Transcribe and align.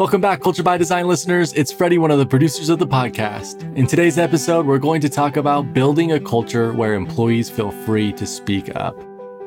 Welcome 0.00 0.22
back, 0.22 0.40
Culture 0.40 0.62
by 0.62 0.78
Design 0.78 1.06
listeners. 1.06 1.52
It's 1.52 1.70
Freddie, 1.70 1.98
one 1.98 2.10
of 2.10 2.18
the 2.18 2.24
producers 2.24 2.70
of 2.70 2.78
the 2.78 2.86
podcast. 2.86 3.70
In 3.76 3.86
today's 3.86 4.16
episode, 4.16 4.64
we're 4.64 4.78
going 4.78 5.02
to 5.02 5.10
talk 5.10 5.36
about 5.36 5.74
building 5.74 6.12
a 6.12 6.18
culture 6.18 6.72
where 6.72 6.94
employees 6.94 7.50
feel 7.50 7.70
free 7.70 8.10
to 8.14 8.24
speak 8.24 8.74
up. 8.76 8.98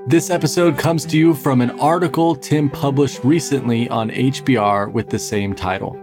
This 0.06 0.30
episode 0.30 0.78
comes 0.78 1.06
to 1.06 1.18
you 1.18 1.34
from 1.34 1.60
an 1.62 1.72
article 1.80 2.36
Tim 2.36 2.70
published 2.70 3.24
recently 3.24 3.90
on 3.90 4.12
HBR 4.12 4.92
with 4.92 5.10
the 5.10 5.18
same 5.18 5.56
title. 5.56 6.00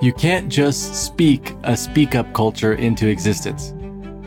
You 0.00 0.12
can't 0.12 0.48
just 0.48 0.94
speak 0.94 1.56
a 1.64 1.76
speak 1.76 2.14
up 2.14 2.32
culture 2.32 2.74
into 2.74 3.08
existence. 3.08 3.74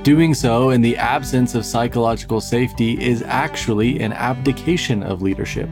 Doing 0.03 0.33
so 0.33 0.71
in 0.71 0.81
the 0.81 0.97
absence 0.97 1.55
of 1.55 1.65
psychological 1.65 2.41
safety 2.41 3.01
is 3.01 3.21
actually 3.21 4.01
an 4.01 4.11
abdication 4.11 5.03
of 5.03 5.21
leadership 5.21 5.69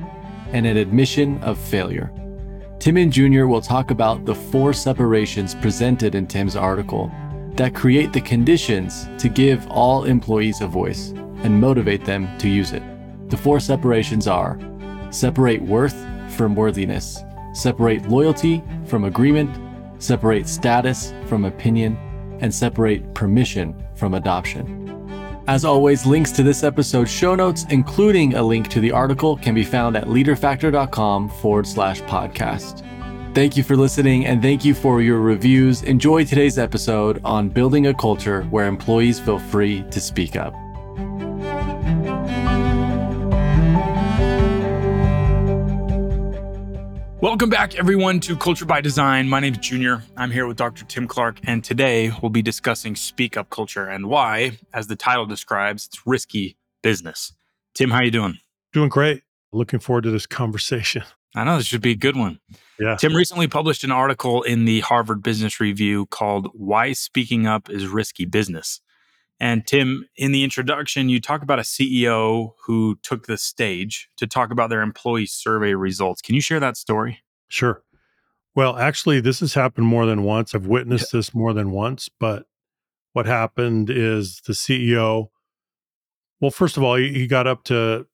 and 0.53 0.65
an 0.65 0.77
admission 0.77 1.43
of 1.43 1.57
failure. 1.57 2.09
Tim 2.81 2.97
and 2.97 3.13
Junior 3.13 3.45
will 3.45 3.61
talk 3.61 3.91
about 3.91 4.25
the 4.25 4.33
four 4.33 4.73
separations 4.73 5.53
presented 5.53 6.15
in 6.15 6.25
Tim's 6.25 6.55
article 6.55 7.11
that 7.53 7.75
create 7.75 8.11
the 8.11 8.21
conditions 8.21 9.07
to 9.19 9.29
give 9.29 9.67
all 9.69 10.05
employees 10.05 10.61
a 10.61 10.67
voice 10.67 11.09
and 11.43 11.61
motivate 11.61 12.03
them 12.05 12.35
to 12.39 12.49
use 12.49 12.71
it. 12.71 12.81
The 13.29 13.37
four 13.37 13.59
separations 13.59 14.27
are 14.27 14.57
separate 15.11 15.61
worth 15.61 15.95
from 16.31 16.55
worthiness, 16.55 17.23
separate 17.53 18.09
loyalty 18.09 18.63
from 18.85 19.03
agreement, 19.03 19.55
separate 20.01 20.47
status 20.47 21.13
from 21.27 21.45
opinion, 21.45 21.95
and 22.41 22.51
separate 22.51 23.13
permission 23.13 23.75
from 23.93 24.15
adoption. 24.15 25.00
As 25.47 25.65
always, 25.65 26.05
links 26.05 26.31
to 26.33 26.43
this 26.43 26.63
episode's 26.63 27.11
show 27.11 27.35
notes, 27.35 27.65
including 27.69 28.35
a 28.35 28.43
link 28.43 28.67
to 28.69 28.79
the 28.79 28.91
article, 28.91 29.37
can 29.37 29.55
be 29.55 29.63
found 29.63 29.97
at 29.97 30.05
leaderfactor.com 30.05 31.29
forward 31.29 31.67
slash 31.67 32.01
podcast. 32.03 32.85
Thank 33.33 33.55
you 33.55 33.63
for 33.63 33.77
listening 33.77 34.25
and 34.25 34.41
thank 34.41 34.65
you 34.65 34.73
for 34.73 35.01
your 35.01 35.19
reviews. 35.19 35.83
Enjoy 35.83 36.25
today's 36.25 36.59
episode 36.59 37.21
on 37.23 37.49
building 37.49 37.87
a 37.87 37.93
culture 37.93 38.43
where 38.43 38.67
employees 38.67 39.19
feel 39.19 39.39
free 39.39 39.83
to 39.89 40.01
speak 40.01 40.35
up. 40.35 40.53
Welcome 47.21 47.51
back, 47.51 47.75
everyone, 47.75 48.19
to 48.21 48.35
Culture 48.35 48.65
by 48.65 48.81
Design. 48.81 49.29
My 49.29 49.39
name 49.39 49.53
is 49.53 49.59
Junior. 49.59 50.01
I'm 50.17 50.31
here 50.31 50.47
with 50.47 50.57
Dr. 50.57 50.85
Tim 50.85 51.07
Clark, 51.07 51.39
and 51.43 51.63
today 51.63 52.11
we'll 52.19 52.31
be 52.31 52.41
discussing 52.41 52.95
speak 52.95 53.37
up 53.37 53.51
culture 53.51 53.85
and 53.85 54.07
why, 54.07 54.57
as 54.73 54.87
the 54.87 54.95
title 54.95 55.27
describes, 55.27 55.85
it's 55.85 56.07
risky 56.07 56.57
business. 56.81 57.31
Tim, 57.75 57.91
how 57.91 58.01
you 58.01 58.09
doing? 58.09 58.39
Doing 58.73 58.89
great. 58.89 59.21
Looking 59.53 59.79
forward 59.79 60.05
to 60.05 60.09
this 60.09 60.25
conversation. 60.25 61.03
I 61.35 61.43
know 61.43 61.57
this 61.57 61.67
should 61.67 61.83
be 61.83 61.91
a 61.91 61.95
good 61.95 62.15
one. 62.15 62.39
Yeah. 62.79 62.95
Tim 62.95 63.15
recently 63.15 63.47
published 63.47 63.83
an 63.83 63.91
article 63.91 64.41
in 64.41 64.65
the 64.65 64.79
Harvard 64.79 65.21
Business 65.21 65.59
Review 65.59 66.07
called 66.07 66.47
Why 66.55 66.91
Speaking 66.93 67.45
Up 67.45 67.69
is 67.69 67.85
Risky 67.85 68.25
Business. 68.25 68.81
And 69.41 69.65
Tim, 69.65 70.07
in 70.15 70.31
the 70.33 70.43
introduction, 70.43 71.09
you 71.09 71.19
talk 71.19 71.41
about 71.41 71.57
a 71.57 71.63
CEO 71.63 72.51
who 72.63 72.99
took 73.01 73.25
the 73.25 73.39
stage 73.39 74.07
to 74.17 74.27
talk 74.27 74.51
about 74.51 74.69
their 74.69 74.83
employee 74.83 75.25
survey 75.25 75.73
results. 75.73 76.21
Can 76.21 76.35
you 76.35 76.41
share 76.41 76.59
that 76.59 76.77
story? 76.77 77.23
Sure. 77.47 77.81
Well, 78.53 78.77
actually, 78.77 79.19
this 79.19 79.39
has 79.39 79.55
happened 79.55 79.87
more 79.87 80.05
than 80.05 80.21
once. 80.21 80.53
I've 80.53 80.67
witnessed 80.67 81.11
yeah. 81.11 81.17
this 81.17 81.33
more 81.33 81.53
than 81.53 81.71
once. 81.71 82.07
But 82.07 82.45
what 83.13 83.25
happened 83.25 83.89
is 83.89 84.41
the 84.45 84.53
CEO, 84.53 85.29
well, 86.39 86.51
first 86.51 86.77
of 86.77 86.83
all, 86.83 86.97
he, 86.97 87.11
he 87.11 87.25
got 87.25 87.47
up 87.47 87.63
to 87.63 88.05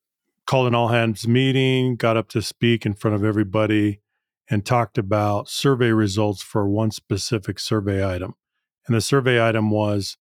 call 0.45 0.65
an 0.65 0.75
all 0.75 0.87
hands 0.87 1.27
meeting, 1.27 1.97
got 1.97 2.15
up 2.15 2.29
to 2.29 2.41
speak 2.41 2.85
in 2.85 2.93
front 2.93 3.15
of 3.15 3.25
everybody, 3.25 3.99
and 4.49 4.65
talked 4.65 4.97
about 4.97 5.49
survey 5.49 5.91
results 5.91 6.41
for 6.41 6.69
one 6.69 6.89
specific 6.89 7.59
survey 7.59 8.09
item. 8.09 8.35
And 8.85 8.95
the 8.95 9.01
survey 9.01 9.45
item 9.45 9.71
was 9.71 10.15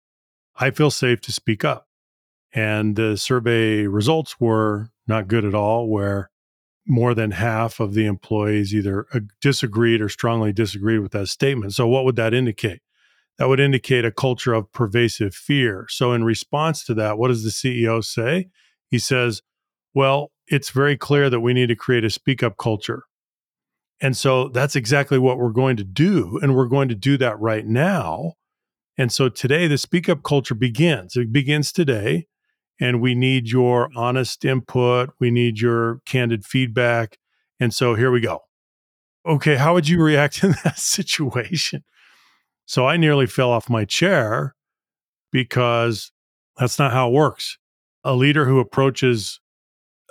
I 0.57 0.71
feel 0.71 0.91
safe 0.91 1.21
to 1.21 1.31
speak 1.31 1.63
up. 1.63 1.87
And 2.53 2.95
the 2.95 3.17
survey 3.17 3.85
results 3.87 4.39
were 4.39 4.89
not 5.07 5.27
good 5.27 5.43
at 5.43 5.53
all, 5.53 5.89
where 5.89 6.29
more 6.87 7.13
than 7.13 7.31
half 7.31 7.79
of 7.79 7.93
the 7.93 8.05
employees 8.05 8.73
either 8.73 9.05
disagreed 9.41 10.01
or 10.01 10.07
strongly 10.07 10.53
disagreed 10.53 11.01
with 11.01 11.11
that 11.11 11.27
statement. 11.27 11.73
So, 11.73 11.87
what 11.87 12.05
would 12.05 12.15
that 12.15 12.33
indicate? 12.33 12.81
That 13.37 13.49
would 13.49 13.59
indicate 13.59 14.05
a 14.05 14.11
culture 14.11 14.53
of 14.53 14.71
pervasive 14.71 15.35
fear. 15.35 15.87
So, 15.89 16.13
in 16.13 16.23
response 16.23 16.85
to 16.85 16.93
that, 16.93 17.17
what 17.17 17.27
does 17.27 17.43
the 17.43 17.49
CEO 17.49 18.03
say? 18.03 18.49
He 18.89 18.99
says, 18.99 19.41
Well, 19.93 20.31
it's 20.47 20.69
very 20.69 20.95
clear 20.95 21.29
that 21.29 21.41
we 21.41 21.53
need 21.53 21.67
to 21.67 21.75
create 21.75 22.05
a 22.05 22.09
speak 22.09 22.43
up 22.43 22.57
culture. 22.57 23.03
And 24.01 24.15
so 24.15 24.49
that's 24.49 24.75
exactly 24.75 25.17
what 25.17 25.37
we're 25.37 25.49
going 25.49 25.77
to 25.77 25.83
do. 25.83 26.37
And 26.41 26.55
we're 26.55 26.67
going 26.67 26.89
to 26.89 26.95
do 26.95 27.17
that 27.17 27.39
right 27.39 27.65
now 27.65 28.33
and 28.97 29.11
so 29.11 29.29
today, 29.29 29.67
the 29.67 29.77
speak 29.77 30.07
up 30.07 30.23
culture 30.23 30.55
begins. 30.55 31.15
It 31.15 31.31
begins 31.31 31.71
today. 31.71 32.27
And 32.79 33.01
we 33.01 33.15
need 33.15 33.49
your 33.49 33.89
honest 33.95 34.43
input. 34.43 35.11
We 35.19 35.31
need 35.31 35.59
your 35.59 36.01
candid 36.05 36.45
feedback. 36.45 37.17
And 37.59 37.73
so 37.73 37.95
here 37.95 38.11
we 38.11 38.19
go. 38.19 38.41
Okay, 39.25 39.55
how 39.55 39.73
would 39.73 39.87
you 39.87 40.01
react 40.01 40.43
in 40.43 40.55
that 40.63 40.77
situation? 40.77 41.83
So 42.65 42.85
I 42.85 42.97
nearly 42.97 43.27
fell 43.27 43.51
off 43.51 43.69
my 43.69 43.85
chair 43.85 44.55
because 45.31 46.11
that's 46.57 46.79
not 46.79 46.91
how 46.91 47.09
it 47.09 47.13
works. 47.13 47.57
A 48.03 48.13
leader 48.13 48.45
who 48.45 48.59
approaches 48.59 49.39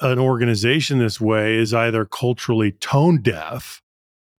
an 0.00 0.18
organization 0.18 0.98
this 0.98 1.20
way 1.20 1.56
is 1.56 1.72
either 1.72 2.04
culturally 2.04 2.72
tone 2.72 3.22
deaf 3.22 3.80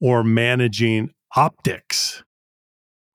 or 0.01 0.25
managing 0.25 1.11
optics 1.37 2.24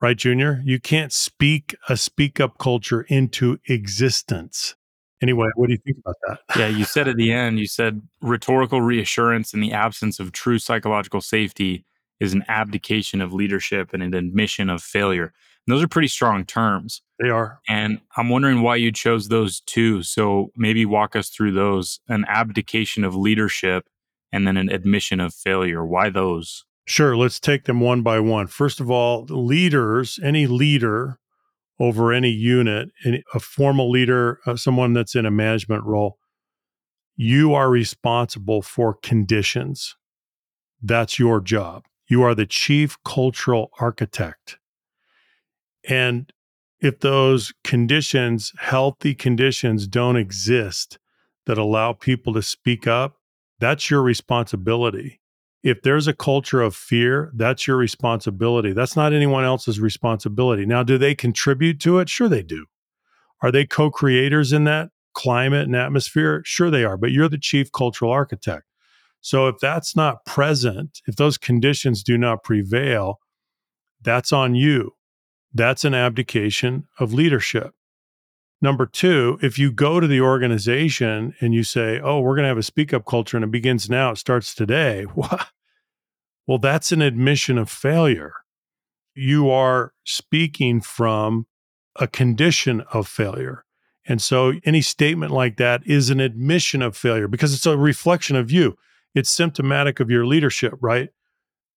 right, 0.01 0.17
Junior? 0.17 0.61
You 0.65 0.79
can't 0.79 1.13
speak 1.13 1.75
a 1.87 1.97
speak 1.97 2.39
up 2.39 2.57
culture 2.57 3.01
into 3.03 3.59
existence. 3.67 4.75
Anyway, 5.21 5.49
what 5.55 5.67
do 5.67 5.73
you 5.73 5.79
think 5.79 5.97
about 5.97 6.15
that? 6.27 6.39
yeah, 6.57 6.67
you 6.67 6.85
said 6.85 7.07
at 7.07 7.17
the 7.17 7.31
end, 7.31 7.59
you 7.59 7.67
said 7.67 8.01
rhetorical 8.21 8.81
reassurance 8.81 9.53
in 9.53 9.59
the 9.59 9.73
absence 9.73 10.19
of 10.19 10.31
true 10.31 10.59
psychological 10.59 11.19
safety 11.21 11.85
is 12.19 12.33
an 12.33 12.43
abdication 12.47 13.21
of 13.21 13.33
leadership 13.33 13.93
and 13.93 14.03
an 14.03 14.13
admission 14.13 14.69
of 14.69 14.81
failure. 14.81 15.33
And 15.67 15.75
those 15.75 15.83
are 15.83 15.87
pretty 15.87 16.07
strong 16.07 16.45
terms. 16.45 17.01
They 17.19 17.29
are. 17.29 17.59
And 17.67 17.99
I'm 18.17 18.29
wondering 18.29 18.61
why 18.61 18.77
you 18.77 18.91
chose 18.91 19.27
those 19.27 19.61
two. 19.61 20.03
So 20.03 20.51
maybe 20.55 20.85
walk 20.85 21.16
us 21.16 21.29
through 21.29 21.51
those 21.51 21.99
an 22.07 22.25
abdication 22.27 23.03
of 23.03 23.16
leadership 23.16 23.87
and 24.31 24.47
then 24.47 24.57
an 24.57 24.69
admission 24.69 25.19
of 25.19 25.33
failure. 25.33 25.85
Why 25.85 26.09
those? 26.09 26.66
Sure, 26.89 27.16
let's 27.16 27.39
take 27.39 27.66
them 27.66 27.81
one 27.81 28.01
by 28.01 28.19
one. 28.19 28.47
First 28.47 28.79
of 28.79 28.89
all, 28.89 29.23
leaders, 29.25 30.19
any 30.23 30.47
leader 30.47 31.19
over 31.79 32.11
any 32.11 32.31
unit, 32.31 32.89
a 33.31 33.39
formal 33.39 33.91
leader, 33.91 34.39
uh, 34.47 34.55
someone 34.55 34.94
that's 34.94 35.13
in 35.13 35.23
a 35.23 35.29
management 35.29 35.83
role, 35.83 36.17
you 37.16 37.53
are 37.53 37.69
responsible 37.69 38.63
for 38.63 38.95
conditions. 38.95 39.97
That's 40.81 41.19
your 41.19 41.41
job. 41.41 41.83
You 42.07 42.23
are 42.23 42.33
the 42.33 42.47
chief 42.47 42.97
cultural 43.05 43.69
architect. 43.79 44.57
And 45.88 46.33
if 46.81 47.01
those 47.01 47.53
conditions, 47.63 48.51
healthy 48.57 49.13
conditions, 49.13 49.85
don't 49.85 50.16
exist 50.17 50.97
that 51.45 51.59
allow 51.59 51.94
people 51.94 52.33
to 52.33 52.41
speak 52.41 52.88
up, 52.88 53.17
that's 53.59 53.91
your 53.91 54.01
responsibility 54.01 55.19
if 55.64 55.81
there's 55.81 56.08
a 56.08 56.14
culture 56.14 56.62
of 56.62 56.75
fear, 56.75 57.31
that's 57.36 57.68
your 57.68 57.78
responsibility. 57.78 58.74
That's 58.74 58.96
not 58.96 59.14
anyone 59.14 59.44
else's 59.44 59.80
responsibility. 59.80 60.66
Now, 60.66 60.84
do 60.84 60.97
they 60.97 61.16
contribute 61.16 61.80
to 61.81 62.00
it? 62.00 62.09
Sure, 62.09 62.30
they 62.30 62.44
do. 62.44 62.66
Are 63.42 63.52
they 63.52 63.66
co 63.66 63.90
creators 63.90 64.53
in 64.53 64.64
that 64.66 64.90
climate 65.14 65.66
and 65.66 65.75
atmosphere? 65.75 66.42
Sure, 66.46 66.70
they 66.70 66.84
are, 66.84 66.97
but 66.97 67.12
you're 67.12 67.30
the 67.30 67.38
chief 67.38 67.72
cultural 67.72 68.12
architect. 68.12 68.64
So 69.22 69.47
if 69.47 69.56
that's 69.59 69.96
not 69.96 70.25
present, 70.25 71.02
if 71.08 71.18
those 71.18 71.38
conditions 71.38 72.03
do 72.03 72.17
not 72.17 72.44
prevail, 72.44 73.20
that's 74.02 74.32
on 74.32 74.55
you. 74.55 74.91
That's 75.53 75.84
an 75.84 75.94
abdication 75.94 76.88
of 77.00 77.14
leadership. 77.14 77.73
Number 78.61 78.85
two, 78.85 79.40
if 79.41 79.58
you 79.58 79.72
go 79.72 80.00
to 80.00 80.08
the 80.08 80.20
organization 80.20 81.34
and 81.40 81.53
you 81.53 81.64
say, 81.64 82.00
oh, 82.02 82.20
we're 82.20 82.35
going 82.35 82.44
to 82.44 82.50
have 82.50 82.58
a 82.58 82.64
speak 82.64 82.94
up 82.94 83.06
culture 83.06 83.38
and 83.38 83.44
it 83.44 83.52
begins 83.52 83.90
now, 83.90 84.11
it 84.11 84.17
starts 84.17 84.53
today, 84.53 85.06
well, 86.47 86.58
that's 86.58 86.91
an 86.91 87.02
admission 87.02 87.58
of 87.58 87.70
failure. 87.70 88.34
You 89.16 89.50
are 89.50 89.94
speaking 90.03 90.82
from 90.82 91.47
a 91.96 92.08
condition 92.08 92.82
of 92.91 93.08
failure. 93.08 93.64
And 94.06 94.22
so 94.22 94.53
any 94.66 94.82
statement 94.82 95.32
like 95.32 95.58
that 95.58 95.85
is 95.85 96.09
an 96.09 96.20
admission 96.20 96.82
of 96.82 96.97
failure 96.97 97.28
because 97.28 97.53
it's 97.53 97.66
a 97.66 97.78
reflection 97.78 98.35
of 98.35 98.52
you. 98.52 98.76
It's 99.16 99.29
symptomatic 99.29 100.00
of 100.00 100.09
your 100.09 100.26
leadership, 100.26 100.73
right? 100.82 101.09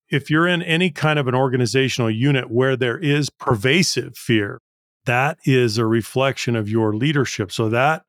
If 0.09 0.31
you're 0.31 0.47
in 0.47 0.63
any 0.63 0.91
kind 0.91 1.19
of 1.19 1.29
an 1.29 1.35
organizational 1.35 2.11
unit 2.11 2.51
where 2.51 2.77
there 2.77 2.99
is 2.99 3.31
pervasive 3.31 4.17
fear, 4.17 4.61
that 5.07 5.39
is 5.45 5.79
a 5.79 5.87
reflection 5.87 6.57
of 6.57 6.69
your 6.69 6.95
leadership. 6.95 7.51
So 7.53 7.69
that 7.69 8.05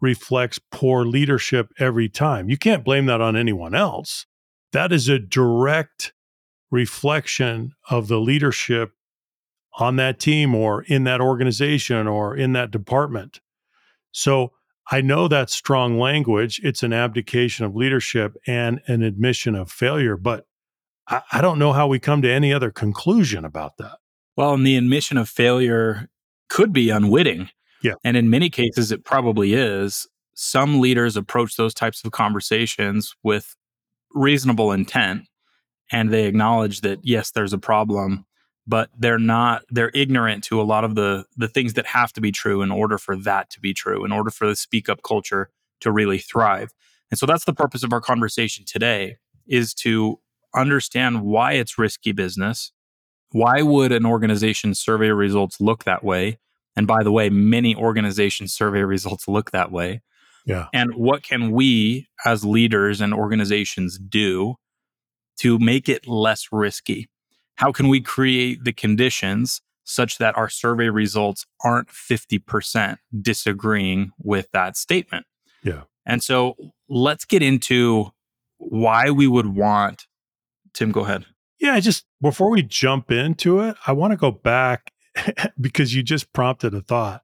reflects 0.00 0.60
poor 0.70 1.04
leadership 1.04 1.72
every 1.78 2.08
time. 2.08 2.48
You 2.48 2.56
can't 2.56 2.84
blame 2.84 3.06
that 3.06 3.20
on 3.20 3.36
anyone 3.36 3.74
else. 3.74 4.26
That 4.72 4.92
is 4.92 5.08
a 5.08 5.18
direct 5.18 6.12
reflection 6.70 7.72
of 7.88 8.08
the 8.08 8.20
leadership 8.20 8.92
on 9.78 9.96
that 9.96 10.18
team 10.18 10.54
or 10.54 10.82
in 10.82 11.04
that 11.04 11.20
organization 11.20 12.06
or 12.06 12.36
in 12.36 12.52
that 12.52 12.70
department. 12.70 13.40
So 14.12 14.52
I 14.90 15.00
know 15.00 15.28
that's 15.28 15.54
strong 15.54 15.98
language. 15.98 16.60
It's 16.62 16.82
an 16.82 16.92
abdication 16.92 17.64
of 17.64 17.74
leadership 17.74 18.36
and 18.46 18.80
an 18.86 19.02
admission 19.02 19.54
of 19.54 19.70
failure, 19.70 20.16
but 20.16 20.46
I, 21.08 21.22
I 21.32 21.40
don't 21.40 21.58
know 21.58 21.72
how 21.72 21.86
we 21.88 21.98
come 21.98 22.22
to 22.22 22.30
any 22.30 22.52
other 22.52 22.70
conclusion 22.70 23.44
about 23.44 23.76
that. 23.78 23.98
Well, 24.36 24.54
and 24.54 24.66
the 24.66 24.76
admission 24.76 25.18
of 25.18 25.28
failure 25.28 26.08
could 26.48 26.72
be 26.72 26.90
unwitting. 26.90 27.48
Yeah. 27.82 27.94
And 28.04 28.16
in 28.16 28.30
many 28.30 28.50
cases, 28.50 28.92
it 28.92 29.04
probably 29.04 29.54
is. 29.54 30.06
Some 30.34 30.80
leaders 30.80 31.16
approach 31.16 31.56
those 31.56 31.74
types 31.74 32.04
of 32.04 32.12
conversations 32.12 33.14
with 33.22 33.54
reasonable 34.14 34.72
intent 34.72 35.22
and 35.92 36.12
they 36.12 36.26
acknowledge 36.26 36.80
that, 36.80 37.00
yes, 37.02 37.30
there's 37.30 37.52
a 37.52 37.58
problem, 37.58 38.26
but 38.66 38.90
they're 38.98 39.18
not, 39.18 39.62
they're 39.70 39.92
ignorant 39.94 40.42
to 40.44 40.60
a 40.60 40.64
lot 40.64 40.84
of 40.84 40.94
the, 40.94 41.24
the 41.36 41.48
things 41.48 41.74
that 41.74 41.86
have 41.86 42.12
to 42.14 42.20
be 42.20 42.32
true 42.32 42.62
in 42.62 42.70
order 42.70 42.98
for 42.98 43.16
that 43.16 43.50
to 43.50 43.60
be 43.60 43.72
true, 43.72 44.04
in 44.04 44.12
order 44.12 44.30
for 44.30 44.46
the 44.46 44.56
speak 44.56 44.88
up 44.88 45.02
culture 45.02 45.50
to 45.80 45.92
really 45.92 46.18
thrive. 46.18 46.72
And 47.10 47.18
so 47.18 47.26
that's 47.26 47.44
the 47.44 47.54
purpose 47.54 47.84
of 47.84 47.92
our 47.92 48.00
conversation 48.00 48.64
today 48.66 49.16
is 49.46 49.72
to 49.74 50.18
understand 50.54 51.22
why 51.22 51.52
it's 51.52 51.78
risky 51.78 52.12
business. 52.12 52.72
Why 53.36 53.60
would 53.60 53.92
an 53.92 54.06
organization's 54.06 54.80
survey 54.80 55.10
results 55.10 55.60
look 55.60 55.84
that 55.84 56.02
way? 56.02 56.38
And 56.74 56.86
by 56.86 57.02
the 57.02 57.12
way, 57.12 57.28
many 57.28 57.76
organizations' 57.76 58.54
survey 58.54 58.80
results 58.80 59.28
look 59.28 59.50
that 59.50 59.70
way. 59.70 60.00
Yeah. 60.46 60.68
And 60.72 60.94
what 60.94 61.22
can 61.22 61.50
we 61.50 62.08
as 62.24 62.46
leaders 62.46 63.02
and 63.02 63.12
organizations 63.12 63.98
do 63.98 64.54
to 65.40 65.58
make 65.58 65.86
it 65.86 66.08
less 66.08 66.48
risky? 66.50 67.10
How 67.56 67.72
can 67.72 67.88
we 67.88 68.00
create 68.00 68.64
the 68.64 68.72
conditions 68.72 69.60
such 69.84 70.16
that 70.16 70.34
our 70.38 70.48
survey 70.48 70.88
results 70.88 71.44
aren't 71.62 71.88
50% 71.88 72.96
disagreeing 73.20 74.12
with 74.18 74.50
that 74.52 74.78
statement? 74.78 75.26
Yeah. 75.62 75.82
And 76.06 76.22
so 76.22 76.56
let's 76.88 77.26
get 77.26 77.42
into 77.42 78.12
why 78.56 79.10
we 79.10 79.26
would 79.26 79.48
want 79.54 80.06
Tim, 80.72 80.90
go 80.90 81.00
ahead. 81.00 81.26
Yeah, 81.58 81.78
just 81.80 82.05
before 82.20 82.50
we 82.50 82.62
jump 82.62 83.10
into 83.10 83.60
it, 83.60 83.76
I 83.86 83.92
want 83.92 84.12
to 84.12 84.16
go 84.16 84.30
back 84.30 84.92
because 85.60 85.94
you 85.94 86.02
just 86.02 86.32
prompted 86.32 86.74
a 86.74 86.80
thought. 86.80 87.22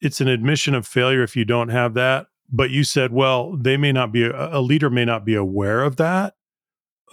It's 0.00 0.20
an 0.20 0.28
admission 0.28 0.74
of 0.74 0.86
failure 0.86 1.22
if 1.22 1.36
you 1.36 1.44
don't 1.44 1.68
have 1.68 1.94
that. 1.94 2.26
But 2.54 2.70
you 2.70 2.84
said, 2.84 3.12
well, 3.12 3.56
they 3.56 3.78
may 3.78 3.92
not 3.92 4.12
be, 4.12 4.24
a 4.24 4.60
leader 4.60 4.90
may 4.90 5.06
not 5.06 5.24
be 5.24 5.34
aware 5.34 5.82
of 5.82 5.96
that. 5.96 6.34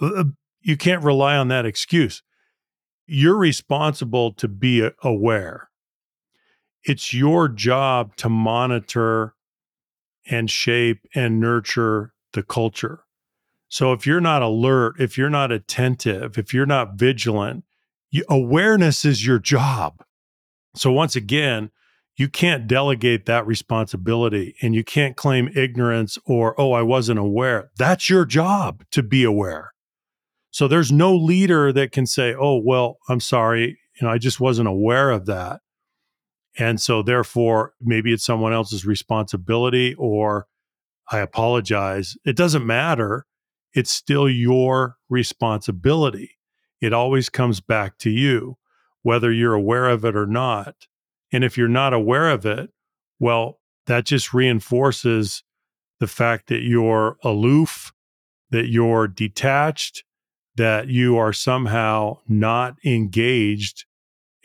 Uh, 0.00 0.10
uh, 0.16 0.24
you 0.60 0.76
can't 0.76 1.02
rely 1.02 1.36
on 1.36 1.48
that 1.48 1.64
excuse. 1.64 2.22
You're 3.06 3.38
responsible 3.38 4.32
to 4.34 4.48
be 4.48 4.86
aware. 5.02 5.70
It's 6.84 7.14
your 7.14 7.48
job 7.48 8.16
to 8.16 8.28
monitor 8.28 9.34
and 10.30 10.50
shape 10.50 11.06
and 11.14 11.40
nurture 11.40 12.12
the 12.34 12.42
culture. 12.42 13.04
So 13.70 13.92
if 13.92 14.04
you're 14.04 14.20
not 14.20 14.42
alert, 14.42 14.96
if 14.98 15.16
you're 15.16 15.30
not 15.30 15.52
attentive, 15.52 16.36
if 16.36 16.52
you're 16.52 16.66
not 16.66 16.94
vigilant, 16.94 17.64
you, 18.10 18.24
awareness 18.28 19.04
is 19.04 19.24
your 19.24 19.38
job. 19.38 20.02
So 20.74 20.90
once 20.90 21.14
again, 21.14 21.70
you 22.16 22.28
can't 22.28 22.66
delegate 22.66 23.26
that 23.26 23.46
responsibility 23.46 24.56
and 24.60 24.74
you 24.74 24.82
can't 24.82 25.16
claim 25.16 25.48
ignorance 25.54 26.18
or, 26.26 26.60
oh, 26.60 26.72
I 26.72 26.82
wasn't 26.82 27.20
aware. 27.20 27.70
That's 27.78 28.10
your 28.10 28.24
job 28.24 28.82
to 28.90 29.04
be 29.04 29.22
aware. 29.22 29.70
So 30.50 30.66
there's 30.66 30.90
no 30.90 31.14
leader 31.14 31.72
that 31.72 31.92
can 31.92 32.06
say, 32.06 32.34
oh, 32.34 32.60
well, 32.62 32.98
I'm 33.08 33.20
sorry, 33.20 33.78
you 33.94 34.06
know, 34.06 34.12
I 34.12 34.18
just 34.18 34.40
wasn't 34.40 34.68
aware 34.68 35.10
of 35.10 35.26
that. 35.26 35.60
And 36.58 36.80
so 36.80 37.04
therefore, 37.04 37.74
maybe 37.80 38.12
it's 38.12 38.24
someone 38.24 38.52
else's 38.52 38.84
responsibility 38.84 39.94
or 39.94 40.48
I 41.08 41.20
apologize. 41.20 42.16
It 42.24 42.36
doesn't 42.36 42.66
matter 42.66 43.26
it's 43.74 43.90
still 43.90 44.28
your 44.28 44.96
responsibility. 45.08 46.32
It 46.80 46.92
always 46.92 47.28
comes 47.28 47.60
back 47.60 47.98
to 47.98 48.10
you, 48.10 48.56
whether 49.02 49.32
you're 49.32 49.54
aware 49.54 49.88
of 49.88 50.04
it 50.04 50.16
or 50.16 50.26
not. 50.26 50.86
And 51.32 51.44
if 51.44 51.56
you're 51.56 51.68
not 51.68 51.92
aware 51.92 52.30
of 52.30 52.44
it, 52.46 52.70
well, 53.18 53.60
that 53.86 54.06
just 54.06 54.32
reinforces 54.32 55.42
the 56.00 56.06
fact 56.06 56.48
that 56.48 56.62
you're 56.62 57.16
aloof, 57.22 57.92
that 58.50 58.68
you're 58.68 59.06
detached, 59.06 60.04
that 60.56 60.88
you 60.88 61.16
are 61.16 61.32
somehow 61.32 62.18
not 62.28 62.76
engaged 62.84 63.84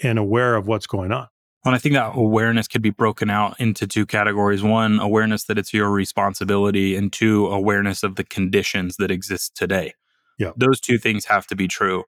and 0.03 0.19
aware 0.19 0.55
of 0.55 0.67
what's 0.67 0.87
going 0.87 1.11
on. 1.11 1.27
And 1.65 1.73
I 1.73 1.79
think 1.79 1.93
that 1.95 2.15
awareness 2.15 2.67
could 2.67 2.83
be 2.83 2.91
broken 2.91 3.31
out 3.31 3.59
into 3.59 3.87
two 3.87 4.05
categories. 4.05 4.61
One, 4.61 4.99
awareness 4.99 5.45
that 5.45 5.57
it's 5.57 5.73
your 5.73 5.89
responsibility, 5.89 6.95
and 6.95 7.11
two, 7.11 7.47
awareness 7.47 8.03
of 8.03 8.15
the 8.15 8.23
conditions 8.23 8.97
that 8.97 9.09
exist 9.09 9.55
today. 9.55 9.93
Yeah. 10.37 10.51
Those 10.55 10.79
two 10.79 10.99
things 10.99 11.25
have 11.25 11.47
to 11.47 11.55
be 11.55 11.67
true. 11.67 12.03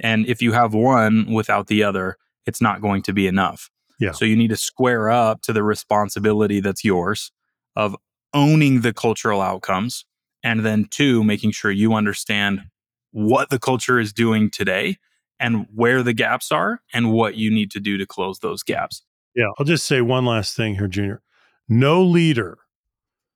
And 0.00 0.26
if 0.26 0.40
you 0.40 0.52
have 0.52 0.72
one 0.72 1.30
without 1.30 1.66
the 1.66 1.82
other, 1.82 2.16
it's 2.46 2.62
not 2.62 2.80
going 2.80 3.02
to 3.02 3.12
be 3.12 3.26
enough. 3.26 3.70
Yeah. 4.00 4.12
So 4.12 4.24
you 4.24 4.34
need 4.34 4.48
to 4.48 4.56
square 4.56 5.10
up 5.10 5.42
to 5.42 5.52
the 5.52 5.62
responsibility 5.62 6.60
that's 6.60 6.82
yours 6.82 7.30
of 7.76 7.94
owning 8.32 8.80
the 8.80 8.94
cultural 8.94 9.40
outcomes. 9.40 10.04
And 10.42 10.64
then 10.64 10.86
two, 10.90 11.22
making 11.22 11.52
sure 11.52 11.70
you 11.70 11.94
understand 11.94 12.62
what 13.10 13.50
the 13.50 13.58
culture 13.58 14.00
is 14.00 14.12
doing 14.12 14.50
today 14.50 14.96
and 15.42 15.66
where 15.74 16.02
the 16.02 16.12
gaps 16.12 16.52
are 16.52 16.80
and 16.94 17.12
what 17.12 17.34
you 17.34 17.50
need 17.50 17.70
to 17.72 17.80
do 17.80 17.98
to 17.98 18.06
close 18.06 18.38
those 18.38 18.62
gaps. 18.62 19.02
Yeah, 19.34 19.46
I'll 19.58 19.66
just 19.66 19.86
say 19.86 20.00
one 20.00 20.24
last 20.24 20.56
thing 20.56 20.76
here, 20.76 20.86
Junior. 20.88 21.20
No 21.68 22.02
leader 22.02 22.58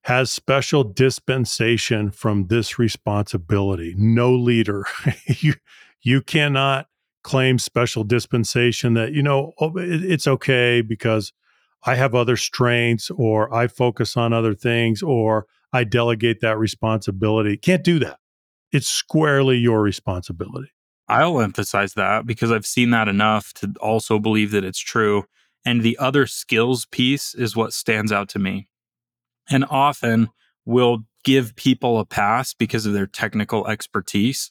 has 0.04 0.30
special 0.30 0.84
dispensation 0.84 2.10
from 2.10 2.46
this 2.46 2.78
responsibility. 2.78 3.92
No 3.98 4.32
leader. 4.32 4.84
you 5.26 5.54
you 6.00 6.22
cannot 6.22 6.86
claim 7.24 7.58
special 7.58 8.04
dispensation 8.04 8.94
that 8.94 9.12
you 9.12 9.22
know 9.22 9.52
oh, 9.60 9.72
it's 9.76 10.28
okay 10.28 10.80
because 10.80 11.32
I 11.84 11.96
have 11.96 12.14
other 12.14 12.36
strengths 12.36 13.10
or 13.10 13.52
I 13.52 13.66
focus 13.66 14.16
on 14.16 14.32
other 14.32 14.54
things 14.54 15.02
or 15.02 15.46
I 15.72 15.82
delegate 15.82 16.40
that 16.40 16.58
responsibility. 16.58 17.56
Can't 17.56 17.82
do 17.82 17.98
that. 17.98 18.18
It's 18.70 18.86
squarely 18.88 19.56
your 19.56 19.82
responsibility. 19.82 20.70
I'll 21.08 21.40
emphasize 21.40 21.94
that 21.94 22.26
because 22.26 22.50
I've 22.50 22.66
seen 22.66 22.90
that 22.90 23.08
enough 23.08 23.52
to 23.54 23.72
also 23.80 24.18
believe 24.18 24.50
that 24.50 24.64
it's 24.64 24.78
true. 24.78 25.24
And 25.64 25.82
the 25.82 25.98
other 25.98 26.26
skills 26.26 26.86
piece 26.86 27.34
is 27.34 27.56
what 27.56 27.72
stands 27.72 28.12
out 28.12 28.28
to 28.30 28.38
me. 28.38 28.68
And 29.48 29.64
often 29.70 30.30
we'll 30.64 31.04
give 31.24 31.56
people 31.56 31.98
a 31.98 32.04
pass 32.04 32.54
because 32.54 32.86
of 32.86 32.92
their 32.92 33.06
technical 33.06 33.66
expertise. 33.66 34.50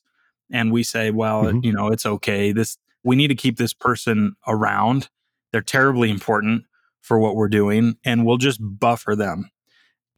And 0.51 0.71
we 0.71 0.83
say, 0.83 1.11
well, 1.11 1.43
mm-hmm. 1.43 1.59
you 1.63 1.73
know, 1.73 1.87
it's 1.87 2.05
okay. 2.05 2.51
This, 2.51 2.77
we 3.03 3.15
need 3.15 3.29
to 3.29 3.35
keep 3.35 3.57
this 3.57 3.73
person 3.73 4.35
around. 4.47 5.09
They're 5.51 5.61
terribly 5.61 6.09
important 6.09 6.65
for 7.01 7.19
what 7.19 7.35
we're 7.35 7.47
doing, 7.49 7.97
and 8.03 8.25
we'll 8.25 8.37
just 8.37 8.59
buffer 8.61 9.15
them. 9.15 9.49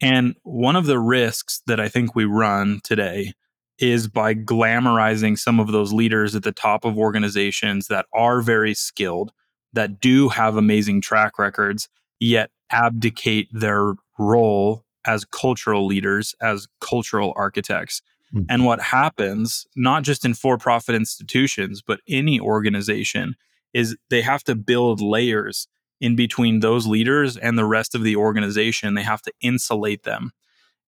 And 0.00 0.36
one 0.42 0.74
of 0.74 0.86
the 0.86 0.98
risks 0.98 1.62
that 1.66 1.78
I 1.78 1.88
think 1.88 2.14
we 2.14 2.24
run 2.24 2.80
today 2.82 3.34
is 3.78 4.08
by 4.08 4.34
glamorizing 4.34 5.38
some 5.38 5.60
of 5.60 5.72
those 5.72 5.92
leaders 5.92 6.34
at 6.34 6.42
the 6.42 6.52
top 6.52 6.84
of 6.84 6.98
organizations 6.98 7.86
that 7.88 8.06
are 8.12 8.40
very 8.40 8.74
skilled, 8.74 9.32
that 9.72 10.00
do 10.00 10.28
have 10.28 10.56
amazing 10.56 11.00
track 11.00 11.38
records, 11.38 11.88
yet 12.18 12.50
abdicate 12.70 13.48
their 13.52 13.94
role 14.18 14.84
as 15.06 15.24
cultural 15.24 15.86
leaders, 15.86 16.34
as 16.40 16.66
cultural 16.80 17.32
architects. 17.36 18.02
Mm-hmm. 18.34 18.46
And 18.48 18.64
what 18.64 18.80
happens, 18.80 19.66
not 19.76 20.02
just 20.02 20.24
in 20.24 20.34
for 20.34 20.58
profit 20.58 20.94
institutions, 20.94 21.80
but 21.80 22.00
any 22.08 22.38
organization, 22.40 23.36
is 23.72 23.96
they 24.10 24.22
have 24.22 24.42
to 24.44 24.54
build 24.54 25.00
layers 25.00 25.68
in 26.00 26.16
between 26.16 26.60
those 26.60 26.86
leaders 26.86 27.36
and 27.36 27.58
the 27.58 27.64
rest 27.64 27.94
of 27.94 28.02
the 28.02 28.16
organization. 28.16 28.94
They 28.94 29.02
have 29.02 29.22
to 29.22 29.32
insulate 29.40 30.02
them. 30.02 30.32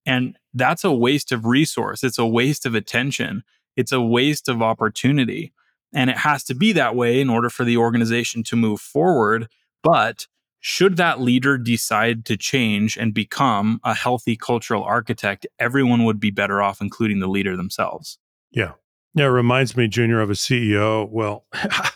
And 0.07 0.37
that's 0.55 0.85
a 0.85 0.93
waste 0.93 1.33
of 1.33 1.45
resource. 1.45 2.03
It's 2.03 2.19
a 2.19 2.27
waste 2.27 2.67
of 2.67 2.75
attention. 2.75 3.43
It's 3.77 3.93
a 3.93 4.01
waste 4.01 4.49
of 4.49 4.63
opportunity. 4.63 5.53
And 5.93 6.11
it 6.11 6.19
has 6.19 6.45
to 6.45 6.55
be 6.55 6.73
that 6.73 6.95
way 6.95 7.21
in 7.21 7.31
order 7.31 7.51
for 7.51 7.65
the 7.65 7.77
organization 7.77 8.43
to 8.45 8.57
move 8.57 8.81
forward. 8.81 9.49
But 9.83 10.27
should 10.61 10.97
that 10.97 11.21
leader 11.21 11.59
decide 11.59 12.25
to 12.27 12.37
change 12.37 12.97
and 12.97 13.15
become 13.15 13.81
a 13.83 13.95
healthy 13.95 14.37
cultural 14.37 14.85
architect, 14.85 15.47
everyone 15.59 16.05
would 16.05 16.21
be 16.21 16.31
better 16.31 16.63
off, 16.63 16.81
including 16.81 17.19
the 17.19 17.29
leader 17.29 17.57
themselves. 17.57 18.19
Yeah. 18.51 18.73
Yeah. 19.15 19.27
It 19.27 19.29
reminds 19.29 19.77
me, 19.77 19.89
Junior, 19.89 20.21
of 20.21 20.31
a 20.31 20.35
CEO. 20.35 21.09
Well, 21.11 21.47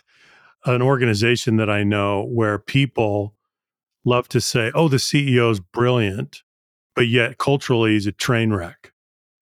an 0.64 0.82
organization 0.82 1.56
that 1.56 1.70
I 1.70 1.84
know 1.84 2.24
where 2.24 2.58
people 2.58 3.34
love 4.04 4.28
to 4.28 4.40
say, 4.40 4.72
oh, 4.74 4.88
the 4.88 4.96
CEO 4.96 5.50
is 5.50 5.60
brilliant 5.60 6.42
but 6.94 7.08
yet 7.08 7.38
culturally 7.38 7.92
he's 7.92 8.06
a 8.06 8.12
train 8.12 8.52
wreck. 8.52 8.92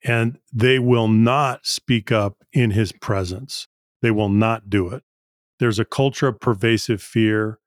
And 0.05 0.39
they 0.53 0.79
will 0.79 1.09
not 1.09 1.65
speak 1.67 2.11
up 2.11 2.39
in 2.53 2.71
his 2.73 2.93
presence. 2.93 3.69
they 4.01 4.11
will 4.11 4.29
not 4.29 4.69
do 4.69 4.89
it. 4.89 5.05
There's 5.61 5.79
a 5.79 5.85
culture 5.85 6.27
of 6.27 6.41
pervasive 6.41 7.01
fear. 7.01 7.61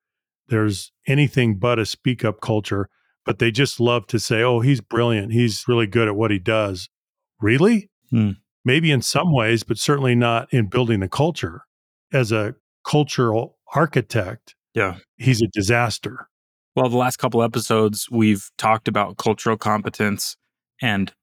There's 0.49 0.91
anything 1.07 1.55
but 1.57 1.79
a 1.79 1.85
speak 1.85 2.25
up 2.25 2.41
culture, 2.41 2.89
but 3.25 3.39
they 3.39 3.51
just 3.51 3.79
love 3.79 4.05
to 4.07 4.19
say, 4.19 4.43
oh, 4.43 4.59
he's 4.59 4.81
brilliant. 4.81 5.31
He's 5.31 5.63
really 5.67 5.87
good 5.87 6.09
at 6.09 6.15
what 6.17 6.31
he 6.31 6.39
does. 6.39 6.89
Really? 7.39 7.89
Hmm. 8.09 8.31
Maybe 8.65 8.91
in 8.91 9.01
some 9.01 9.31
ways, 9.31 9.63
but 9.63 9.77
certainly 9.77 10.13
not 10.13 10.51
in 10.53 10.65
building 10.67 10.99
the 10.99 11.07
culture. 11.07 11.61
As 12.11 12.33
a 12.33 12.55
cultural 12.85 13.57
architect, 13.73 14.55
Yeah. 14.73 14.97
he's 15.15 15.41
a 15.41 15.47
disaster. 15.53 16.27
Well, 16.75 16.89
the 16.89 16.97
last 16.97 17.17
couple 17.17 17.41
episodes, 17.41 18.09
we've 18.11 18.51
talked 18.57 18.89
about 18.89 19.15
cultural 19.15 19.55
competence 19.55 20.35
and 20.81 21.13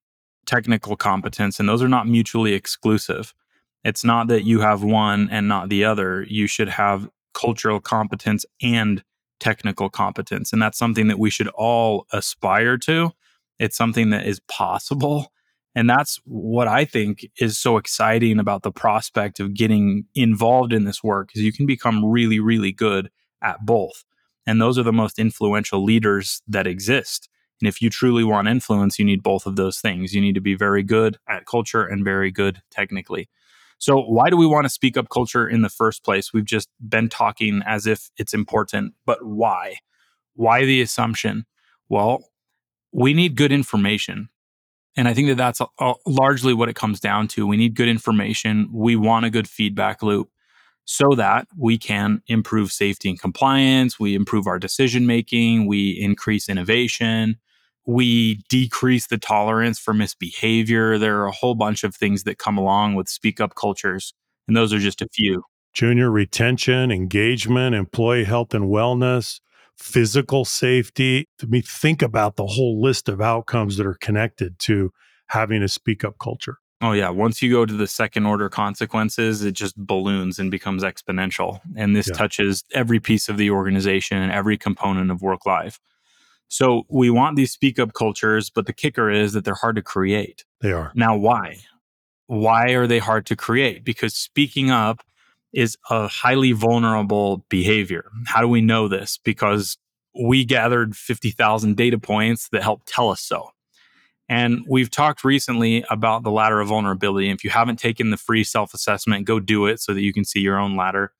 technical 0.46 0.96
competence, 0.96 1.60
and 1.60 1.68
those 1.68 1.82
are 1.82 1.88
not 1.88 2.08
mutually 2.08 2.54
exclusive. 2.54 3.34
It's 3.84 4.02
not 4.02 4.28
that 4.28 4.44
you 4.44 4.60
have 4.60 4.82
one 4.82 5.28
and 5.30 5.48
not 5.48 5.68
the 5.68 5.84
other. 5.84 6.24
You 6.26 6.46
should 6.46 6.70
have 6.70 7.10
cultural 7.34 7.80
competence 7.80 8.46
and 8.62 9.04
technical 9.40 9.90
competence. 9.90 10.54
And 10.54 10.62
that's 10.62 10.78
something 10.78 11.08
that 11.08 11.18
we 11.18 11.28
should 11.28 11.48
all 11.48 12.06
aspire 12.12 12.78
to. 12.78 13.10
It's 13.58 13.76
something 13.76 14.08
that 14.10 14.26
is 14.26 14.40
possible. 14.48 15.32
And 15.74 15.90
that's 15.90 16.18
what 16.24 16.68
I 16.68 16.84
think 16.86 17.26
is 17.38 17.58
so 17.58 17.76
exciting 17.76 18.38
about 18.38 18.62
the 18.62 18.72
prospect 18.72 19.38
of 19.40 19.52
getting 19.52 20.06
involved 20.14 20.72
in 20.72 20.84
this 20.84 21.02
work 21.02 21.30
is 21.34 21.42
you 21.42 21.52
can 21.52 21.66
become 21.66 22.04
really, 22.04 22.40
really 22.40 22.72
good 22.72 23.10
at 23.42 23.66
both. 23.66 24.04
And 24.46 24.60
those 24.60 24.78
are 24.78 24.82
the 24.82 24.92
most 24.92 25.18
influential 25.18 25.84
leaders 25.84 26.42
that 26.48 26.66
exist. 26.66 27.28
And 27.60 27.68
if 27.68 27.80
you 27.80 27.90
truly 27.90 28.24
want 28.24 28.48
influence, 28.48 28.98
you 28.98 29.04
need 29.04 29.22
both 29.22 29.46
of 29.46 29.54
those 29.56 29.78
things. 29.78 30.12
You 30.12 30.20
need 30.20 30.34
to 30.34 30.40
be 30.40 30.56
very 30.56 30.82
good 30.82 31.18
at 31.28 31.46
culture 31.46 31.84
and 31.84 32.04
very 32.04 32.32
good 32.32 32.60
technically. 32.70 33.28
So, 33.78 34.00
why 34.00 34.30
do 34.30 34.36
we 34.36 34.46
want 34.46 34.64
to 34.64 34.68
speak 34.68 34.96
up 34.96 35.08
culture 35.10 35.48
in 35.48 35.62
the 35.62 35.68
first 35.68 36.04
place? 36.04 36.32
We've 36.32 36.44
just 36.44 36.68
been 36.80 37.08
talking 37.08 37.62
as 37.64 37.86
if 37.86 38.10
it's 38.16 38.34
important, 38.34 38.94
but 39.06 39.24
why? 39.24 39.76
Why 40.34 40.64
the 40.64 40.80
assumption? 40.82 41.46
Well, 41.88 42.24
we 42.92 43.14
need 43.14 43.36
good 43.36 43.52
information. 43.52 44.28
And 44.96 45.08
I 45.08 45.14
think 45.14 45.28
that 45.28 45.36
that's 45.36 45.60
a, 45.60 45.66
a- 45.78 45.94
largely 46.04 46.54
what 46.54 46.68
it 46.68 46.76
comes 46.76 47.00
down 47.00 47.28
to. 47.28 47.46
We 47.46 47.56
need 47.56 47.74
good 47.74 47.88
information. 47.88 48.68
We 48.72 48.96
want 48.96 49.24
a 49.24 49.30
good 49.30 49.48
feedback 49.48 50.02
loop 50.02 50.30
so 50.84 51.14
that 51.14 51.46
we 51.56 51.78
can 51.78 52.22
improve 52.26 52.72
safety 52.72 53.08
and 53.08 53.20
compliance, 53.20 53.98
we 53.98 54.14
improve 54.14 54.46
our 54.46 54.58
decision 54.58 55.06
making, 55.06 55.66
we 55.66 55.90
increase 55.90 56.48
innovation, 56.48 57.36
we 57.86 58.42
decrease 58.48 59.06
the 59.06 59.18
tolerance 59.18 59.78
for 59.78 59.94
misbehavior. 59.94 60.98
There 60.98 61.20
are 61.20 61.26
a 61.26 61.32
whole 61.32 61.54
bunch 61.54 61.84
of 61.84 61.94
things 61.94 62.24
that 62.24 62.38
come 62.38 62.58
along 62.58 62.94
with 62.94 63.08
speak 63.08 63.40
up 63.40 63.54
cultures, 63.54 64.12
and 64.46 64.56
those 64.56 64.72
are 64.72 64.78
just 64.78 65.02
a 65.02 65.08
few. 65.12 65.42
Junior 65.72 66.10
retention, 66.10 66.90
engagement, 66.90 67.74
employee 67.74 68.24
health 68.24 68.52
and 68.52 68.66
wellness, 68.66 69.40
physical 69.76 70.44
safety. 70.44 71.26
To 71.38 71.46
me, 71.46 71.62
think 71.62 72.02
about 72.02 72.36
the 72.36 72.46
whole 72.46 72.80
list 72.80 73.08
of 73.08 73.20
outcomes 73.20 73.76
that 73.78 73.86
are 73.86 73.96
connected 74.00 74.58
to 74.60 74.92
having 75.28 75.62
a 75.62 75.68
speak 75.68 76.04
up 76.04 76.18
culture. 76.18 76.58
Oh, 76.82 76.92
yeah. 76.92 77.10
Once 77.10 77.40
you 77.40 77.50
go 77.50 77.64
to 77.64 77.72
the 77.72 77.86
second 77.86 78.26
order 78.26 78.48
consequences, 78.48 79.42
it 79.44 79.52
just 79.52 79.76
balloons 79.76 80.40
and 80.40 80.50
becomes 80.50 80.82
exponential. 80.82 81.60
And 81.76 81.94
this 81.94 82.08
Yeah. 82.08 82.14
touches 82.16 82.64
every 82.74 82.98
piece 82.98 83.28
of 83.28 83.36
the 83.36 83.50
organization 83.50 84.18
and 84.18 84.32
every 84.32 84.58
component 84.58 85.10
of 85.12 85.22
work 85.22 85.46
life. 85.46 85.78
So 86.48 86.84
we 86.90 87.08
want 87.08 87.36
these 87.36 87.52
speak 87.52 87.78
up 87.78 87.94
cultures, 87.94 88.50
but 88.50 88.66
the 88.66 88.72
kicker 88.72 89.08
is 89.10 89.32
that 89.32 89.44
they're 89.44 89.54
hard 89.54 89.76
to 89.76 89.82
create. 89.82 90.44
They 90.60 90.72
are. 90.72 90.90
Now, 90.94 91.16
why? 91.16 91.60
Why 92.26 92.72
are 92.72 92.86
they 92.88 92.98
hard 92.98 93.26
to 93.26 93.36
create? 93.36 93.84
Because 93.84 94.14
speaking 94.14 94.70
up 94.70 95.02
is 95.52 95.78
a 95.88 96.08
highly 96.08 96.52
vulnerable 96.52 97.44
behavior. 97.48 98.10
How 98.26 98.40
do 98.40 98.48
we 98.48 98.60
know 98.60 98.88
this? 98.88 99.18
Because 99.22 99.78
we 100.20 100.44
gathered 100.44 100.96
50,000 100.96 101.76
data 101.76 101.98
points 101.98 102.48
that 102.50 102.62
help 102.62 102.82
tell 102.86 103.10
us 103.10 103.20
so. 103.20 103.50
And 104.32 104.64
we've 104.66 104.90
talked 104.90 105.24
recently 105.24 105.84
about 105.90 106.22
the 106.22 106.30
ladder 106.30 106.58
of 106.58 106.68
vulnerability. 106.68 107.28
If 107.28 107.44
you 107.44 107.50
haven't 107.50 107.78
taken 107.78 108.08
the 108.08 108.16
free 108.16 108.44
self 108.44 108.72
assessment, 108.72 109.26
go 109.26 109.38
do 109.38 109.66
it 109.66 109.78
so 109.78 109.92
that 109.92 110.00
you 110.00 110.10
can 110.14 110.24
see 110.24 110.40
your 110.40 110.58
own 110.58 110.74
ladder. 110.74 111.12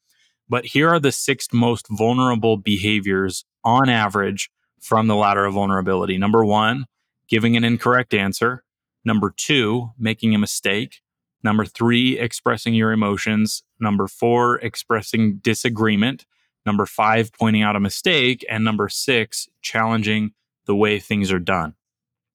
But 0.49 0.65
here 0.65 0.89
are 0.89 0.99
the 0.99 1.13
six 1.13 1.49
most 1.53 1.87
vulnerable 1.91 2.57
behaviors 2.57 3.45
on 3.65 3.91
average 3.91 4.51
from 4.81 5.09
the 5.09 5.15
ladder 5.15 5.45
of 5.45 5.53
vulnerability. 5.53 6.17
Number 6.17 6.43
one, 6.43 6.87
giving 7.29 7.55
an 7.55 7.65
incorrect 7.65 8.15
answer. 8.15 8.65
Number 9.05 9.31
two, 9.37 9.91
making 9.99 10.35
a 10.35 10.39
mistake. 10.39 11.03
Number 11.43 11.67
three, 11.67 12.19
expressing 12.19 12.73
your 12.73 12.93
emotions. 12.93 13.63
Number 13.79 14.09
four, 14.09 14.57
expressing 14.61 15.37
disagreement. 15.43 16.25
Number 16.65 16.87
five, 16.87 17.31
pointing 17.35 17.61
out 17.61 17.77
a 17.77 17.81
mistake. 17.81 18.43
And 18.49 18.65
number 18.65 18.89
six, 18.89 19.51
challenging 19.61 20.33
the 20.65 20.75
way 20.75 20.99
things 20.99 21.31
are 21.31 21.39
done. 21.39 21.75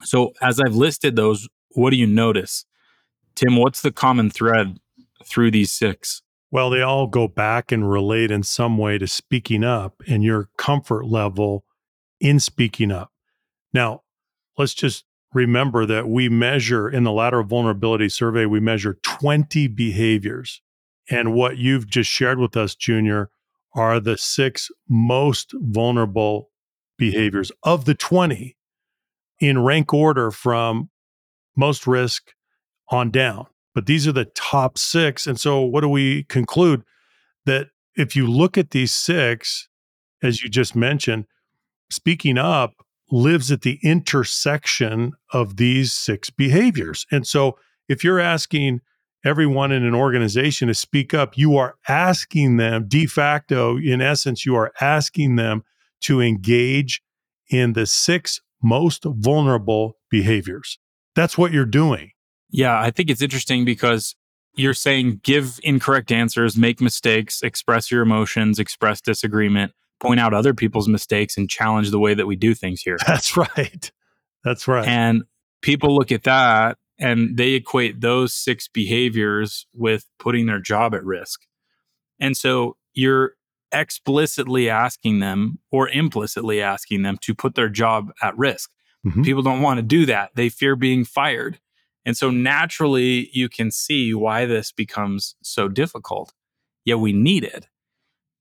So, 0.04 0.34
as 0.42 0.60
I've 0.60 0.76
listed 0.76 1.16
those, 1.16 1.48
what 1.72 1.90
do 1.92 1.98
you 1.98 2.08
notice? 2.08 2.66
Tim, 3.36 3.58
what's 3.58 3.82
the 3.82 3.92
common 3.92 4.30
thread 4.30 4.80
through 5.26 5.52
these 5.52 5.72
six? 5.72 6.22
Well, 6.50 6.70
they 6.70 6.82
all 6.82 7.08
go 7.08 7.28
back 7.28 7.72
and 7.72 7.90
relate 7.90 8.32
in 8.32 8.44
some 8.44 8.78
way 8.78 8.98
to 8.98 9.08
speaking 9.08 9.64
up 9.64 10.02
and 10.08 10.24
your 10.24 10.50
comfort 10.58 11.06
level 11.06 11.66
in 12.20 12.40
speaking 12.40 12.92
up. 12.92 13.12
Now, 13.74 14.04
let's 14.58 14.74
just 14.74 15.06
remember 15.34 15.86
that 15.86 16.08
we 16.08 16.30
measure 16.30 16.90
in 16.90 17.04
the 17.04 17.12
ladder 17.12 17.40
of 17.40 17.50
vulnerability 17.50 18.10
survey, 18.10 18.46
we 18.46 18.60
measure 18.60 18.98
20 19.04 19.68
behaviors. 19.68 20.62
And 21.10 21.34
what 21.34 21.58
you've 21.58 21.88
just 21.88 22.10
shared 22.10 22.40
with 22.40 22.58
us, 22.58 22.76
Junior, 22.76 23.30
are 23.76 24.00
the 24.00 24.18
six 24.18 24.70
most 24.90 25.54
vulnerable 25.54 26.50
behaviors 26.98 27.52
of 27.64 27.86
the 27.86 27.94
20 27.94 28.57
in 29.40 29.64
rank 29.64 29.94
order 29.94 30.32
from 30.32 30.90
most 31.56 31.88
risk 31.88 32.34
on 32.90 33.12
down. 33.12 33.48
But 33.76 33.86
these 33.86 34.08
are 34.08 34.14
the 34.14 34.26
top 34.26 34.78
six. 34.78 35.28
And 35.28 35.40
so, 35.40 35.62
what 35.62 35.82
do 35.82 35.90
we 35.90 36.24
conclude? 36.24 36.84
That 37.46 37.68
if 37.96 38.16
you 38.16 38.28
look 38.28 38.58
at 38.58 38.72
these 38.72 38.92
six, 38.92 39.70
as 40.24 40.42
you 40.42 40.50
just 40.50 40.76
mentioned, 40.76 41.26
speaking 41.90 42.38
up 42.38 42.74
lives 43.10 43.52
at 43.52 43.62
the 43.62 43.80
intersection 43.84 45.14
of 45.32 45.58
these 45.58 45.94
six 45.94 46.30
behaviors. 46.30 47.06
And 47.12 47.26
so, 47.26 47.58
if 47.88 48.04
you're 48.04 48.20
asking 48.20 48.82
everyone 49.24 49.72
in 49.72 49.84
an 49.84 49.96
organization 49.96 50.68
to 50.70 50.74
speak 50.74 51.14
up, 51.14 51.38
you 51.38 51.58
are 51.58 51.76
asking 51.88 52.58
them 52.58 52.88
de 52.88 53.06
facto, 53.06 53.78
in 53.78 54.02
essence, 54.02 54.46
you 54.46 54.56
are 54.56 54.72
asking 54.82 55.36
them 55.36 55.64
to 56.02 56.22
engage 56.22 57.02
in 57.50 57.74
the 57.74 57.86
six 57.86 58.42
most 58.62 59.04
vulnerable 59.06 59.98
behaviors. 60.10 60.80
That's 61.16 61.38
what 61.38 61.52
you're 61.52 61.66
doing. 61.66 62.12
Yeah, 62.50 62.80
I 62.80 62.92
think 62.92 63.10
it's 63.10 63.22
interesting 63.22 63.66
because 63.66 64.16
you're 64.56 64.74
saying 64.74 65.22
give 65.24 65.60
incorrect 65.64 66.12
answers, 66.12 66.58
make 66.58 66.82
mistakes, 66.82 67.42
express 67.44 67.92
your 67.92 68.02
emotions, 68.02 68.60
express 68.60 69.02
disagreement, 69.02 69.74
point 70.00 70.20
out 70.20 70.34
other 70.34 70.54
people's 70.54 70.88
mistakes, 70.88 71.38
and 71.38 71.50
challenge 71.50 71.92
the 71.92 72.00
way 72.00 72.14
that 72.14 72.26
we 72.26 72.36
do 72.36 72.54
things 72.54 72.82
here. 72.82 72.98
That's 73.08 73.38
right. 73.38 73.92
That's 74.44 74.68
right. 74.68 74.88
And 74.88 75.24
people 75.62 75.96
look 75.96 76.12
at 76.12 76.24
that 76.24 76.78
and 77.00 77.38
they 77.38 77.54
equate 77.54 78.02
those 78.02 78.34
six 78.34 78.68
behaviors 78.68 79.68
with 79.74 80.06
putting 80.20 80.48
their 80.48 80.60
job 80.60 80.96
at 80.96 81.04
risk. 81.04 81.42
And 82.20 82.36
so 82.36 82.78
you're 82.94 83.34
explicitly 83.72 84.70
asking 84.70 85.20
them 85.20 85.60
or 85.72 85.90
implicitly 85.90 86.62
asking 86.62 87.04
them 87.04 87.18
to 87.22 87.36
put 87.36 87.56
their 87.56 87.70
job 87.70 88.12
at 88.22 88.38
risk. 88.38 88.72
Mhm. 89.06 89.24
People 89.24 89.44
don't 89.44 89.62
want 89.62 89.78
to 89.78 89.84
do 89.84 90.06
that. 90.06 90.32
They 90.36 90.50
fear 90.50 90.76
being 90.76 91.06
fired. 91.06 91.60
And 92.06 92.16
so 92.16 92.30
naturally, 92.30 93.30
you 93.34 93.50
can 93.50 93.70
see 93.70 94.14
why 94.14 94.46
this 94.46 94.72
becomes 94.72 95.36
so 95.42 95.68
difficult. 95.68 96.34
Yet 96.86 97.00
we 97.00 97.12
need 97.12 97.44
it. 97.44 97.68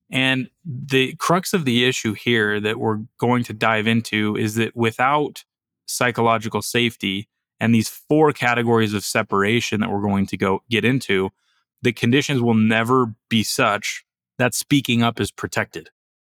And 0.08 0.50
the 0.64 1.14
crux 1.16 1.52
of 1.52 1.64
the 1.64 1.84
issue 1.84 2.12
here 2.12 2.60
that 2.60 2.78
we're 2.78 3.00
going 3.18 3.42
to 3.44 3.52
dive 3.52 3.88
into 3.88 4.36
is 4.36 4.54
that 4.54 4.76
without 4.76 5.44
psychological 5.86 6.62
safety 6.62 7.28
and 7.58 7.74
these 7.74 7.88
four 7.88 8.32
categories 8.32 8.94
of 8.94 9.04
separation 9.04 9.80
that 9.80 9.90
we're 9.90 10.02
going 10.02 10.26
to 10.26 10.36
go 10.36 10.62
get 10.70 10.84
into, 10.84 11.30
the 11.82 11.92
conditions 11.92 12.40
will 12.40 12.54
never 12.54 13.14
be 13.28 13.42
such 13.42 14.04
that 14.38 14.54
speaking 14.54 15.02
up 15.02 15.20
is 15.20 15.30
protected. 15.30 15.90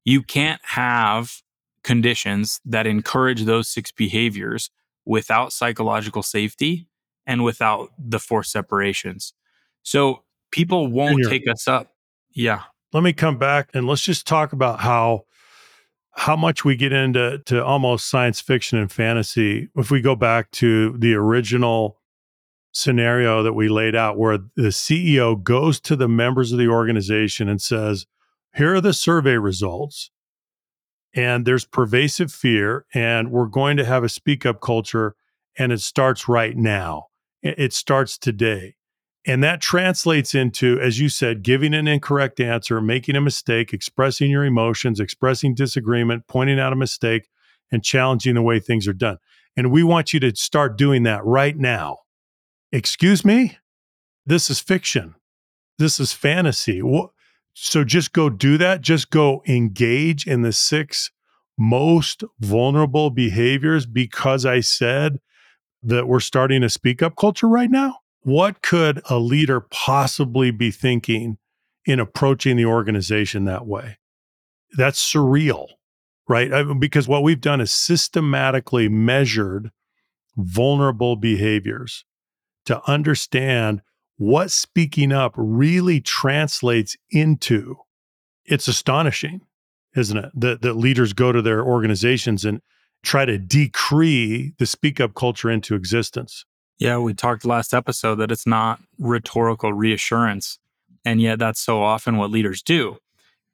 You 0.04 0.22
can't 0.22 0.60
have 0.64 1.42
conditions 1.82 2.60
that 2.64 2.86
encourage 2.86 3.44
those 3.44 3.68
six 3.68 3.92
behaviors 3.92 4.70
without 5.04 5.52
psychological 5.52 6.22
safety 6.22 6.88
and 7.26 7.44
without 7.44 7.90
the 7.98 8.18
four 8.18 8.42
separations. 8.42 9.32
So 9.82 10.24
people 10.50 10.88
won't 10.88 11.24
take 11.28 11.48
us 11.48 11.68
up. 11.68 11.94
Yeah. 12.32 12.62
Let 12.92 13.02
me 13.02 13.12
come 13.12 13.38
back 13.38 13.70
and 13.74 13.86
let's 13.86 14.02
just 14.02 14.26
talk 14.26 14.52
about 14.52 14.80
how 14.80 15.24
how 16.12 16.34
much 16.34 16.64
we 16.64 16.76
get 16.76 16.92
into 16.94 17.38
to 17.44 17.62
almost 17.62 18.08
science 18.08 18.40
fiction 18.40 18.78
and 18.78 18.90
fantasy 18.90 19.68
if 19.76 19.90
we 19.90 20.00
go 20.00 20.16
back 20.16 20.50
to 20.50 20.96
the 20.96 21.14
original 21.14 21.98
scenario 22.76 23.42
that 23.42 23.54
we 23.54 23.70
laid 23.70 23.96
out 23.96 24.18
where 24.18 24.36
the 24.36 24.68
CEO 24.68 25.42
goes 25.42 25.80
to 25.80 25.96
the 25.96 26.08
members 26.08 26.52
of 26.52 26.58
the 26.58 26.68
organization 26.68 27.48
and 27.48 27.60
says, 27.60 28.06
Here 28.54 28.74
are 28.74 28.80
the 28.82 28.92
survey 28.92 29.38
results. 29.38 30.10
And 31.14 31.46
there's 31.46 31.64
pervasive 31.64 32.30
fear, 32.30 32.84
and 32.92 33.30
we're 33.30 33.46
going 33.46 33.78
to 33.78 33.86
have 33.86 34.04
a 34.04 34.08
speak 34.10 34.44
up 34.44 34.60
culture, 34.60 35.16
and 35.58 35.72
it 35.72 35.80
starts 35.80 36.28
right 36.28 36.54
now. 36.54 37.06
It 37.42 37.72
starts 37.72 38.18
today. 38.18 38.74
And 39.26 39.42
that 39.42 39.62
translates 39.62 40.34
into, 40.34 40.78
as 40.78 41.00
you 41.00 41.08
said, 41.08 41.42
giving 41.42 41.72
an 41.72 41.88
incorrect 41.88 42.38
answer, 42.38 42.82
making 42.82 43.16
a 43.16 43.22
mistake, 43.22 43.72
expressing 43.72 44.30
your 44.30 44.44
emotions, 44.44 45.00
expressing 45.00 45.54
disagreement, 45.54 46.26
pointing 46.28 46.60
out 46.60 46.74
a 46.74 46.76
mistake, 46.76 47.28
and 47.72 47.82
challenging 47.82 48.34
the 48.34 48.42
way 48.42 48.60
things 48.60 48.86
are 48.86 48.92
done. 48.92 49.16
And 49.56 49.72
we 49.72 49.82
want 49.82 50.12
you 50.12 50.20
to 50.20 50.36
start 50.36 50.76
doing 50.76 51.04
that 51.04 51.24
right 51.24 51.56
now. 51.56 52.00
Excuse 52.76 53.24
me? 53.24 53.56
This 54.26 54.50
is 54.50 54.60
fiction. 54.60 55.14
This 55.78 55.98
is 55.98 56.12
fantasy. 56.12 56.82
So 57.54 57.84
just 57.84 58.12
go 58.12 58.28
do 58.28 58.58
that. 58.58 58.82
Just 58.82 59.08
go 59.08 59.42
engage 59.48 60.26
in 60.26 60.42
the 60.42 60.52
six 60.52 61.10
most 61.56 62.22
vulnerable 62.38 63.08
behaviors 63.08 63.86
because 63.86 64.44
I 64.44 64.60
said 64.60 65.20
that 65.82 66.06
we're 66.06 66.20
starting 66.20 66.62
a 66.62 66.68
speak 66.68 67.02
up 67.02 67.16
culture 67.16 67.48
right 67.48 67.70
now. 67.70 68.00
What 68.24 68.60
could 68.60 69.00
a 69.08 69.18
leader 69.18 69.60
possibly 69.60 70.50
be 70.50 70.70
thinking 70.70 71.38
in 71.86 71.98
approaching 71.98 72.56
the 72.56 72.66
organization 72.66 73.46
that 73.46 73.66
way? 73.66 73.96
That's 74.76 75.02
surreal, 75.02 75.68
right? 76.28 76.78
Because 76.78 77.08
what 77.08 77.22
we've 77.22 77.40
done 77.40 77.62
is 77.62 77.72
systematically 77.72 78.90
measured 78.90 79.70
vulnerable 80.36 81.16
behaviors 81.16 82.04
to 82.66 82.80
understand 82.88 83.82
what 84.18 84.50
speaking 84.50 85.12
up 85.12 85.32
really 85.36 86.00
translates 86.00 86.96
into. 87.10 87.76
It's 88.44 88.68
astonishing, 88.68 89.40
isn't 89.96 90.16
it? 90.16 90.30
That, 90.34 90.62
that 90.62 90.74
leaders 90.74 91.12
go 91.12 91.32
to 91.32 91.42
their 91.42 91.64
organizations 91.64 92.44
and 92.44 92.60
try 93.02 93.24
to 93.24 93.38
decree 93.38 94.52
the 94.58 94.66
speak 94.66 95.00
up 95.00 95.14
culture 95.14 95.50
into 95.50 95.74
existence. 95.74 96.44
Yeah, 96.78 96.98
we 96.98 97.14
talked 97.14 97.44
last 97.44 97.72
episode 97.72 98.16
that 98.16 98.30
it's 98.30 98.46
not 98.46 98.80
rhetorical 98.98 99.72
reassurance. 99.72 100.58
And 101.04 101.20
yet, 101.20 101.38
that's 101.38 101.60
so 101.60 101.82
often 101.82 102.16
what 102.16 102.30
leaders 102.30 102.62
do. 102.62 102.98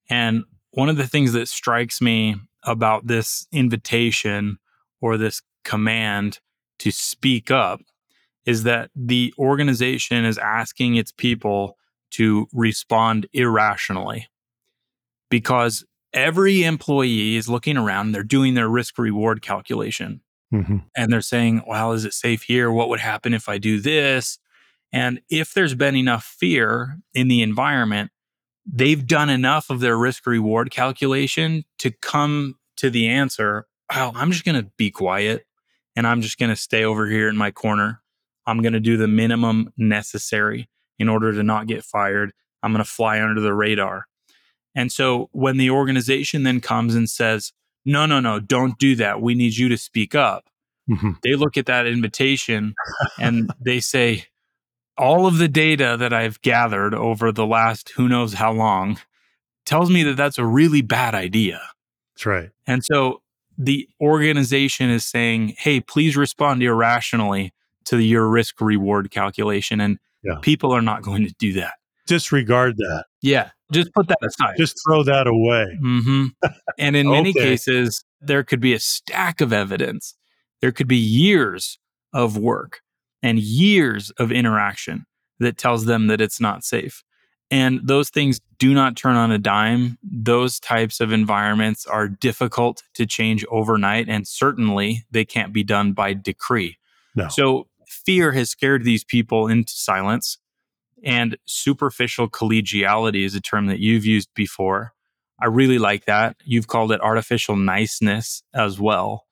And 0.09 0.45
one 0.71 0.89
of 0.89 0.97
the 0.97 1.07
things 1.07 1.33
that 1.35 1.49
strikes 1.49 2.01
me 2.01 2.37
about 2.65 3.07
this 3.07 3.47
invitation 3.53 4.59
or 5.01 5.17
this 5.17 5.43
command 5.65 6.41
to 6.79 6.91
speak 6.91 7.51
up 7.51 7.81
is 8.47 8.65
that 8.65 8.91
the 8.95 9.33
organization 9.39 10.25
is 10.25 10.39
asking 10.39 10.97
its 10.97 11.13
people 11.13 11.77
to 12.13 12.47
respond 12.53 13.27
irrationally 13.33 14.29
because 15.31 15.85
every 16.13 16.65
employee 16.65 17.37
is 17.37 17.49
looking 17.49 17.77
around, 17.77 18.13
they're 18.13 18.23
doing 18.23 18.55
their 18.55 18.69
risk 18.69 18.99
reward 18.99 19.43
calculation. 19.43 20.21
Mm-hmm. 20.53 20.79
And 20.95 21.13
they're 21.13 21.23
saying, 21.23 21.63
well, 21.67 21.93
is 21.93 22.05
it 22.05 22.13
safe 22.13 22.43
here? 22.43 22.71
What 22.71 22.91
would 22.91 23.01
happen 23.01 23.33
if 23.33 23.49
I 23.49 23.57
do 23.57 23.81
this? 23.81 24.39
And 24.93 25.23
if 25.31 25.55
there's 25.55 25.75
been 25.75 25.97
enough 25.97 26.25
fear 26.25 26.99
in 27.15 27.29
the 27.29 27.41
environment, 27.41 28.11
they've 28.71 29.07
done 29.07 29.31
enough 29.31 29.71
of 29.71 29.81
their 29.81 29.97
risk 29.97 30.27
reward 30.27 30.71
calculation 30.71 31.65
to 31.79 31.91
come 31.91 32.57
to 32.77 32.91
the 32.91 33.09
answer, 33.09 33.67
well, 33.91 34.13
I'm 34.15 34.31
just 34.31 34.45
going 34.45 34.63
to 34.63 34.71
be 34.77 34.91
quiet 34.91 35.47
and 35.97 36.07
I'm 36.07 36.21
just 36.21 36.39
going 36.39 36.51
to 36.51 36.57
stay 36.57 36.85
over 36.85 37.07
here 37.07 37.29
in 37.29 37.37
my 37.37 37.51
corner 37.51 38.03
I'm 38.47 38.61
going 38.63 38.73
to 38.73 38.81
do 38.81 38.97
the 38.97 39.09
minimum 39.09 39.73
necessary 39.77 40.69
in 40.99 41.09
order 41.09 41.33
to 41.33 41.43
not 41.43 41.67
get 41.67 41.85
fired. 41.85 42.33
I'm 42.63 42.73
going 42.73 42.85
to 42.85 42.91
fly 42.91 43.21
under 43.21 43.41
the 43.41 43.55
radar. 43.55 44.07
And 44.75 44.91
so 44.91 45.29
when 45.33 45.57
the 45.59 45.71
organization 45.71 46.45
then 46.45 46.61
comes 46.61 46.95
and 46.95 47.09
says, 47.09 47.53
no, 47.85 48.07
no, 48.07 48.21
no, 48.21 48.41
don't 48.41 48.79
do 48.79 48.95
that. 48.97 49.21
We 49.21 49.35
need 49.35 49.57
you 49.57 49.69
to 49.69 49.77
speak 49.77 50.15
up. 50.15 50.45
Mm-hmm. 50.89 51.13
They 51.23 51.35
look 51.35 51.57
at 51.57 51.67
that 51.67 51.87
invitation 51.87 52.75
and 53.19 53.51
they 53.61 53.81
say, 53.81 54.27
all 54.99 55.27
of 55.27 55.39
the 55.39 55.49
data 55.49 55.97
that 55.99 56.13
I've 56.13 56.41
gathered 56.43 56.95
over 56.95 57.33
the 57.33 57.47
last 57.47 57.91
who 57.91 58.09
knows 58.09 58.35
how 58.35 58.53
long 58.53 58.99
tells 59.65 59.91
me 59.91 60.03
that 60.05 60.17
that's 60.17 60.39
a 60.39 60.47
really 60.47 60.83
bad 60.83 61.15
idea. 61.15 61.61
That's 62.15 62.27
right. 62.27 62.51
And 62.67 62.85
so 62.85 63.23
the 63.57 63.89
organization 64.01 64.91
is 64.91 65.05
saying, 65.05 65.55
hey, 65.59 65.81
please 65.81 66.17
respond 66.17 66.63
irrationally 66.63 67.53
to 67.87 67.99
your 67.99 68.29
risk 68.29 68.61
reward 68.61 69.11
calculation. 69.11 69.81
And 69.81 69.99
yeah. 70.23 70.37
people 70.43 70.73
are 70.73 70.83
not 70.83 71.03
going 71.03 71.27
to 71.27 71.35
do 71.39 71.53
that. 71.55 71.75
Disregard 72.07 72.77
that. 72.77 73.05
Yeah. 73.23 73.51
Just 73.73 73.93
put 73.95 74.09
that 74.09 74.19
aside. 74.23 74.55
Just 74.59 74.79
throw 74.87 75.03
that 75.05 75.27
away. 75.27 75.79
Mm-hmm. 75.83 76.27
And 76.79 76.97
in 76.97 77.09
many 77.09 77.33
cases, 77.33 78.05
there 78.21 78.43
could 78.43 78.61
be 78.61 78.75
a 78.75 78.81
stack 78.81 79.41
of 79.41 79.53
evidence. 79.53 80.15
There 80.61 80.73
could 80.73 80.89
be 80.89 80.97
years 80.97 81.79
of 82.13 82.37
work 82.37 82.81
and 83.23 83.39
years 83.39 84.11
of 84.19 84.31
interaction 84.31 85.07
that 85.39 85.57
tells 85.57 85.87
them 85.87 86.09
that 86.09 86.21
it's 86.21 86.41
not 86.41 86.65
safe. 86.65 87.03
And 87.51 87.81
those 87.83 88.11
things 88.11 88.41
do 88.59 88.73
not 88.73 88.97
turn 88.97 89.17
on 89.17 89.31
a 89.31 89.39
dime. 89.39 89.99
Those 90.03 90.59
types 90.59 91.01
of 91.01 91.13
environments 91.13 91.87
are 91.87 92.09
difficult 92.09 92.83
to 92.95 93.07
change 93.07 93.45
overnight. 93.51 94.09
And 94.09 94.27
certainly 94.27 95.05
they 95.11 95.25
can't 95.25 95.53
be 95.53 95.63
done 95.63 95.93
by 95.93 96.15
decree. 96.15 96.79
No. 97.15 97.29
So 97.29 97.69
fear 98.05 98.33
has 98.33 98.51
scared 98.51 98.85
these 98.85 99.05
people 99.05 99.49
into 99.49 99.73
silence. 99.73 100.39
And 101.05 101.37
superficial 101.47 102.29
collegiality 102.29 103.25
is 103.25 103.35
a 103.35 103.41
term 103.41 103.67
that 103.67 103.81
you've 103.81 104.07
used 104.07 104.29
before. 104.35 104.95
I 105.41 105.47
really 105.47 105.79
like 105.79 106.05
that. 106.05 106.37
You've 106.45 106.69
called 106.69 106.93
it 106.93 107.01
artificial 107.01 107.57
niceness 107.57 108.45
as 108.55 108.79
well. 108.79 109.27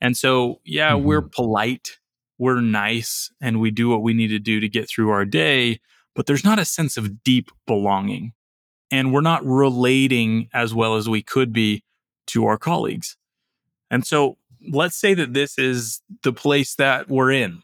And 0.00 0.16
so, 0.16 0.60
yeah, 0.64 0.92
mm-hmm. 0.92 1.04
we're 1.04 1.22
polite, 1.22 1.98
we're 2.38 2.62
nice, 2.62 3.30
and 3.40 3.60
we 3.60 3.70
do 3.70 3.90
what 3.90 4.02
we 4.02 4.14
need 4.14 4.28
to 4.28 4.38
do 4.38 4.60
to 4.60 4.68
get 4.68 4.88
through 4.88 5.10
our 5.10 5.26
day, 5.26 5.80
but 6.14 6.24
there's 6.24 6.44
not 6.44 6.58
a 6.58 6.64
sense 6.64 6.96
of 6.96 7.22
deep 7.22 7.50
belonging. 7.66 8.32
And 8.90 9.12
we're 9.12 9.20
not 9.20 9.44
relating 9.44 10.48
as 10.54 10.72
well 10.74 10.96
as 10.96 11.08
we 11.08 11.22
could 11.22 11.52
be 11.52 11.84
to 12.28 12.46
our 12.46 12.56
colleagues. 12.56 13.18
And 13.90 14.06
so, 14.06 14.38
let's 14.72 14.96
say 14.96 15.14
that 15.14 15.34
this 15.34 15.58
is 15.58 16.00
the 16.22 16.32
place 16.32 16.74
that 16.76 17.08
we're 17.08 17.32
in 17.32 17.62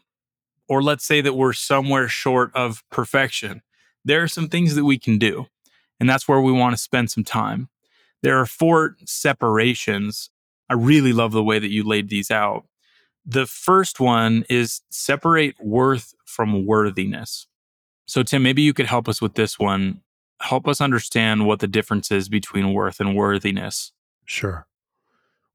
or 0.67 0.81
let's 0.81 1.05
say 1.05 1.21
that 1.21 1.33
we're 1.33 1.53
somewhere 1.53 2.07
short 2.07 2.51
of 2.53 2.83
perfection, 2.89 3.61
there 4.03 4.23
are 4.23 4.27
some 4.27 4.49
things 4.49 4.75
that 4.75 4.85
we 4.85 4.97
can 4.97 5.17
do. 5.17 5.47
And 5.99 6.09
that's 6.09 6.27
where 6.27 6.41
we 6.41 6.51
want 6.51 6.75
to 6.75 6.81
spend 6.81 7.09
some 7.09 7.23
time. 7.23 7.69
There 8.21 8.37
are 8.39 8.45
four 8.45 8.95
separations. 9.05 10.29
I 10.69 10.73
really 10.73 11.13
love 11.13 11.31
the 11.31 11.43
way 11.43 11.59
that 11.59 11.71
you 11.71 11.83
laid 11.83 12.09
these 12.09 12.31
out. 12.31 12.65
The 13.25 13.45
first 13.45 13.99
one 13.99 14.45
is 14.49 14.81
separate 14.89 15.55
worth 15.59 16.13
from 16.25 16.65
worthiness. 16.65 17.47
So, 18.05 18.23
Tim, 18.23 18.43
maybe 18.43 18.61
you 18.61 18.73
could 18.73 18.85
help 18.85 19.09
us 19.09 19.21
with 19.21 19.35
this 19.35 19.59
one. 19.59 20.01
Help 20.39 20.67
us 20.67 20.79
understand 20.79 21.45
what 21.45 21.59
the 21.59 21.67
difference 21.67 22.11
is 22.11 22.29
between 22.29 22.73
worth 22.73 22.99
and 22.99 23.15
worthiness. 23.15 23.91
Sure. 24.25 24.67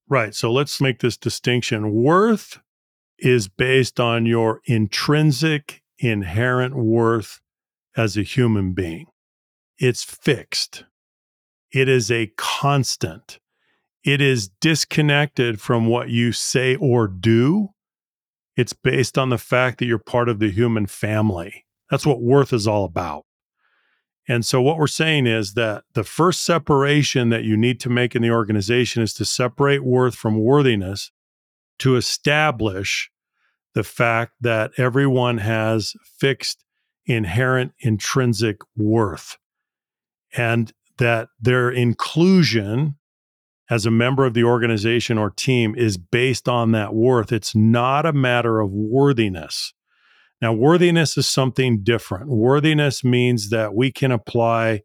Right. 0.09 0.35
So 0.35 0.53
let's 0.53 0.81
make 0.81 1.01
this 1.01 1.17
distinction. 1.17 1.95
Worth 1.95 2.61
is 3.23 3.47
based 3.47 4.01
on 4.01 4.27
your 4.27 4.61
intrinsic, 4.65 5.81
inherent 5.99 6.75
worth 6.75 7.41
as 7.97 8.17
a 8.17 8.23
human 8.23 8.73
being. 8.73 9.07
It's 9.79 10.03
fixed, 10.03 10.85
it 11.71 11.89
is 11.89 12.11
a 12.11 12.33
constant, 12.37 13.39
it 14.05 14.21
is 14.21 14.49
disconnected 14.61 15.61
from 15.61 15.87
what 15.87 16.11
you 16.11 16.33
say 16.33 16.75
or 16.77 17.07
do. 17.07 17.69
It's 18.57 18.73
based 18.73 19.17
on 19.17 19.31
the 19.31 19.39
fact 19.39 19.79
that 19.79 19.87
you're 19.87 19.99
part 19.99 20.29
of 20.29 20.39
the 20.41 20.51
human 20.51 20.87
family. 20.87 21.65
That's 21.91 22.05
what 22.05 22.21
worth 22.21 22.53
is 22.53 22.67
all 22.67 22.85
about. 22.85 23.25
And 24.29 24.45
so, 24.45 24.61
what 24.61 24.79
we're 24.79 24.87
saying 24.89 25.27
is 25.27 25.55
that 25.55 25.85
the 25.95 26.05
first 26.05 26.45
separation 26.45 27.31
that 27.31 27.45
you 27.45 27.57
need 27.57 27.81
to 27.81 27.91
make 27.91 28.15
in 28.15 28.23
the 28.23 28.31
organization 28.31 29.03
is 29.03 29.15
to 29.15 29.25
separate 29.25 29.85
worth 29.85 30.15
from 30.15 30.41
worthiness 30.41 31.11
to 31.79 31.97
establish 31.97 33.11
the 33.75 33.85
fact 33.85 34.33
that 34.41 34.73
everyone 34.77 35.39
has 35.39 35.95
fixed 36.19 36.65
inherent 37.07 37.73
intrinsic 37.81 38.59
worth 38.77 39.39
and 40.37 40.73
that 40.99 41.29
their 41.41 41.71
inclusion 41.71 42.97
as 43.71 43.87
a 43.87 43.91
member 43.91 44.27
of 44.27 44.35
the 44.35 44.45
organization 44.45 45.17
or 45.17 45.31
team 45.31 45.75
is 45.75 45.97
based 45.97 46.49
on 46.49 46.73
that 46.73 46.95
worth. 46.95 47.33
It's 47.33 47.55
not 47.55 48.05
a 48.05 48.13
matter 48.13 48.61
of 48.61 48.71
worthiness. 48.71 49.73
Now, 50.41 50.53
worthiness 50.53 51.17
is 51.17 51.29
something 51.29 51.83
different. 51.83 52.29
Worthiness 52.29 53.03
means 53.03 53.51
that 53.51 53.75
we 53.75 53.91
can 53.91 54.11
apply 54.11 54.83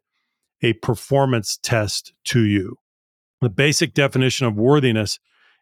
a 0.62 0.72
performance 0.74 1.58
test 1.62 2.14
to 2.24 2.40
you. 2.40 2.76
The 3.40 3.50
basic 3.50 3.92
definition 3.92 4.46
of 4.46 4.56
worthiness 4.56 5.18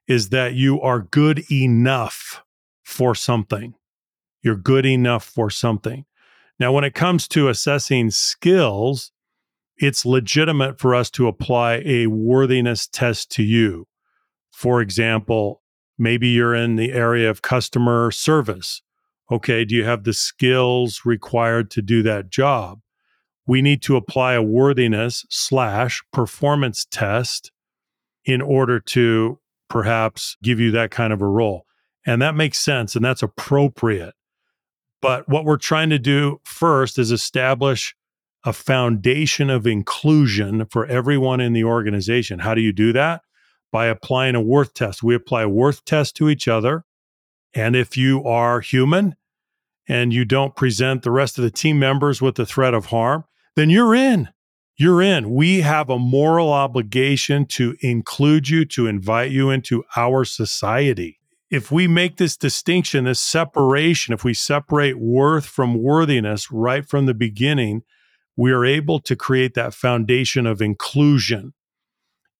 is 0.06 0.28
that 0.28 0.54
you 0.54 0.80
are 0.80 1.00
good 1.00 1.42
enough 1.50 2.42
for 2.86 3.16
something. 3.16 3.74
You're 4.42 4.54
good 4.54 4.86
enough 4.86 5.24
for 5.24 5.50
something. 5.50 6.04
Now, 6.60 6.72
when 6.72 6.84
it 6.84 6.94
comes 6.94 7.26
to 7.28 7.48
assessing 7.48 8.12
skills, 8.12 9.10
it's 9.76 10.06
legitimate 10.06 10.78
for 10.78 10.94
us 10.94 11.10
to 11.10 11.26
apply 11.26 11.82
a 11.84 12.06
worthiness 12.06 12.86
test 12.86 13.30
to 13.32 13.42
you. 13.42 13.88
For 14.52 14.80
example, 14.80 15.62
maybe 15.98 16.28
you're 16.28 16.54
in 16.54 16.76
the 16.76 16.92
area 16.92 17.28
of 17.28 17.42
customer 17.42 18.12
service. 18.12 18.82
Okay, 19.32 19.64
do 19.64 19.74
you 19.74 19.84
have 19.84 20.04
the 20.04 20.14
skills 20.14 21.02
required 21.04 21.72
to 21.72 21.82
do 21.82 22.04
that 22.04 22.30
job? 22.30 22.80
We 23.48 23.62
need 23.62 23.82
to 23.82 23.96
apply 23.96 24.34
a 24.34 24.42
worthiness 24.42 25.26
slash 25.28 26.02
performance 26.12 26.86
test 26.88 27.50
in 28.24 28.40
order 28.40 28.78
to 28.78 29.40
perhaps 29.68 30.36
give 30.40 30.60
you 30.60 30.70
that 30.70 30.92
kind 30.92 31.12
of 31.12 31.20
a 31.20 31.26
role. 31.26 31.66
And 32.06 32.22
that 32.22 32.36
makes 32.36 32.58
sense 32.58 32.94
and 32.94 33.04
that's 33.04 33.22
appropriate. 33.22 34.14
But 35.02 35.28
what 35.28 35.44
we're 35.44 35.58
trying 35.58 35.90
to 35.90 35.98
do 35.98 36.40
first 36.44 36.98
is 36.98 37.10
establish 37.10 37.94
a 38.44 38.52
foundation 38.52 39.50
of 39.50 39.66
inclusion 39.66 40.66
for 40.66 40.86
everyone 40.86 41.40
in 41.40 41.52
the 41.52 41.64
organization. 41.64 42.38
How 42.38 42.54
do 42.54 42.60
you 42.60 42.72
do 42.72 42.92
that? 42.92 43.22
By 43.72 43.86
applying 43.86 44.36
a 44.36 44.40
worth 44.40 44.72
test. 44.72 45.02
We 45.02 45.16
apply 45.16 45.42
a 45.42 45.48
worth 45.48 45.84
test 45.84 46.14
to 46.16 46.30
each 46.30 46.46
other. 46.46 46.84
And 47.52 47.74
if 47.74 47.96
you 47.96 48.24
are 48.24 48.60
human 48.60 49.16
and 49.88 50.12
you 50.12 50.24
don't 50.24 50.54
present 50.54 51.02
the 51.02 51.10
rest 51.10 51.38
of 51.38 51.44
the 51.44 51.50
team 51.50 51.78
members 51.78 52.22
with 52.22 52.36
the 52.36 52.46
threat 52.46 52.74
of 52.74 52.86
harm, 52.86 53.24
then 53.56 53.68
you're 53.68 53.94
in. 53.94 54.28
You're 54.76 55.02
in. 55.02 55.30
We 55.30 55.62
have 55.62 55.90
a 55.90 55.98
moral 55.98 56.52
obligation 56.52 57.46
to 57.46 57.76
include 57.80 58.48
you, 58.48 58.64
to 58.66 58.86
invite 58.86 59.30
you 59.30 59.50
into 59.50 59.84
our 59.96 60.24
society. 60.24 61.18
If 61.50 61.70
we 61.70 61.86
make 61.86 62.16
this 62.16 62.36
distinction, 62.36 63.04
this 63.04 63.20
separation, 63.20 64.12
if 64.12 64.24
we 64.24 64.34
separate 64.34 64.98
worth 64.98 65.46
from 65.46 65.80
worthiness 65.82 66.50
right 66.50 66.86
from 66.86 67.06
the 67.06 67.14
beginning, 67.14 67.82
we 68.36 68.52
are 68.52 68.64
able 68.64 69.00
to 69.00 69.16
create 69.16 69.54
that 69.54 69.72
foundation 69.72 70.46
of 70.46 70.60
inclusion. 70.60 71.54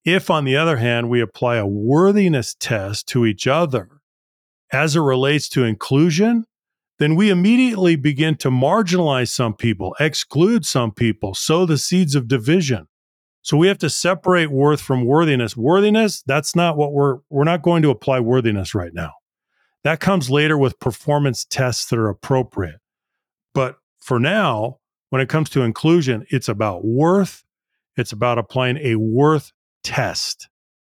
If, 0.04 0.28
on 0.28 0.44
the 0.44 0.56
other 0.56 0.76
hand, 0.76 1.08
we 1.08 1.20
apply 1.20 1.56
a 1.56 1.66
worthiness 1.66 2.54
test 2.54 3.08
to 3.08 3.24
each 3.26 3.46
other 3.46 3.88
as 4.72 4.96
it 4.96 5.00
relates 5.00 5.48
to 5.50 5.64
inclusion, 5.64 6.44
then 6.98 7.14
we 7.14 7.30
immediately 7.30 7.96
begin 7.96 8.36
to 8.36 8.50
marginalize 8.50 9.28
some 9.28 9.54
people, 9.54 9.94
exclude 10.00 10.66
some 10.66 10.92
people, 10.92 11.34
sow 11.34 11.66
the 11.66 11.78
seeds 11.78 12.14
of 12.14 12.28
division. 12.28 12.88
So 13.46 13.56
we 13.56 13.68
have 13.68 13.78
to 13.78 13.88
separate 13.88 14.50
worth 14.50 14.80
from 14.80 15.04
worthiness. 15.04 15.56
Worthiness, 15.56 16.20
that's 16.22 16.56
not 16.56 16.76
what 16.76 16.92
we're 16.92 17.18
we're 17.30 17.44
not 17.44 17.62
going 17.62 17.80
to 17.82 17.90
apply 17.90 18.18
worthiness 18.18 18.74
right 18.74 18.92
now. 18.92 19.12
That 19.84 20.00
comes 20.00 20.28
later 20.28 20.58
with 20.58 20.80
performance 20.80 21.44
tests 21.44 21.86
that 21.90 21.98
are 22.00 22.08
appropriate. 22.08 22.80
But 23.54 23.76
for 24.00 24.18
now, 24.18 24.78
when 25.10 25.22
it 25.22 25.28
comes 25.28 25.48
to 25.50 25.62
inclusion, 25.62 26.26
it's 26.28 26.48
about 26.48 26.84
worth, 26.84 27.44
it's 27.96 28.10
about 28.10 28.36
applying 28.36 28.78
a 28.78 28.96
worth 28.96 29.52
test. 29.84 30.48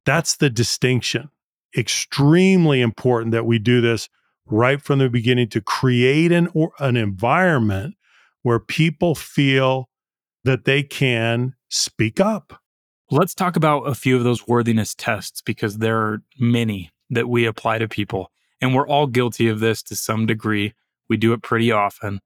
That's 0.07 0.37
the 0.37 0.49
distinction. 0.49 1.29
Extremely 1.77 2.81
important 2.81 3.31
that 3.31 3.45
we 3.45 3.59
do 3.59 3.79
this 3.79 4.09
right 4.47 4.81
from 4.81 4.97
the 4.97 5.07
beginning 5.07 5.49
to 5.49 5.61
create 5.61 6.31
an, 6.31 6.49
or, 6.55 6.71
an 6.79 6.97
environment 6.97 7.93
where 8.41 8.59
people 8.59 9.13
feel 9.13 9.87
that 10.45 10.65
they 10.65 10.81
can 10.81 11.53
speak 11.69 12.19
up. 12.19 12.61
Let's 13.11 13.33
talk 13.33 13.55
about 13.55 13.87
a 13.87 13.95
few 13.95 14.17
of 14.17 14.23
those 14.23 14.47
worthiness 14.47 14.93
tests 14.93 15.41
because 15.41 15.77
there 15.77 15.97
are 15.97 16.21
many 16.37 16.91
that 17.09 17.29
we 17.29 17.45
apply 17.45 17.79
to 17.79 17.87
people. 17.87 18.31
And 18.61 18.75
we're 18.75 18.87
all 18.87 19.07
guilty 19.07 19.47
of 19.47 19.59
this 19.59 19.81
to 19.83 19.95
some 19.95 20.25
degree. 20.25 20.73
We 21.09 21.17
do 21.17 21.33
it 21.33 21.41
pretty 21.41 21.71
often. 21.71 22.21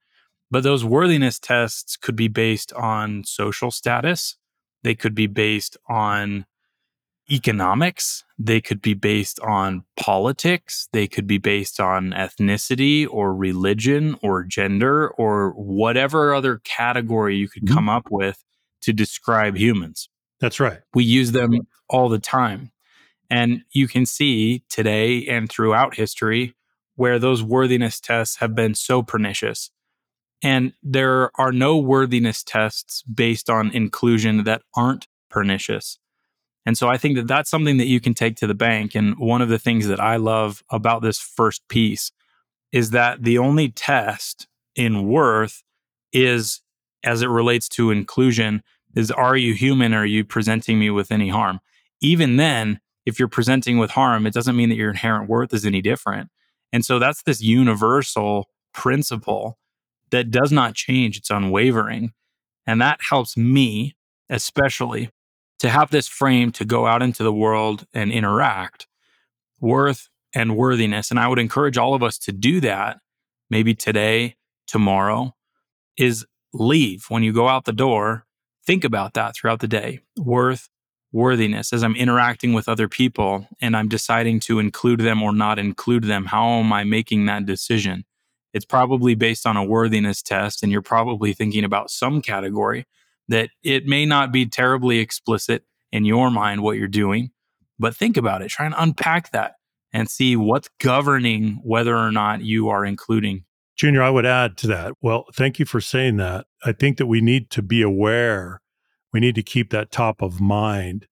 But 0.51 0.63
those 0.63 0.83
worthiness 0.83 1.39
tests 1.39 1.95
could 1.95 2.15
be 2.15 2.27
based 2.27 2.73
on 2.73 3.23
social 3.23 3.71
status, 3.71 4.37
they 4.83 4.93
could 4.93 5.15
be 5.15 5.27
based 5.27 5.77
on 5.87 6.45
economics, 7.31 8.23
they 8.37 8.59
could 8.59 8.81
be 8.81 8.93
based 8.93 9.39
on 9.39 9.85
politics, 9.95 10.89
they 10.91 11.07
could 11.07 11.25
be 11.25 11.37
based 11.37 11.79
on 11.79 12.11
ethnicity 12.11 13.07
or 13.09 13.33
religion 13.33 14.15
or 14.21 14.43
gender 14.43 15.09
or 15.09 15.51
whatever 15.51 16.33
other 16.33 16.57
category 16.57 17.37
you 17.37 17.47
could 17.47 17.63
mm-hmm. 17.63 17.75
come 17.75 17.89
up 17.89 18.11
with 18.11 18.43
to 18.83 18.93
describe 18.93 19.57
humans. 19.57 20.09
That's 20.39 20.59
right. 20.59 20.79
We 20.93 21.03
use 21.03 21.31
them 21.31 21.67
all 21.89 22.09
the 22.09 22.19
time. 22.19 22.71
And 23.29 23.63
you 23.71 23.87
can 23.87 24.05
see 24.05 24.63
today 24.69 25.25
and 25.27 25.49
throughout 25.49 25.95
history 25.95 26.53
where 26.95 27.17
those 27.17 27.41
worthiness 27.41 27.99
tests 27.99 28.37
have 28.37 28.53
been 28.53 28.75
so 28.75 29.01
pernicious. 29.01 29.71
And 30.43 30.73
there 30.83 31.31
are 31.39 31.51
no 31.51 31.77
worthiness 31.77 32.43
tests 32.43 33.01
based 33.03 33.49
on 33.49 33.71
inclusion 33.71 34.43
that 34.43 34.61
aren't 34.75 35.07
pernicious. 35.29 35.97
And 36.65 36.77
so 36.77 36.87
I 36.87 36.97
think 36.97 37.15
that 37.15 37.27
that's 37.27 37.49
something 37.49 37.77
that 37.77 37.87
you 37.87 37.99
can 37.99 38.13
take 38.13 38.35
to 38.37 38.47
the 38.47 38.53
bank. 38.53 38.95
And 38.95 39.17
one 39.17 39.41
of 39.41 39.49
the 39.49 39.59
things 39.59 39.87
that 39.87 39.99
I 39.99 40.17
love 40.17 40.63
about 40.69 41.01
this 41.01 41.19
first 41.19 41.67
piece 41.67 42.11
is 42.71 42.91
that 42.91 43.23
the 43.23 43.37
only 43.37 43.69
test 43.69 44.47
in 44.75 45.07
worth 45.07 45.63
is 46.11 46.61
as 47.03 47.21
it 47.21 47.27
relates 47.27 47.67
to 47.69 47.91
inclusion 47.91 48.63
is 48.95 49.11
are 49.11 49.37
you 49.37 49.53
human? 49.53 49.93
Are 49.93 50.05
you 50.05 50.23
presenting 50.23 50.79
me 50.79 50.89
with 50.89 51.11
any 51.11 51.29
harm? 51.29 51.59
Even 52.01 52.37
then, 52.37 52.79
if 53.05 53.19
you're 53.19 53.27
presenting 53.27 53.77
with 53.77 53.91
harm, 53.91 54.25
it 54.25 54.33
doesn't 54.33 54.55
mean 54.55 54.69
that 54.69 54.75
your 54.75 54.89
inherent 54.89 55.29
worth 55.29 55.53
is 55.53 55.65
any 55.65 55.81
different. 55.81 56.29
And 56.71 56.85
so 56.85 56.99
that's 56.99 57.23
this 57.23 57.41
universal 57.41 58.49
principle 58.73 59.57
that 60.11 60.31
does 60.31 60.51
not 60.51 60.75
change, 60.75 61.17
it's 61.17 61.29
unwavering. 61.29 62.13
And 62.65 62.81
that 62.81 62.99
helps 63.09 63.35
me, 63.35 63.95
especially, 64.29 65.09
to 65.59 65.69
have 65.69 65.91
this 65.91 66.07
frame 66.07 66.51
to 66.53 66.65
go 66.65 66.85
out 66.85 67.01
into 67.01 67.23
the 67.23 67.33
world 67.33 67.85
and 67.93 68.11
interact 68.11 68.87
worth 69.59 70.09
and 70.33 70.57
worthiness. 70.57 71.09
And 71.09 71.19
I 71.19 71.27
would 71.27 71.39
encourage 71.39 71.77
all 71.77 71.93
of 71.93 72.03
us 72.03 72.17
to 72.19 72.31
do 72.31 72.59
that 72.61 72.99
maybe 73.49 73.75
today, 73.75 74.35
tomorrow, 74.67 75.35
is 75.97 76.25
leave. 76.53 77.05
When 77.09 77.23
you 77.23 77.33
go 77.33 77.47
out 77.47 77.65
the 77.65 77.73
door, 77.73 78.25
think 78.65 78.83
about 78.83 79.13
that 79.13 79.35
throughout 79.35 79.59
the 79.59 79.67
day 79.67 80.01
worth, 80.17 80.69
worthiness. 81.11 81.73
As 81.73 81.83
I'm 81.83 81.95
interacting 81.95 82.53
with 82.53 82.69
other 82.69 82.87
people 82.87 83.47
and 83.61 83.75
I'm 83.75 83.87
deciding 83.87 84.39
to 84.41 84.59
include 84.59 84.99
them 84.99 85.21
or 85.21 85.33
not 85.33 85.59
include 85.59 86.05
them, 86.05 86.25
how 86.25 86.59
am 86.59 86.73
I 86.73 86.83
making 86.83 87.25
that 87.25 87.45
decision? 87.45 88.05
it's 88.53 88.65
probably 88.65 89.15
based 89.15 89.45
on 89.45 89.57
a 89.57 89.63
worthiness 89.63 90.21
test 90.21 90.63
and 90.63 90.71
you're 90.71 90.81
probably 90.81 91.33
thinking 91.33 91.63
about 91.63 91.89
some 91.89 92.21
category 92.21 92.85
that 93.27 93.49
it 93.63 93.85
may 93.85 94.05
not 94.05 94.31
be 94.31 94.45
terribly 94.45 94.99
explicit 94.99 95.63
in 95.91 96.05
your 96.05 96.29
mind 96.29 96.61
what 96.61 96.77
you're 96.77 96.87
doing 96.87 97.31
but 97.79 97.95
think 97.95 98.15
about 98.15 98.41
it 98.41 98.49
try 98.49 98.65
and 98.65 98.75
unpack 98.77 99.31
that 99.31 99.55
and 99.91 100.09
see 100.09 100.35
what's 100.35 100.69
governing 100.79 101.59
whether 101.63 101.95
or 101.95 102.11
not 102.11 102.41
you 102.41 102.69
are 102.69 102.85
including 102.85 103.43
junior 103.75 104.01
i 104.01 104.09
would 104.09 104.25
add 104.25 104.57
to 104.57 104.67
that 104.67 104.93
well 105.01 105.25
thank 105.33 105.59
you 105.59 105.65
for 105.65 105.81
saying 105.81 106.17
that 106.17 106.45
i 106.63 106.71
think 106.71 106.97
that 106.97 107.07
we 107.07 107.21
need 107.21 107.49
to 107.49 107.61
be 107.61 107.81
aware 107.81 108.61
we 109.11 109.19
need 109.19 109.35
to 109.35 109.43
keep 109.43 109.69
that 109.69 109.91
top 109.91 110.21
of 110.21 110.39
mind 110.39 111.07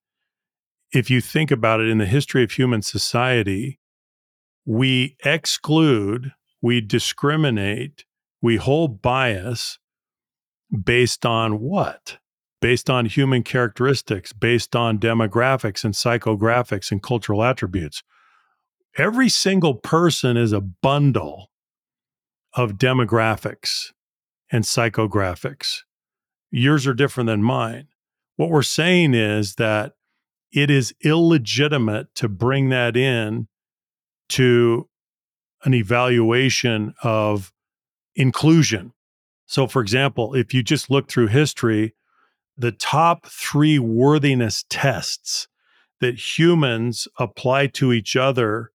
if 0.91 1.09
you 1.09 1.21
think 1.21 1.51
about 1.51 1.79
it 1.79 1.87
in 1.87 1.97
the 1.97 2.05
history 2.05 2.43
of 2.43 2.51
human 2.51 2.81
society 2.81 3.79
we 4.65 5.15
exclude 5.23 6.31
we 6.61 6.79
discriminate, 6.79 8.05
we 8.41 8.57
hold 8.57 9.01
bias 9.01 9.79
based 10.71 11.25
on 11.25 11.59
what? 11.59 12.17
Based 12.61 12.89
on 12.89 13.05
human 13.05 13.41
characteristics, 13.41 14.31
based 14.31 14.75
on 14.75 14.99
demographics 14.99 15.83
and 15.83 15.95
psychographics 15.95 16.91
and 16.91 17.01
cultural 17.01 17.43
attributes. 17.43 18.03
Every 18.97 19.29
single 19.29 19.75
person 19.75 20.37
is 20.37 20.53
a 20.53 20.61
bundle 20.61 21.49
of 22.53 22.73
demographics 22.73 23.91
and 24.51 24.63
psychographics. 24.63 25.79
Yours 26.51 26.85
are 26.85 26.93
different 26.93 27.27
than 27.27 27.43
mine. 27.43 27.87
What 28.35 28.49
we're 28.49 28.61
saying 28.61 29.13
is 29.13 29.55
that 29.55 29.93
it 30.51 30.69
is 30.69 30.93
illegitimate 31.03 32.13
to 32.15 32.27
bring 32.27 32.69
that 32.69 32.97
in 32.97 33.47
to 34.29 34.89
an 35.63 35.73
evaluation 35.73 36.93
of 37.03 37.53
inclusion. 38.15 38.93
So, 39.45 39.67
for 39.67 39.81
example, 39.81 40.33
if 40.33 40.53
you 40.53 40.63
just 40.63 40.89
look 40.89 41.09
through 41.09 41.27
history, 41.27 41.93
the 42.57 42.71
top 42.71 43.25
three 43.25 43.79
worthiness 43.79 44.65
tests 44.69 45.47
that 45.99 46.37
humans 46.37 47.07
apply 47.19 47.67
to 47.67 47.93
each 47.93 48.15
other 48.15 48.70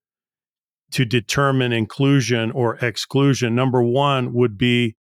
to 0.92 1.04
determine 1.04 1.72
inclusion 1.72 2.50
or 2.50 2.76
exclusion, 2.76 3.54
number 3.54 3.82
one 3.82 4.32
would 4.32 4.56
be 4.56 4.96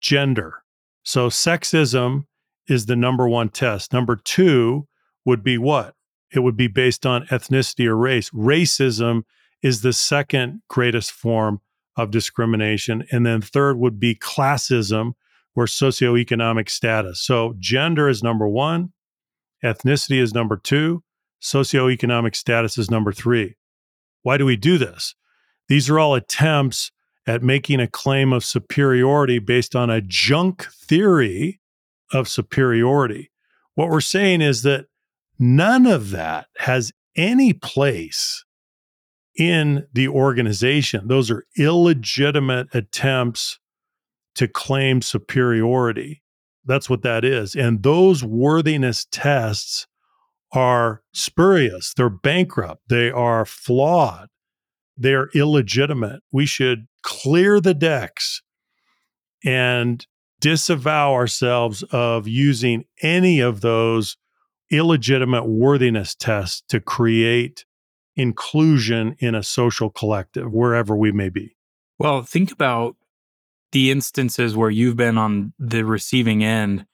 gender. 0.00 0.62
So, 1.04 1.28
sexism 1.28 2.24
is 2.66 2.86
the 2.86 2.96
number 2.96 3.28
one 3.28 3.48
test. 3.48 3.92
Number 3.92 4.16
two 4.16 4.86
would 5.24 5.42
be 5.42 5.58
what? 5.58 5.94
It 6.34 6.40
would 6.40 6.56
be 6.56 6.68
based 6.68 7.06
on 7.06 7.26
ethnicity 7.26 7.86
or 7.86 7.96
race. 7.96 8.30
Racism 8.30 9.22
is 9.62 9.80
the 9.80 9.92
second 9.92 10.62
greatest 10.68 11.10
form 11.10 11.60
of 11.96 12.10
discrimination. 12.10 13.04
And 13.10 13.26
then 13.26 13.40
third 13.40 13.78
would 13.78 13.98
be 13.98 14.14
classism 14.14 15.12
or 15.56 15.64
socioeconomic 15.64 16.70
status. 16.70 17.20
So 17.20 17.54
gender 17.58 18.08
is 18.08 18.22
number 18.22 18.48
one, 18.48 18.92
ethnicity 19.64 20.20
is 20.20 20.32
number 20.32 20.56
two, 20.56 21.02
socioeconomic 21.42 22.36
status 22.36 22.78
is 22.78 22.90
number 22.90 23.12
three. 23.12 23.56
Why 24.22 24.36
do 24.36 24.44
we 24.44 24.56
do 24.56 24.78
this? 24.78 25.14
These 25.68 25.90
are 25.90 25.98
all 25.98 26.14
attempts 26.14 26.90
at 27.26 27.42
making 27.42 27.78
a 27.80 27.86
claim 27.86 28.32
of 28.32 28.44
superiority 28.44 29.38
based 29.38 29.76
on 29.76 29.90
a 29.90 30.00
junk 30.00 30.66
theory 30.72 31.60
of 32.12 32.28
superiority. 32.28 33.30
What 33.74 33.90
we're 33.90 34.00
saying 34.00 34.40
is 34.40 34.62
that 34.62 34.86
none 35.38 35.86
of 35.86 36.10
that 36.10 36.46
has 36.58 36.90
any 37.16 37.52
place 37.52 38.44
in 39.36 39.86
the 39.92 40.08
organization. 40.08 41.08
Those 41.08 41.30
are 41.30 41.44
illegitimate 41.56 42.68
attempts 42.74 43.58
to 44.34 44.48
claim 44.48 45.02
superiority. 45.02 46.22
That's 46.64 46.90
what 46.90 47.02
that 47.02 47.24
is. 47.24 47.54
And 47.54 47.82
those 47.82 48.24
worthiness 48.24 49.06
tests 49.10 49.86
are 50.52 51.02
spurious, 51.12 51.92
they're 51.94 52.08
bankrupt, 52.08 52.82
they 52.88 53.10
are 53.10 53.44
flawed, 53.44 54.28
they're 54.98 55.28
illegitimate. 55.34 56.22
We 56.32 56.44
should 56.44 56.86
clear 57.02 57.60
the 57.60 57.74
decks 57.74 58.42
and 59.44 60.04
disavow 60.40 61.12
ourselves 61.12 61.82
of 61.84 62.28
using 62.28 62.84
any 63.02 63.40
of 63.40 63.60
those 63.60 64.16
illegitimate 64.70 65.46
worthiness 65.46 66.14
tests 66.14 66.62
to 66.68 66.80
create 66.80 67.64
inclusion 68.16 69.16
in 69.20 69.34
a 69.34 69.42
social 69.42 69.90
collective, 69.90 70.52
wherever 70.52 70.96
we 70.96 71.12
may 71.12 71.28
be. 71.28 71.56
Well, 71.98 72.22
think 72.22 72.52
about 72.52 72.96
the 73.72 73.90
instances 73.90 74.56
where 74.56 74.70
you've 74.70 74.96
been 74.96 75.18
on 75.18 75.52
the 75.58 75.84
receiving 75.84 76.42
end 76.42 76.86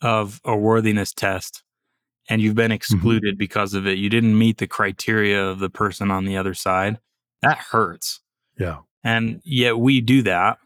of 0.00 0.40
a 0.44 0.56
worthiness 0.56 1.12
test 1.12 1.62
and 2.28 2.40
you've 2.40 2.54
been 2.54 2.66
mm-hmm. 2.66 2.72
excluded 2.72 3.34
mm-hmm. 3.34 3.38
because 3.38 3.74
of 3.74 3.86
it. 3.86 3.98
You 3.98 4.08
didn't 4.08 4.38
meet 4.38 4.58
the 4.58 4.66
criteria 4.66 5.44
of 5.44 5.58
the 5.58 5.70
person 5.70 6.10
on 6.10 6.24
the 6.24 6.36
other 6.36 6.54
side. 6.54 6.98
That 7.42 7.58
hurts. 7.58 8.20
Yeah. 8.58 8.78
And 9.04 9.40
yet 9.44 9.78
we 9.78 10.00
do 10.00 10.22
that. 10.22 10.58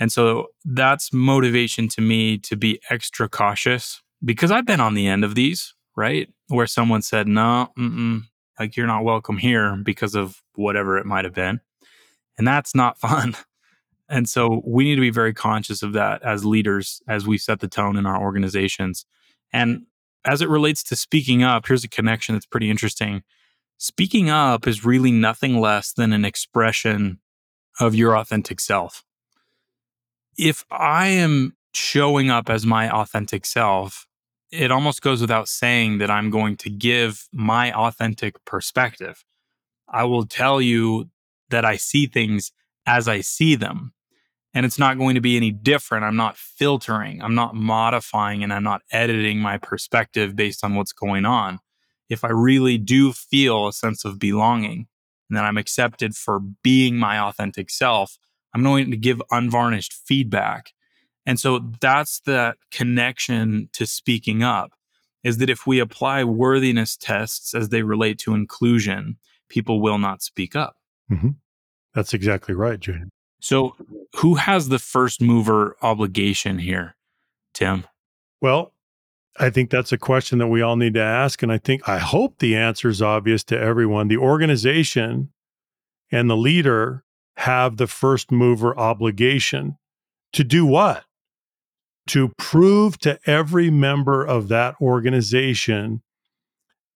And 0.00 0.12
so 0.12 0.48
that's 0.64 1.12
motivation 1.12 1.88
to 1.88 2.00
me 2.00 2.38
to 2.38 2.56
be 2.56 2.80
extra 2.88 3.28
cautious 3.28 4.00
because 4.24 4.50
I've 4.50 4.66
been 4.66 4.80
on 4.80 4.94
the 4.94 5.06
end 5.06 5.24
of 5.24 5.34
these, 5.34 5.74
right? 5.96 6.28
Where 6.48 6.66
someone 6.66 7.02
said, 7.02 7.26
no, 7.26 7.68
like 8.58 8.76
you're 8.76 8.86
not 8.86 9.04
welcome 9.04 9.38
here 9.38 9.76
because 9.76 10.14
of 10.14 10.40
whatever 10.54 10.98
it 10.98 11.06
might 11.06 11.24
have 11.24 11.34
been. 11.34 11.60
And 12.36 12.46
that's 12.46 12.74
not 12.74 12.98
fun. 13.00 13.36
And 14.08 14.28
so 14.28 14.62
we 14.64 14.84
need 14.84 14.94
to 14.94 15.00
be 15.02 15.10
very 15.10 15.34
conscious 15.34 15.82
of 15.82 15.92
that 15.92 16.22
as 16.22 16.44
leaders 16.44 17.02
as 17.08 17.26
we 17.26 17.36
set 17.36 17.60
the 17.60 17.68
tone 17.68 17.96
in 17.96 18.06
our 18.06 18.20
organizations. 18.20 19.04
And 19.52 19.82
as 20.24 20.40
it 20.40 20.48
relates 20.48 20.82
to 20.84 20.96
speaking 20.96 21.42
up, 21.42 21.66
here's 21.66 21.84
a 21.84 21.88
connection 21.88 22.34
that's 22.34 22.46
pretty 22.46 22.70
interesting. 22.70 23.22
Speaking 23.78 24.28
up 24.28 24.66
is 24.66 24.84
really 24.84 25.12
nothing 25.12 25.60
less 25.60 25.92
than 25.92 26.12
an 26.12 26.24
expression 26.24 27.20
of 27.80 27.94
your 27.94 28.16
authentic 28.16 28.60
self. 28.60 29.04
If 30.36 30.64
I 30.70 31.08
am 31.08 31.56
showing 31.72 32.28
up 32.28 32.50
as 32.50 32.66
my 32.66 32.90
authentic 32.90 33.46
self, 33.46 34.06
it 34.50 34.70
almost 34.70 35.00
goes 35.00 35.20
without 35.20 35.48
saying 35.48 35.98
that 35.98 36.10
I'm 36.10 36.30
going 36.30 36.56
to 36.58 36.70
give 36.70 37.28
my 37.32 37.72
authentic 37.72 38.44
perspective. 38.44 39.24
I 39.88 40.04
will 40.04 40.26
tell 40.26 40.60
you 40.60 41.10
that 41.50 41.64
I 41.64 41.76
see 41.76 42.06
things 42.06 42.52
as 42.84 43.06
I 43.08 43.20
see 43.20 43.54
them 43.54 43.92
and 44.54 44.66
it's 44.66 44.78
not 44.78 44.98
going 44.98 45.14
to 45.14 45.20
be 45.20 45.36
any 45.36 45.52
different. 45.52 46.04
I'm 46.04 46.16
not 46.16 46.36
filtering, 46.36 47.22
I'm 47.22 47.34
not 47.34 47.54
modifying, 47.54 48.42
and 48.42 48.52
I'm 48.52 48.64
not 48.64 48.82
editing 48.90 49.38
my 49.38 49.58
perspective 49.58 50.34
based 50.34 50.64
on 50.64 50.74
what's 50.74 50.92
going 50.92 51.24
on. 51.24 51.60
If 52.08 52.24
I 52.24 52.30
really 52.30 52.78
do 52.78 53.12
feel 53.12 53.68
a 53.68 53.72
sense 53.72 54.04
of 54.04 54.18
belonging 54.18 54.86
and 55.28 55.36
that 55.36 55.44
I'm 55.44 55.58
accepted 55.58 56.14
for 56.14 56.40
being 56.40 56.96
my 56.96 57.18
authentic 57.18 57.70
self, 57.70 58.18
I'm 58.54 58.62
going 58.62 58.90
to 58.90 58.96
give 58.96 59.22
unvarnished 59.30 59.92
feedback. 59.92 60.72
And 61.26 61.38
so 61.38 61.60
that's 61.80 62.20
the 62.20 62.54
connection 62.70 63.68
to 63.74 63.86
speaking 63.86 64.42
up 64.42 64.72
is 65.24 65.38
that 65.38 65.50
if 65.50 65.66
we 65.66 65.78
apply 65.78 66.24
worthiness 66.24 66.96
tests 66.96 67.54
as 67.54 67.68
they 67.68 67.82
relate 67.82 68.18
to 68.20 68.34
inclusion, 68.34 69.18
people 69.48 69.80
will 69.80 69.98
not 69.98 70.22
speak 70.22 70.56
up. 70.56 70.76
Mm-hmm. 71.10 71.30
That's 71.94 72.14
exactly 72.14 72.54
right, 72.54 72.78
Junior. 72.78 73.08
So, 73.40 73.76
who 74.16 74.34
has 74.34 74.68
the 74.68 74.78
first 74.78 75.20
mover 75.20 75.76
obligation 75.82 76.58
here, 76.58 76.96
Tim? 77.54 77.84
Well, 78.40 78.72
I 79.36 79.50
think 79.50 79.70
that's 79.70 79.92
a 79.92 79.98
question 79.98 80.38
that 80.38 80.48
we 80.48 80.62
all 80.62 80.76
need 80.76 80.94
to 80.94 81.02
ask. 81.02 81.42
And 81.42 81.52
I 81.52 81.58
think, 81.58 81.88
I 81.88 81.98
hope 81.98 82.38
the 82.38 82.56
answer 82.56 82.88
is 82.88 83.02
obvious 83.02 83.44
to 83.44 83.58
everyone. 83.58 84.08
The 84.08 84.16
organization 84.16 85.32
and 86.10 86.28
the 86.28 86.36
leader 86.36 87.04
have 87.36 87.76
the 87.76 87.86
first 87.86 88.32
mover 88.32 88.76
obligation 88.78 89.78
to 90.32 90.42
do 90.42 90.66
what? 90.66 91.04
To 92.08 92.32
prove 92.38 92.98
to 93.00 93.18
every 93.26 93.70
member 93.70 94.24
of 94.24 94.48
that 94.48 94.74
organization 94.80 96.02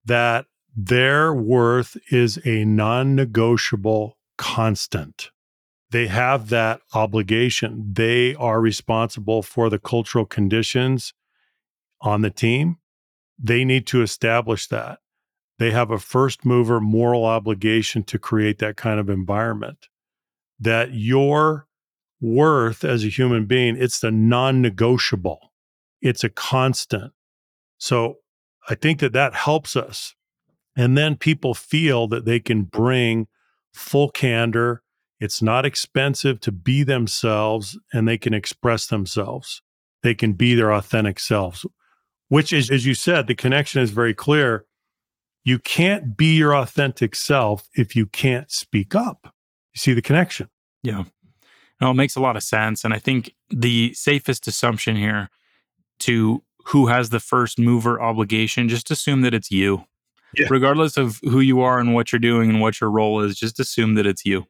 that 0.04 0.46
their 0.74 1.32
worth 1.32 1.96
is 2.10 2.40
a 2.44 2.64
non 2.64 3.14
negotiable 3.14 4.16
constant 4.38 5.30
they 5.92 6.06
have 6.06 6.48
that 6.48 6.80
obligation. 6.94 7.92
They 7.92 8.34
are 8.36 8.60
responsible 8.60 9.42
for 9.42 9.68
the 9.68 9.78
cultural 9.78 10.24
conditions 10.24 11.12
on 12.02 12.20
the 12.20 12.30
team. 12.30 12.76
They 13.38 13.64
need 13.64 13.86
to 13.88 14.02
establish 14.02 14.68
that. 14.68 14.98
They 15.58 15.70
have 15.70 15.90
a 15.90 15.98
first 15.98 16.44
mover 16.44 16.80
moral 16.80 17.24
obligation 17.24 18.02
to 18.04 18.18
create 18.18 18.58
that 18.58 18.76
kind 18.76 19.00
of 19.00 19.08
environment. 19.08 19.88
That 20.60 20.92
your 20.92 21.66
worth 22.20 22.84
as 22.84 23.04
a 23.04 23.08
human 23.08 23.46
being, 23.46 23.76
it's 23.76 24.00
the 24.00 24.10
non 24.10 24.60
negotiable, 24.60 25.52
it's 26.00 26.24
a 26.24 26.28
constant. 26.28 27.12
So 27.78 28.18
I 28.68 28.74
think 28.74 29.00
that 29.00 29.12
that 29.12 29.34
helps 29.34 29.76
us. 29.76 30.14
And 30.76 30.96
then 30.96 31.16
people 31.16 31.54
feel 31.54 32.06
that 32.08 32.24
they 32.24 32.40
can 32.40 32.62
bring 32.62 33.26
full 33.72 34.10
candor 34.10 34.82
it's 35.22 35.40
not 35.40 35.64
expensive 35.64 36.40
to 36.40 36.50
be 36.50 36.82
themselves 36.82 37.78
and 37.92 38.08
they 38.08 38.18
can 38.18 38.34
express 38.34 38.88
themselves. 38.88 39.62
They 40.02 40.16
can 40.16 40.32
be 40.32 40.56
their 40.56 40.72
authentic 40.72 41.20
selves, 41.20 41.64
which 42.32 42.50
is, 42.50 42.70
as 42.70 42.86
you 42.86 42.94
said, 42.94 43.26
the 43.26 43.34
connection 43.34 43.82
is 43.82 43.90
very 43.90 44.14
clear. 44.14 44.64
You 45.44 45.58
can't 45.58 46.16
be 46.16 46.34
your 46.34 46.56
authentic 46.56 47.14
self 47.14 47.68
if 47.74 47.94
you 47.94 48.06
can't 48.06 48.50
speak 48.50 48.94
up. 48.94 49.18
You 49.74 49.78
see 49.78 49.92
the 49.92 50.00
connection? 50.00 50.48
Yeah. 50.82 51.04
No, 51.78 51.90
it 51.90 51.94
makes 51.94 52.16
a 52.16 52.20
lot 52.20 52.36
of 52.36 52.42
sense. 52.42 52.84
And 52.84 52.94
I 52.94 52.98
think 52.98 53.34
the 53.50 53.92
safest 53.92 54.46
assumption 54.46 54.96
here 54.96 55.28
to 55.98 56.42
who 56.68 56.86
has 56.86 57.10
the 57.10 57.20
first 57.20 57.58
mover 57.58 58.00
obligation, 58.00 58.66
just 58.66 58.90
assume 58.90 59.20
that 59.20 59.34
it's 59.34 59.50
you. 59.50 59.84
Yeah. 60.34 60.46
Regardless 60.48 60.96
of 60.96 61.20
who 61.24 61.40
you 61.40 61.60
are 61.60 61.78
and 61.78 61.92
what 61.92 62.12
you're 62.12 62.18
doing 62.18 62.48
and 62.48 62.62
what 62.62 62.80
your 62.80 62.90
role 62.90 63.20
is, 63.20 63.36
just 63.36 63.60
assume 63.60 63.94
that 63.96 64.06
it's 64.06 64.24
you. 64.24 64.46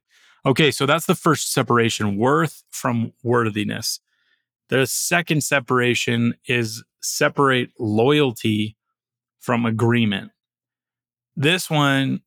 Okay, 0.47 0.71
so 0.71 0.87
that's 0.87 1.07
the 1.07 1.17
first 1.17 1.53
separation 1.53 2.17
worth 2.17 2.63
from 2.71 3.13
worthiness. 3.25 3.99
The 4.69 4.87
second 4.87 5.43
separation 5.43 6.35
is 6.47 6.85
separate 7.03 7.71
loyalty 7.79 8.77
from 9.39 9.67
agreement. 9.67 10.31
This 11.37 11.69
one 11.69 12.23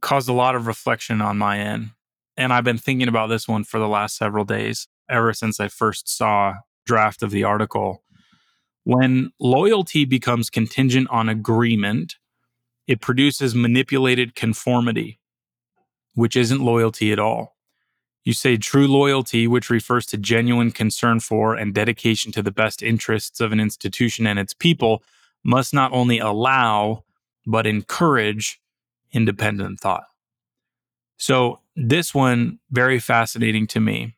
caused 0.00 0.28
a 0.28 0.34
lot 0.34 0.54
of 0.54 0.66
reflection 0.66 1.20
on 1.20 1.38
my 1.38 1.58
end. 1.58 1.90
And 2.36 2.52
I've 2.52 2.64
been 2.64 2.78
thinking 2.78 3.08
about 3.08 3.28
this 3.28 3.46
one 3.46 3.64
for 3.64 3.78
the 3.78 3.88
last 3.88 4.16
several 4.16 4.44
days, 4.44 4.88
ever 5.08 5.32
since 5.32 5.60
I 5.60 5.68
first 5.68 6.08
saw 6.08 6.54
draft 6.84 7.22
of 7.22 7.30
the 7.30 7.44
article. 7.44 8.02
When 8.84 9.30
loyalty 9.40 10.04
becomes 10.04 10.50
contingent 10.50 11.08
on 11.10 11.28
agreement, 11.28 12.16
it 12.86 13.00
produces 13.00 13.54
manipulated 13.54 14.34
conformity 14.34 15.20
which 16.14 16.36
isn't 16.36 16.60
loyalty 16.60 17.12
at 17.12 17.18
all. 17.18 17.53
You 18.24 18.32
say 18.32 18.56
true 18.56 18.88
loyalty, 18.88 19.46
which 19.46 19.68
refers 19.68 20.06
to 20.06 20.16
genuine 20.16 20.70
concern 20.70 21.20
for 21.20 21.54
and 21.54 21.74
dedication 21.74 22.32
to 22.32 22.42
the 22.42 22.50
best 22.50 22.82
interests 22.82 23.40
of 23.40 23.52
an 23.52 23.60
institution 23.60 24.26
and 24.26 24.38
its 24.38 24.54
people, 24.54 25.02
must 25.44 25.74
not 25.74 25.92
only 25.92 26.18
allow, 26.18 27.04
but 27.46 27.66
encourage 27.66 28.60
independent 29.12 29.78
thought. 29.78 30.04
So, 31.18 31.60
this 31.76 32.14
one, 32.14 32.60
very 32.70 32.98
fascinating 32.98 33.66
to 33.68 33.80
me. 33.80 34.16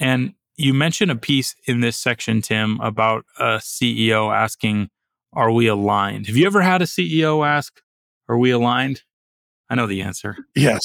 And 0.00 0.34
you 0.56 0.74
mentioned 0.74 1.10
a 1.10 1.16
piece 1.16 1.54
in 1.66 1.80
this 1.80 1.96
section, 1.96 2.42
Tim, 2.42 2.80
about 2.80 3.24
a 3.38 3.58
CEO 3.58 4.34
asking, 4.34 4.90
Are 5.32 5.52
we 5.52 5.66
aligned? 5.66 6.26
Have 6.26 6.36
you 6.36 6.46
ever 6.46 6.62
had 6.62 6.82
a 6.82 6.86
CEO 6.86 7.46
ask, 7.46 7.80
Are 8.28 8.38
we 8.38 8.50
aligned? 8.50 9.02
I 9.70 9.74
know 9.74 9.86
the 9.86 10.02
answer. 10.02 10.36
Yes. 10.54 10.80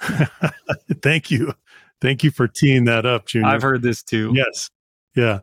Thank 1.02 1.30
you. 1.30 1.54
Thank 2.00 2.24
you 2.24 2.30
for 2.30 2.46
teeing 2.48 2.84
that 2.84 3.06
up, 3.06 3.26
Junior. 3.26 3.48
I've 3.48 3.62
heard 3.62 3.82
this 3.82 4.02
too. 4.02 4.32
Yes. 4.34 4.70
Yeah. 5.14 5.40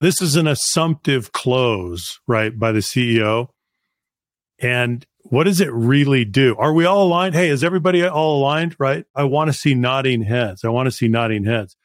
This 0.00 0.20
is 0.20 0.36
an 0.36 0.46
assumptive 0.46 1.32
close, 1.32 2.20
right, 2.26 2.58
by 2.58 2.72
the 2.72 2.80
CEO. 2.80 3.48
And 4.58 5.06
what 5.18 5.44
does 5.44 5.60
it 5.60 5.72
really 5.72 6.24
do? 6.24 6.56
Are 6.58 6.72
we 6.72 6.84
all 6.84 7.06
aligned? 7.06 7.34
Hey, 7.34 7.48
is 7.48 7.64
everybody 7.64 8.06
all 8.06 8.38
aligned? 8.38 8.76
Right. 8.78 9.04
I 9.14 9.24
want 9.24 9.48
to 9.48 9.52
see 9.52 9.74
nodding 9.74 10.22
heads. 10.22 10.64
I 10.64 10.68
want 10.68 10.86
to 10.86 10.90
see 10.90 11.08
nodding 11.08 11.44
heads 11.44 11.76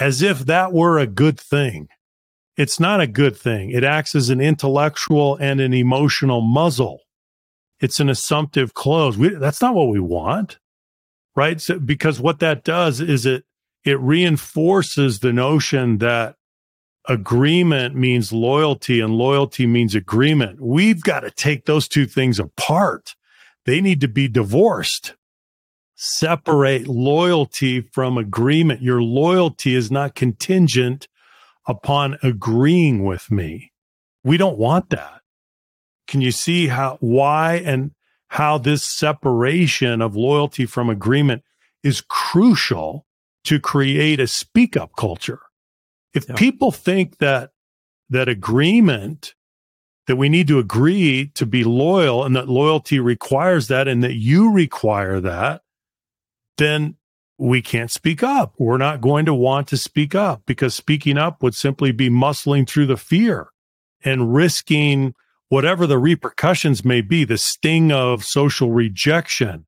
as 0.00 0.22
if 0.22 0.40
that 0.40 0.72
were 0.72 0.98
a 0.98 1.06
good 1.06 1.38
thing. 1.38 1.88
It's 2.56 2.78
not 2.78 3.00
a 3.00 3.06
good 3.06 3.36
thing. 3.36 3.70
It 3.70 3.84
acts 3.84 4.14
as 4.14 4.30
an 4.30 4.40
intellectual 4.40 5.36
and 5.36 5.60
an 5.60 5.74
emotional 5.74 6.40
muzzle. 6.40 7.00
It's 7.80 8.00
an 8.00 8.08
assumptive 8.08 8.74
close. 8.74 9.16
We, 9.16 9.30
that's 9.30 9.60
not 9.60 9.74
what 9.74 9.88
we 9.88 9.98
want. 9.98 10.58
Right. 11.36 11.60
So, 11.60 11.78
because 11.78 12.20
what 12.20 12.38
that 12.38 12.64
does 12.64 13.00
is 13.00 13.26
it, 13.26 13.44
it 13.84 13.98
reinforces 14.00 15.18
the 15.18 15.32
notion 15.32 15.98
that 15.98 16.36
agreement 17.08 17.94
means 17.94 18.32
loyalty 18.32 19.00
and 19.00 19.14
loyalty 19.14 19.66
means 19.66 19.94
agreement. 19.94 20.60
We've 20.60 21.02
got 21.02 21.20
to 21.20 21.30
take 21.30 21.66
those 21.66 21.88
two 21.88 22.06
things 22.06 22.38
apart. 22.38 23.14
They 23.66 23.80
need 23.80 24.00
to 24.00 24.08
be 24.08 24.28
divorced. 24.28 25.14
Separate 25.96 26.86
loyalty 26.86 27.80
from 27.80 28.18
agreement. 28.18 28.82
Your 28.82 29.02
loyalty 29.02 29.74
is 29.74 29.90
not 29.90 30.14
contingent 30.14 31.08
upon 31.66 32.18
agreeing 32.22 33.04
with 33.04 33.30
me. 33.30 33.72
We 34.22 34.36
don't 34.36 34.58
want 34.58 34.90
that. 34.90 35.20
Can 36.06 36.20
you 36.20 36.30
see 36.32 36.68
how, 36.68 36.98
why 37.00 37.56
and 37.56 37.92
how 38.34 38.58
this 38.58 38.82
separation 38.82 40.02
of 40.02 40.16
loyalty 40.16 40.66
from 40.66 40.90
agreement 40.90 41.40
is 41.84 42.00
crucial 42.00 43.06
to 43.44 43.60
create 43.60 44.18
a 44.18 44.26
speak 44.26 44.76
up 44.76 44.90
culture? 44.96 45.38
If 46.14 46.28
yeah. 46.28 46.34
people 46.34 46.72
think 46.72 47.18
that 47.18 47.50
that 48.10 48.28
agreement 48.28 49.34
that 50.08 50.16
we 50.16 50.28
need 50.28 50.48
to 50.48 50.58
agree 50.58 51.30
to 51.34 51.46
be 51.46 51.62
loyal 51.62 52.24
and 52.24 52.34
that 52.34 52.48
loyalty 52.48 52.98
requires 52.98 53.68
that 53.68 53.86
and 53.86 54.02
that 54.02 54.14
you 54.14 54.50
require 54.50 55.20
that, 55.20 55.62
then 56.58 56.96
we 57.38 57.62
can't 57.62 57.92
speak 57.92 58.24
up. 58.24 58.54
We're 58.58 58.78
not 58.78 59.00
going 59.00 59.26
to 59.26 59.34
want 59.34 59.68
to 59.68 59.76
speak 59.76 60.16
up 60.16 60.42
because 60.44 60.74
speaking 60.74 61.18
up 61.18 61.40
would 61.40 61.54
simply 61.54 61.92
be 61.92 62.10
muscling 62.10 62.68
through 62.68 62.86
the 62.86 62.96
fear 62.96 63.50
and 64.04 64.34
risking 64.34 65.14
whatever 65.54 65.86
the 65.86 65.98
repercussions 65.98 66.84
may 66.84 67.00
be, 67.00 67.22
the 67.24 67.38
sting 67.38 67.92
of 67.92 68.24
social 68.24 68.72
rejection, 68.72 69.64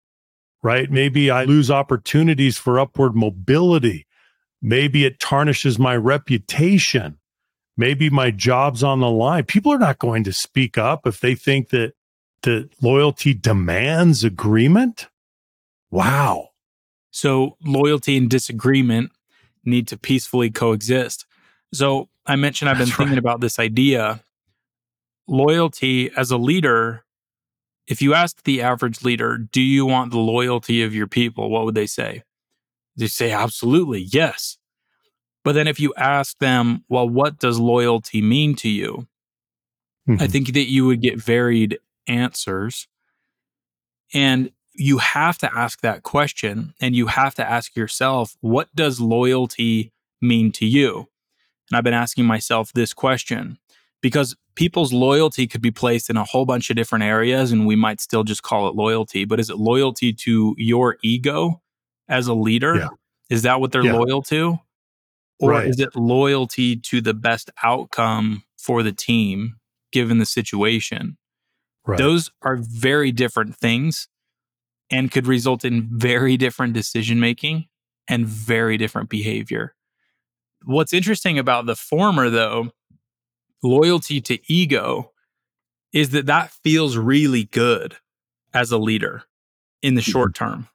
right? 0.61 0.91
Maybe 0.91 1.31
I 1.31 1.45
lose 1.45 1.71
opportunities 1.71 2.59
for 2.59 2.81
upward 2.81 3.15
mobility. 3.15 4.05
Maybe 4.61 5.05
it 5.05 5.21
tarnishes 5.21 5.79
my 5.79 5.95
reputation. 5.95 7.19
Maybe 7.77 8.11
my 8.11 8.33
job's 8.33 8.83
on 8.83 8.99
the 8.99 9.09
line. 9.09 9.45
People 9.45 9.73
are 9.73 9.79
not 9.79 10.01
going 10.01 10.25
to 10.25 10.33
speak 10.33 10.77
up 10.77 11.07
if 11.07 11.21
they 11.21 11.37
think 11.37 11.69
that 11.69 11.93
that 12.43 12.69
loyalty 12.83 13.33
demands 13.33 14.25
agreement. 14.25 15.07
Wow. 15.93 16.49
So 17.13 17.57
loyalty 17.65 18.17
and 18.17 18.29
disagreement 18.29 19.13
need 19.65 19.87
to 19.87 19.97
peacefully 19.97 20.51
coexist. 20.51 21.27
So 21.73 22.09
I 22.27 22.35
mentioned 22.35 22.71
I've 22.71 22.77
been 22.77 22.87
That's 22.87 22.97
thinking 22.97 23.15
right. 23.15 23.19
about 23.19 23.41
this 23.41 23.61
idea. 23.61 24.21
Loyalty 25.29 26.11
as 26.17 26.31
a 26.31 26.37
leader, 26.37 27.05
if 27.87 28.03
you 28.03 28.15
ask 28.15 28.43
the 28.45 28.63
average 28.63 29.03
leader, 29.03 29.39
do 29.39 29.61
you 29.61 29.87
want 29.87 30.11
the 30.11 30.19
loyalty 30.19 30.83
of 30.83 30.95
your 30.95 31.07
people? 31.07 31.51
What 31.51 31.65
would 31.65 31.75
they 31.75 31.87
say? 31.87 32.23
They 32.97 33.07
say, 33.07 33.33
absolutely, 33.33 34.01
yes. 34.01 34.59
But 35.45 35.55
then 35.55 35.69
if 35.69 35.79
you 35.79 35.95
ask 35.97 36.39
them, 36.39 36.85
well, 36.89 37.09
what 37.09 37.39
does 37.39 37.59
loyalty 37.59 38.21
mean 38.21 38.57
to 38.57 38.69
you? 38.69 39.07
Mm-hmm. 40.09 40.23
I 40.23 40.27
think 40.27 40.53
that 40.55 40.69
you 40.69 40.87
would 40.87 41.01
get 41.01 41.19
varied 41.19 41.79
answers. 42.07 42.89
And 44.15 44.51
you 44.75 44.99
have 44.99 45.39
to 45.39 45.51
ask 45.57 45.81
that 45.81 46.03
question 46.03 46.75
and 46.81 46.95
you 46.95 47.07
have 47.07 47.35
to 47.37 47.49
ask 47.49 47.77
yourself, 47.77 48.37
what 48.41 48.75
does 48.75 49.01
loyalty 49.01 49.93
mean 50.21 50.53
to 50.53 50.67
you? 50.67 51.09
And 51.71 51.77
I've 51.77 51.85
been 51.85 51.95
asking 51.95 52.27
myself 52.27 52.73
this 52.73 52.95
question 52.95 53.59
because 54.07 54.37
people's 54.55 54.93
loyalty 54.93 55.49
could 55.49 55.61
be 55.61 55.73
placed 55.73 56.09
in 56.09 56.17
a 56.17 56.23
whole 56.23 56.47
bunch 56.47 56.71
of 56.71 56.77
different 56.77 57.03
areas 57.03 57.51
and 57.51 57.67
we 57.67 57.75
might 57.75 58.01
still 58.01 58.23
just 58.23 58.45
call 58.45 58.69
it 58.69 58.77
loyalty. 58.77 59.25
But 59.25 59.41
is 59.41 59.51
it 59.51 59.57
loyalty 59.57 60.13
to 60.13 60.55
your 60.57 60.97
ego? 61.03 61.61
as 62.09 62.27
a 62.27 62.35
leader? 62.35 62.77
Yeah. 62.77 62.89
Is 63.31 63.43
that 63.43 63.61
what 63.61 63.73
they're 63.73 63.85
yeah. 63.85 63.95
loyal 63.95 64.23
to? 64.23 64.59
Or 65.39 65.51
right. 65.51 65.67
is 65.67 65.81
it 65.81 65.95
loyalty 65.95 66.77
to 66.77 67.01
the 67.01 67.15
best 67.15 67.51
outcome 67.63 68.45
for 68.57 68.83
the 68.83 68.93
team 68.93 69.57
given 69.93 70.19
the 70.19 70.27
situation? 70.27 71.19
Right. 71.87 71.99
Those 71.99 72.31
are 72.43 72.57
very 72.57 73.13
different 73.13 73.55
things 73.57 74.09
and 74.91 75.11
could 75.11 75.27
result 75.27 75.65
in 75.65 75.89
very 75.91 76.37
different 76.37 76.73
decision 76.73 77.21
making 77.21 77.67
and 78.09 78.27
very 78.27 78.77
different 78.77 79.11
behavior. 79.11 79.75
What's 80.65 80.95
interesting 80.95 81.39
about 81.39 81.67
the 81.67 81.77
former, 81.77 82.31
though, 82.31 82.71
loyalty 83.67 84.21
to 84.23 84.39
ego, 84.53 85.13
is 85.93 86.11
that 86.11 86.27
that 86.27 86.51
feels 86.51 86.97
really 86.97 87.45
good 87.45 87.97
as 88.55 88.71
a 88.71 88.79
leader 88.79 89.23
in 89.83 89.95
the 89.95 90.03
short 90.03 90.35
mm-hmm. 90.35 90.45
term 90.45 90.69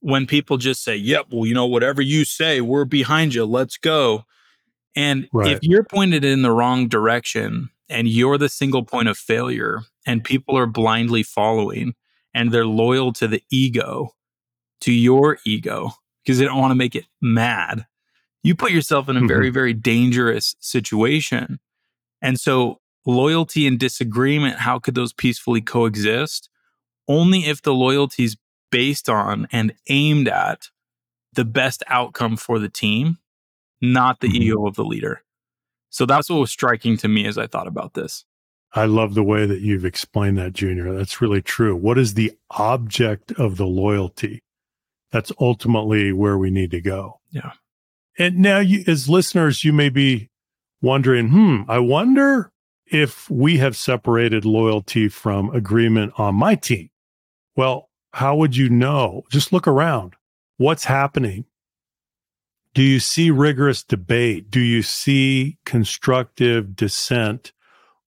when 0.00 0.26
people 0.26 0.56
just 0.56 0.84
say, 0.84 0.94
yep, 0.94 1.26
well, 1.32 1.46
you 1.46 1.54
know, 1.54 1.66
whatever 1.66 2.00
you 2.00 2.24
say, 2.24 2.60
we're 2.60 2.84
behind 2.84 3.34
you, 3.34 3.44
let's 3.44 3.76
go. 3.76 4.24
And 4.94 5.28
right. 5.32 5.52
if 5.52 5.58
you're 5.62 5.84
pointed 5.84 6.24
in 6.24 6.42
the 6.42 6.52
wrong 6.52 6.88
direction 6.88 7.70
and 7.88 8.08
you're 8.08 8.38
the 8.38 8.48
single 8.48 8.84
point 8.84 9.08
of 9.08 9.18
failure 9.18 9.80
and 10.06 10.22
people 10.22 10.56
are 10.56 10.66
blindly 10.66 11.22
following 11.22 11.94
and 12.32 12.52
they're 12.52 12.66
loyal 12.66 13.12
to 13.14 13.26
the 13.26 13.42
ego, 13.50 14.10
to 14.82 14.92
your 14.92 15.38
ego, 15.44 15.90
because 16.24 16.38
they 16.38 16.44
don't 16.44 16.58
want 16.60 16.70
to 16.70 16.76
make 16.76 16.94
it 16.94 17.06
mad, 17.20 17.86
you 18.42 18.54
put 18.54 18.70
yourself 18.70 19.08
in 19.08 19.16
a 19.16 19.18
mm-hmm. 19.18 19.28
very, 19.28 19.50
very 19.50 19.72
dangerous 19.72 20.54
situation. 20.60 21.58
And 22.22 22.38
so, 22.38 22.80
loyalty 23.04 23.66
and 23.66 23.78
disagreement, 23.78 24.56
how 24.58 24.78
could 24.78 24.94
those 24.94 25.12
peacefully 25.12 25.60
coexist? 25.60 26.48
Only 27.08 27.40
if 27.40 27.62
the 27.62 27.74
loyalty 27.74 28.24
is 28.24 28.36
based 28.70 29.08
on 29.08 29.46
and 29.52 29.74
aimed 29.88 30.28
at 30.28 30.70
the 31.32 31.44
best 31.44 31.82
outcome 31.86 32.36
for 32.36 32.58
the 32.58 32.68
team, 32.68 33.18
not 33.80 34.20
the 34.20 34.28
mm-hmm. 34.28 34.42
ego 34.42 34.66
of 34.66 34.74
the 34.74 34.84
leader. 34.84 35.22
So 35.90 36.04
that's 36.04 36.28
what 36.28 36.40
was 36.40 36.50
striking 36.50 36.96
to 36.98 37.08
me 37.08 37.26
as 37.26 37.38
I 37.38 37.46
thought 37.46 37.68
about 37.68 37.94
this. 37.94 38.24
I 38.72 38.84
love 38.84 39.14
the 39.14 39.22
way 39.22 39.46
that 39.46 39.60
you've 39.60 39.84
explained 39.84 40.36
that, 40.38 40.52
Junior. 40.52 40.92
That's 40.92 41.20
really 41.20 41.40
true. 41.40 41.74
What 41.76 41.98
is 41.98 42.14
the 42.14 42.32
object 42.50 43.32
of 43.32 43.56
the 43.56 43.66
loyalty? 43.66 44.42
That's 45.12 45.32
ultimately 45.40 46.12
where 46.12 46.36
we 46.36 46.50
need 46.50 46.72
to 46.72 46.80
go. 46.80 47.20
Yeah. 47.30 47.52
And 48.18 48.38
now, 48.38 48.58
you, 48.58 48.82
as 48.86 49.08
listeners, 49.08 49.64
you 49.64 49.72
may 49.72 49.88
be 49.88 50.30
wondering, 50.86 51.28
hmm, 51.28 51.62
I 51.68 51.80
wonder 51.80 52.52
if 52.86 53.28
we 53.28 53.58
have 53.58 53.76
separated 53.76 54.44
loyalty 54.44 55.08
from 55.08 55.50
agreement 55.50 56.12
on 56.16 56.36
my 56.36 56.54
team. 56.54 56.90
Well, 57.56 57.90
how 58.12 58.36
would 58.36 58.56
you 58.56 58.70
know? 58.70 59.24
Just 59.30 59.52
look 59.52 59.66
around. 59.66 60.14
What's 60.56 60.84
happening? 60.84 61.44
Do 62.72 62.82
you 62.82 63.00
see 63.00 63.30
rigorous 63.30 63.82
debate? 63.82 64.50
Do 64.50 64.60
you 64.60 64.82
see 64.82 65.58
constructive 65.66 66.76
dissent 66.76 67.52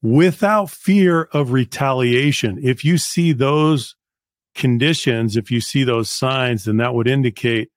without 0.01 0.69
fear 0.69 1.23
of 1.33 1.51
retaliation? 1.51 2.59
If 2.63 2.85
you 2.85 2.97
see 2.97 3.33
those 3.33 3.95
conditions, 4.55 5.35
if 5.35 5.51
you 5.51 5.59
see 5.59 5.83
those 5.83 6.09
signs, 6.09 6.63
then 6.63 6.77
that 6.77 6.93
would 6.93 7.07
indicate 7.07 7.71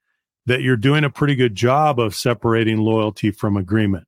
that 0.47 0.63
you're 0.63 0.77
doing 0.77 1.03
a 1.03 1.11
pretty 1.11 1.35
good 1.35 1.55
job 1.55 1.99
of 1.99 2.15
separating 2.15 2.79
loyalty 2.79 3.31
from 3.31 3.57
agreement. 3.57 4.07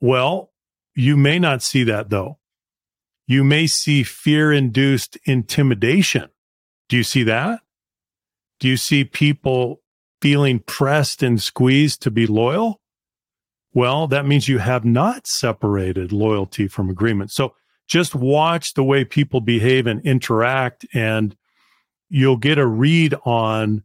Well, 0.00 0.52
you 0.94 1.16
may 1.16 1.38
not 1.38 1.62
see 1.62 1.84
that 1.84 2.10
though. 2.10 2.38
You 3.26 3.44
may 3.44 3.66
see 3.66 4.02
fear 4.02 4.52
induced 4.52 5.18
intimidation 5.24 6.30
do 6.88 6.96
you 6.96 7.02
see 7.02 7.22
that? 7.24 7.60
Do 8.60 8.68
you 8.68 8.76
see 8.76 9.04
people 9.04 9.82
feeling 10.20 10.60
pressed 10.60 11.22
and 11.22 11.40
squeezed 11.40 12.02
to 12.02 12.10
be 12.10 12.26
loyal? 12.26 12.80
Well, 13.72 14.08
that 14.08 14.26
means 14.26 14.48
you 14.48 14.58
have 14.58 14.84
not 14.84 15.26
separated 15.26 16.10
loyalty 16.10 16.66
from 16.66 16.88
agreement. 16.88 17.30
So 17.30 17.54
just 17.86 18.14
watch 18.14 18.74
the 18.74 18.82
way 18.82 19.04
people 19.04 19.40
behave 19.40 19.86
and 19.86 20.04
interact, 20.04 20.86
and 20.92 21.36
you'll 22.08 22.36
get 22.36 22.58
a 22.58 22.66
read 22.66 23.14
on 23.24 23.84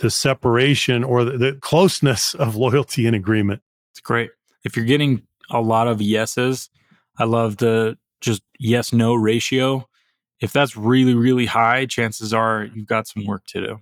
the 0.00 0.10
separation 0.10 1.04
or 1.04 1.24
the, 1.24 1.38
the 1.38 1.52
closeness 1.60 2.34
of 2.34 2.56
loyalty 2.56 3.06
and 3.06 3.14
agreement. 3.14 3.62
It's 3.92 4.00
great. 4.00 4.30
If 4.64 4.76
you're 4.76 4.86
getting 4.86 5.22
a 5.50 5.60
lot 5.60 5.88
of 5.88 6.00
yeses, 6.00 6.70
I 7.18 7.24
love 7.24 7.58
the 7.58 7.98
just 8.20 8.42
yes 8.58 8.92
no 8.92 9.14
ratio 9.14 9.86
if 10.44 10.52
that's 10.52 10.76
really, 10.76 11.14
really 11.14 11.46
high, 11.46 11.86
chances 11.86 12.34
are 12.34 12.68
you've 12.74 12.86
got 12.86 13.08
some 13.08 13.24
work 13.24 13.46
to 13.46 13.66
do. 13.66 13.80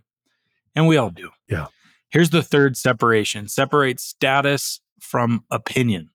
And 0.74 0.87
we 0.87 0.97
all 0.97 1.11
do. 1.11 1.30
Yeah. 1.49 1.66
Here's 2.11 2.30
the 2.30 2.43
third 2.43 2.76
separation 2.76 3.49
separate 3.49 3.99
status 3.99 4.80
from 5.01 5.45
opinion. 5.51 6.11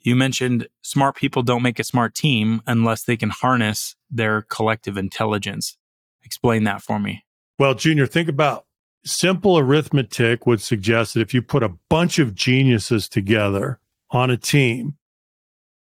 You 0.00 0.14
mentioned 0.14 0.68
smart 0.82 1.16
people 1.16 1.42
don't 1.42 1.62
make 1.62 1.78
a 1.78 1.84
smart 1.84 2.14
team 2.14 2.60
unless 2.66 3.04
they 3.04 3.16
can 3.16 3.30
harness 3.30 3.96
their 4.10 4.42
collective 4.42 4.96
intelligence. 4.96 5.78
Explain 6.22 6.64
that 6.64 6.82
for 6.82 7.00
me. 7.00 7.24
Well, 7.58 7.74
Junior, 7.74 8.06
think 8.06 8.28
about 8.28 8.66
simple 9.06 9.58
arithmetic 9.58 10.46
would 10.46 10.60
suggest 10.60 11.14
that 11.14 11.20
if 11.20 11.32
you 11.32 11.42
put 11.42 11.62
a 11.62 11.74
bunch 11.88 12.18
of 12.18 12.34
geniuses 12.34 13.08
together 13.08 13.78
on 14.10 14.30
a 14.30 14.36
team, 14.36 14.96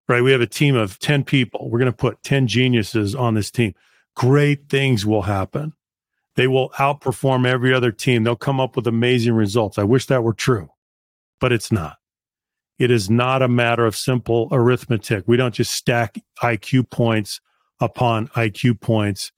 right? 0.08 0.22
We 0.22 0.32
have 0.32 0.40
a 0.40 0.46
team 0.46 0.74
of 0.74 0.98
10 0.98 1.24
people. 1.24 1.70
We're 1.70 1.78
going 1.78 1.90
to 1.90 1.96
put 1.96 2.22
10 2.22 2.46
geniuses 2.46 3.14
on 3.14 3.34
this 3.34 3.50
team. 3.50 3.74
Great 4.14 4.68
things 4.68 5.06
will 5.06 5.22
happen. 5.22 5.72
They 6.34 6.48
will 6.48 6.70
outperform 6.70 7.46
every 7.46 7.74
other 7.74 7.92
team. 7.92 8.24
They'll 8.24 8.36
come 8.36 8.60
up 8.60 8.76
with 8.76 8.86
amazing 8.86 9.34
results. 9.34 9.78
I 9.78 9.84
wish 9.84 10.06
that 10.06 10.22
were 10.22 10.32
true, 10.32 10.70
but 11.40 11.52
it's 11.52 11.70
not. 11.70 11.98
It 12.78 12.90
is 12.90 13.10
not 13.10 13.42
a 13.42 13.48
matter 13.48 13.84
of 13.84 13.94
simple 13.94 14.48
arithmetic. 14.50 15.24
We 15.26 15.36
don't 15.36 15.54
just 15.54 15.72
stack 15.72 16.18
IQ 16.42 16.90
points 16.90 17.40
upon 17.80 18.28
IQ 18.28 18.80
points 18.80 19.30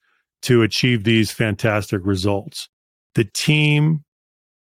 to 0.42 0.62
achieve 0.62 1.04
these 1.04 1.30
fantastic 1.30 2.00
results. 2.04 2.68
The 3.14 3.24
team 3.24 4.04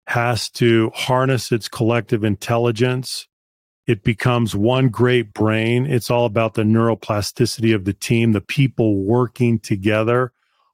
has 0.08 0.50
to 0.52 0.92
harness 0.94 1.52
its 1.52 1.68
collective 1.68 2.24
intelligence. 2.24 3.28
It 3.88 4.04
becomes 4.04 4.56
one 4.56 4.90
great 4.90 5.34
brain. 5.34 5.86
It's 5.86 6.10
all 6.10 6.26
about 6.26 6.56
the 6.56 6.64
neuroplasticity 6.64 7.74
of 7.74 7.86
the 7.86 7.94
team, 7.94 8.32
the 8.32 8.42
people 8.42 9.04
working 9.04 9.60
together, 9.60 10.32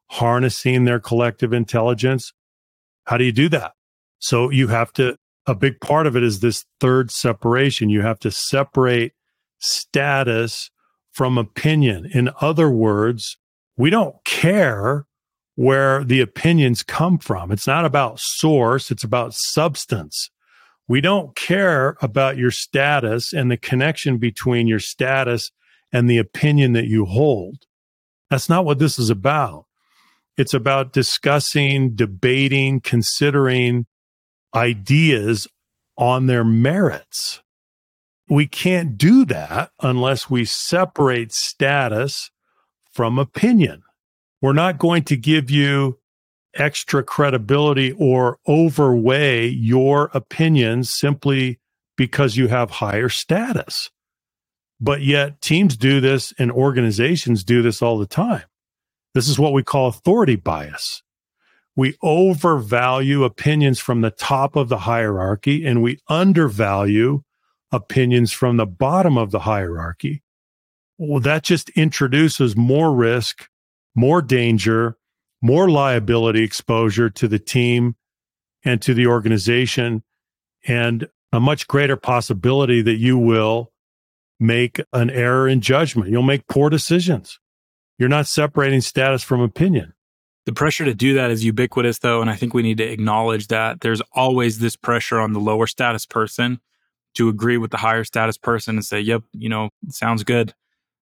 harnessing 0.07 0.85
their 0.85 0.99
collective 0.99 1.53
intelligence. 1.53 2.33
How 3.05 3.17
do 3.17 3.25
you 3.25 3.31
do 3.31 3.49
that? 3.49 3.73
So 4.19 4.49
you 4.49 4.67
have 4.67 4.93
to 4.93 5.17
a 5.47 5.55
big 5.55 5.79
part 5.81 6.07
of 6.07 6.15
it 6.15 6.23
is 6.23 6.39
this 6.39 6.65
third 6.79 7.11
separation. 7.11 7.89
You 7.89 8.01
have 8.01 8.19
to 8.19 8.31
separate 8.31 9.13
status 9.59 10.69
from 11.11 11.37
opinion. 11.37 12.09
In 12.13 12.29
other 12.39 12.69
words, 12.69 13.37
we 13.75 13.89
don't 13.89 14.23
care 14.23 15.05
where 15.55 16.03
the 16.03 16.21
opinions 16.21 16.83
come 16.83 17.17
from. 17.17 17.51
It's 17.51 17.67
not 17.67 17.85
about 17.85 18.19
source, 18.19 18.91
it's 18.91 19.03
about 19.03 19.33
substance. 19.33 20.29
We 20.87 21.01
don't 21.01 21.35
care 21.35 21.95
about 22.01 22.37
your 22.37 22.51
status 22.51 23.33
and 23.33 23.49
the 23.49 23.57
connection 23.57 24.17
between 24.17 24.67
your 24.67 24.79
status 24.79 25.51
and 25.91 26.09
the 26.09 26.17
opinion 26.17 26.73
that 26.73 26.87
you 26.87 27.05
hold. 27.05 27.65
That's 28.29 28.49
not 28.49 28.65
what 28.65 28.79
this 28.79 28.97
is 28.97 29.09
about. 29.09 29.65
It's 30.37 30.53
about 30.53 30.93
discussing, 30.93 31.95
debating, 31.95 32.79
considering 32.81 33.85
ideas 34.55 35.47
on 35.97 36.27
their 36.27 36.43
merits. 36.43 37.41
We 38.29 38.47
can't 38.47 38.97
do 38.97 39.25
that 39.25 39.71
unless 39.81 40.29
we 40.29 40.45
separate 40.45 41.33
status 41.33 42.31
from 42.91 43.19
opinion. 43.19 43.83
We're 44.41 44.53
not 44.53 44.79
going 44.79 45.03
to 45.03 45.17
give 45.17 45.51
you 45.51 45.99
extra 46.55 47.03
credibility 47.03 47.91
or 47.93 48.39
overweigh 48.47 49.47
your 49.47 50.09
opinions 50.13 50.89
simply 50.91 51.59
because 51.95 52.35
you 52.35 52.47
have 52.47 52.71
higher 52.71 53.09
status. 53.09 53.89
But 54.79 55.01
yet, 55.01 55.41
teams 55.41 55.77
do 55.77 56.01
this 56.01 56.33
and 56.39 56.51
organizations 56.51 57.43
do 57.43 57.61
this 57.61 57.81
all 57.81 57.99
the 57.99 58.07
time. 58.07 58.43
This 59.13 59.27
is 59.27 59.37
what 59.37 59.53
we 59.53 59.63
call 59.63 59.87
authority 59.87 60.35
bias 60.35 61.03
we 61.75 61.95
overvalue 62.01 63.23
opinions 63.23 63.79
from 63.79 64.01
the 64.01 64.11
top 64.11 64.55
of 64.55 64.69
the 64.69 64.79
hierarchy 64.79 65.65
and 65.65 65.81
we 65.81 65.99
undervalue 66.07 67.21
opinions 67.71 68.31
from 68.31 68.57
the 68.57 68.65
bottom 68.65 69.17
of 69.17 69.31
the 69.31 69.39
hierarchy. 69.39 70.21
Well, 70.97 71.21
that 71.21 71.43
just 71.43 71.69
introduces 71.69 72.55
more 72.55 72.93
risk, 72.93 73.47
more 73.95 74.21
danger, 74.21 74.97
more 75.41 75.69
liability 75.69 76.43
exposure 76.43 77.09
to 77.09 77.27
the 77.27 77.39
team 77.39 77.95
and 78.63 78.81
to 78.81 78.93
the 78.93 79.07
organization, 79.07 80.03
and 80.67 81.07
a 81.33 81.39
much 81.39 81.67
greater 81.67 81.95
possibility 81.95 82.81
that 82.81 82.97
you 82.97 83.17
will 83.17 83.71
make 84.39 84.79
an 84.93 85.09
error 85.09 85.47
in 85.47 85.61
judgment. 85.61 86.09
You'll 86.09 86.23
make 86.23 86.47
poor 86.47 86.69
decisions. 86.69 87.39
You're 87.97 88.09
not 88.09 88.27
separating 88.27 88.81
status 88.81 89.23
from 89.23 89.41
opinion. 89.41 89.93
The 90.45 90.53
pressure 90.53 90.85
to 90.85 90.95
do 90.95 91.13
that 91.13 91.29
is 91.29 91.45
ubiquitous, 91.45 91.99
though. 91.99 92.21
And 92.21 92.29
I 92.29 92.35
think 92.35 92.53
we 92.53 92.63
need 92.63 92.77
to 92.77 92.83
acknowledge 92.83 93.47
that 93.47 93.81
there's 93.81 94.01
always 94.13 94.57
this 94.57 94.75
pressure 94.75 95.19
on 95.19 95.33
the 95.33 95.39
lower 95.39 95.67
status 95.67 96.05
person 96.05 96.59
to 97.13 97.29
agree 97.29 97.57
with 97.57 97.71
the 97.71 97.77
higher 97.77 98.03
status 98.03 98.37
person 98.37 98.75
and 98.75 98.85
say, 98.85 98.99
yep, 98.99 99.21
you 99.33 99.49
know, 99.49 99.69
sounds 99.89 100.23
good. 100.23 100.53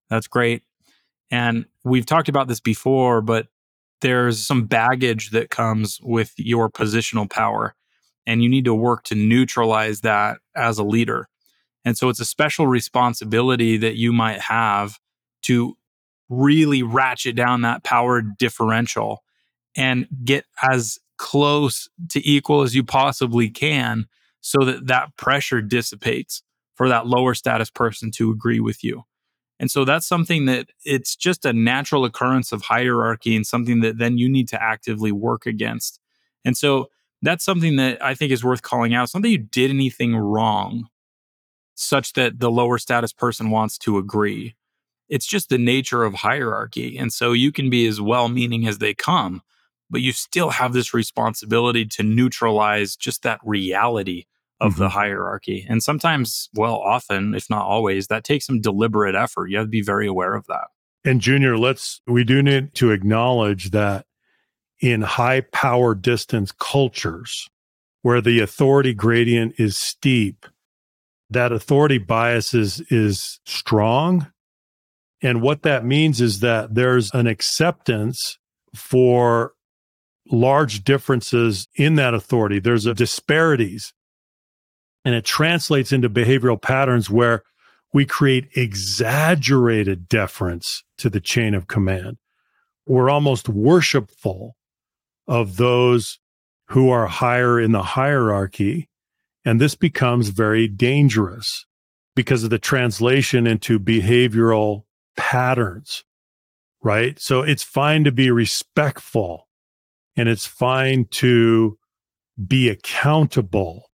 That's 0.09 0.27
great. 0.27 0.63
And 1.31 1.65
we've 1.83 2.05
talked 2.05 2.29
about 2.29 2.47
this 2.47 2.59
before, 2.59 3.21
but 3.21 3.47
there's 4.01 4.45
some 4.45 4.65
baggage 4.65 5.31
that 5.31 5.49
comes 5.49 5.99
with 6.01 6.33
your 6.37 6.69
positional 6.69 7.29
power. 7.29 7.75
And 8.25 8.43
you 8.43 8.49
need 8.49 8.65
to 8.65 8.73
work 8.73 9.03
to 9.05 9.15
neutralize 9.15 10.01
that 10.01 10.37
as 10.55 10.77
a 10.77 10.83
leader. 10.83 11.27
And 11.85 11.97
so 11.97 12.09
it's 12.09 12.19
a 12.19 12.25
special 12.25 12.67
responsibility 12.67 13.77
that 13.77 13.95
you 13.95 14.13
might 14.13 14.39
have 14.39 14.99
to 15.43 15.77
really 16.29 16.83
ratchet 16.83 17.35
down 17.35 17.61
that 17.61 17.83
power 17.83 18.21
differential 18.21 19.23
and 19.75 20.07
get 20.23 20.45
as 20.61 20.99
close 21.17 21.89
to 22.09 22.27
equal 22.27 22.61
as 22.61 22.75
you 22.75 22.83
possibly 22.83 23.49
can 23.49 24.05
so 24.41 24.63
that 24.65 24.87
that 24.87 25.15
pressure 25.17 25.61
dissipates 25.61 26.43
for 26.75 26.87
that 26.87 27.07
lower 27.07 27.33
status 27.33 27.69
person 27.69 28.11
to 28.11 28.31
agree 28.31 28.59
with 28.59 28.83
you. 28.83 29.03
And 29.59 29.69
so 29.69 29.83
that's 29.83 30.07
something 30.07 30.45
that 30.45 30.69
it's 30.85 31.15
just 31.15 31.45
a 31.45 31.51
natural 31.51 32.05
occurrence 32.05 32.51
of 32.51 32.61
hierarchy 32.61 33.35
and 33.35 33.45
something 33.45 33.81
that 33.81 33.97
then 33.97 34.17
you 34.17 34.29
need 34.29 34.47
to 34.49 34.61
actively 34.61 35.11
work 35.11 35.45
against. 35.45 35.99
And 36.45 36.55
so 36.55 36.89
that's 37.21 37.43
something 37.43 37.75
that 37.75 38.03
I 38.03 38.15
think 38.15 38.31
is 38.31 38.43
worth 38.43 38.61
calling 38.61 38.93
out. 38.93 39.09
Something 39.09 39.31
you 39.31 39.37
did 39.37 39.69
anything 39.69 40.15
wrong 40.15 40.87
such 41.75 42.13
that 42.13 42.39
the 42.39 42.51
lower 42.51 42.77
status 42.77 43.13
person 43.13 43.49
wants 43.49 43.77
to 43.79 43.97
agree. 43.97 44.55
It's 45.09 45.25
just 45.25 45.49
the 45.49 45.57
nature 45.57 46.03
of 46.03 46.13
hierarchy. 46.13 46.97
And 46.97 47.11
so 47.11 47.33
you 47.33 47.51
can 47.51 47.69
be 47.69 47.87
as 47.87 47.99
well 47.99 48.29
meaning 48.29 48.67
as 48.67 48.77
they 48.77 48.93
come, 48.93 49.41
but 49.89 50.01
you 50.01 50.11
still 50.11 50.51
have 50.51 50.71
this 50.71 50.93
responsibility 50.93 51.85
to 51.85 52.03
neutralize 52.03 52.95
just 52.95 53.23
that 53.23 53.39
reality 53.43 54.25
of 54.59 54.73
mm-hmm. 54.73 54.83
the 54.83 54.89
hierarchy. 54.89 55.65
And 55.67 55.81
sometimes, 55.81 56.49
well, 56.53 56.75
often, 56.75 57.33
if 57.33 57.49
not 57.49 57.65
always, 57.65 58.07
that 58.07 58.23
takes 58.23 58.45
some 58.45 58.61
deliberate 58.61 59.15
effort. 59.15 59.47
You 59.47 59.57
have 59.57 59.67
to 59.67 59.71
be 59.71 59.81
very 59.81 60.07
aware 60.07 60.35
of 60.35 60.47
that. 60.47 60.67
And 61.05 61.21
Junior, 61.21 61.57
let's, 61.57 62.01
we 62.07 62.23
do 62.23 62.43
need 62.43 62.73
to 62.75 62.91
acknowledge 62.91 63.71
that 63.71 64.05
in 64.81 65.01
high 65.01 65.41
power 65.41 65.95
distance 65.95 66.51
cultures 66.51 67.49
where 68.01 68.21
the 68.21 68.39
authority 68.39 68.93
gradient 68.93 69.55
is 69.57 69.77
steep, 69.77 70.45
that 71.29 71.51
authority 71.51 71.97
bias 71.97 72.53
is, 72.53 72.81
is 72.89 73.39
strong. 73.45 74.31
And 75.21 75.41
what 75.41 75.63
that 75.63 75.85
means 75.85 76.21
is 76.21 76.39
that 76.39 76.75
there's 76.75 77.13
an 77.13 77.27
acceptance 77.27 78.37
for 78.73 79.53
large 80.31 80.83
differences 80.83 81.67
in 81.75 81.95
that 81.95 82.13
authority. 82.13 82.59
There's 82.59 82.85
a 82.85 82.93
disparities 82.93 83.93
and 85.05 85.15
it 85.15 85.25
translates 85.25 85.91
into 85.91 86.09
behavioral 86.09 86.61
patterns 86.61 87.09
where 87.09 87.43
we 87.93 88.05
create 88.05 88.49
exaggerated 88.55 90.07
deference 90.07 90.83
to 90.97 91.09
the 91.09 91.21
chain 91.21 91.53
of 91.53 91.67
command. 91.67 92.17
We're 92.85 93.09
almost 93.09 93.49
worshipful 93.49 94.55
of 95.27 95.57
those 95.57 96.19
who 96.69 96.89
are 96.89 97.07
higher 97.07 97.59
in 97.59 97.71
the 97.71 97.83
hierarchy. 97.83 98.89
And 99.45 99.59
this 99.59 99.75
becomes 99.75 100.29
very 100.29 100.67
dangerous 100.67 101.65
because 102.15 102.43
of 102.43 102.49
the 102.49 102.59
translation 102.59 103.47
into 103.47 103.79
behavioral 103.79 104.83
patterns, 105.15 106.03
right? 106.83 107.19
So 107.19 107.41
it's 107.41 107.63
fine 107.63 108.03
to 108.03 108.11
be 108.11 108.29
respectful 108.29 109.47
and 110.15 110.27
it's 110.27 110.45
fine 110.45 111.05
to 111.11 111.77
be 112.47 112.69
accountable 112.69 113.88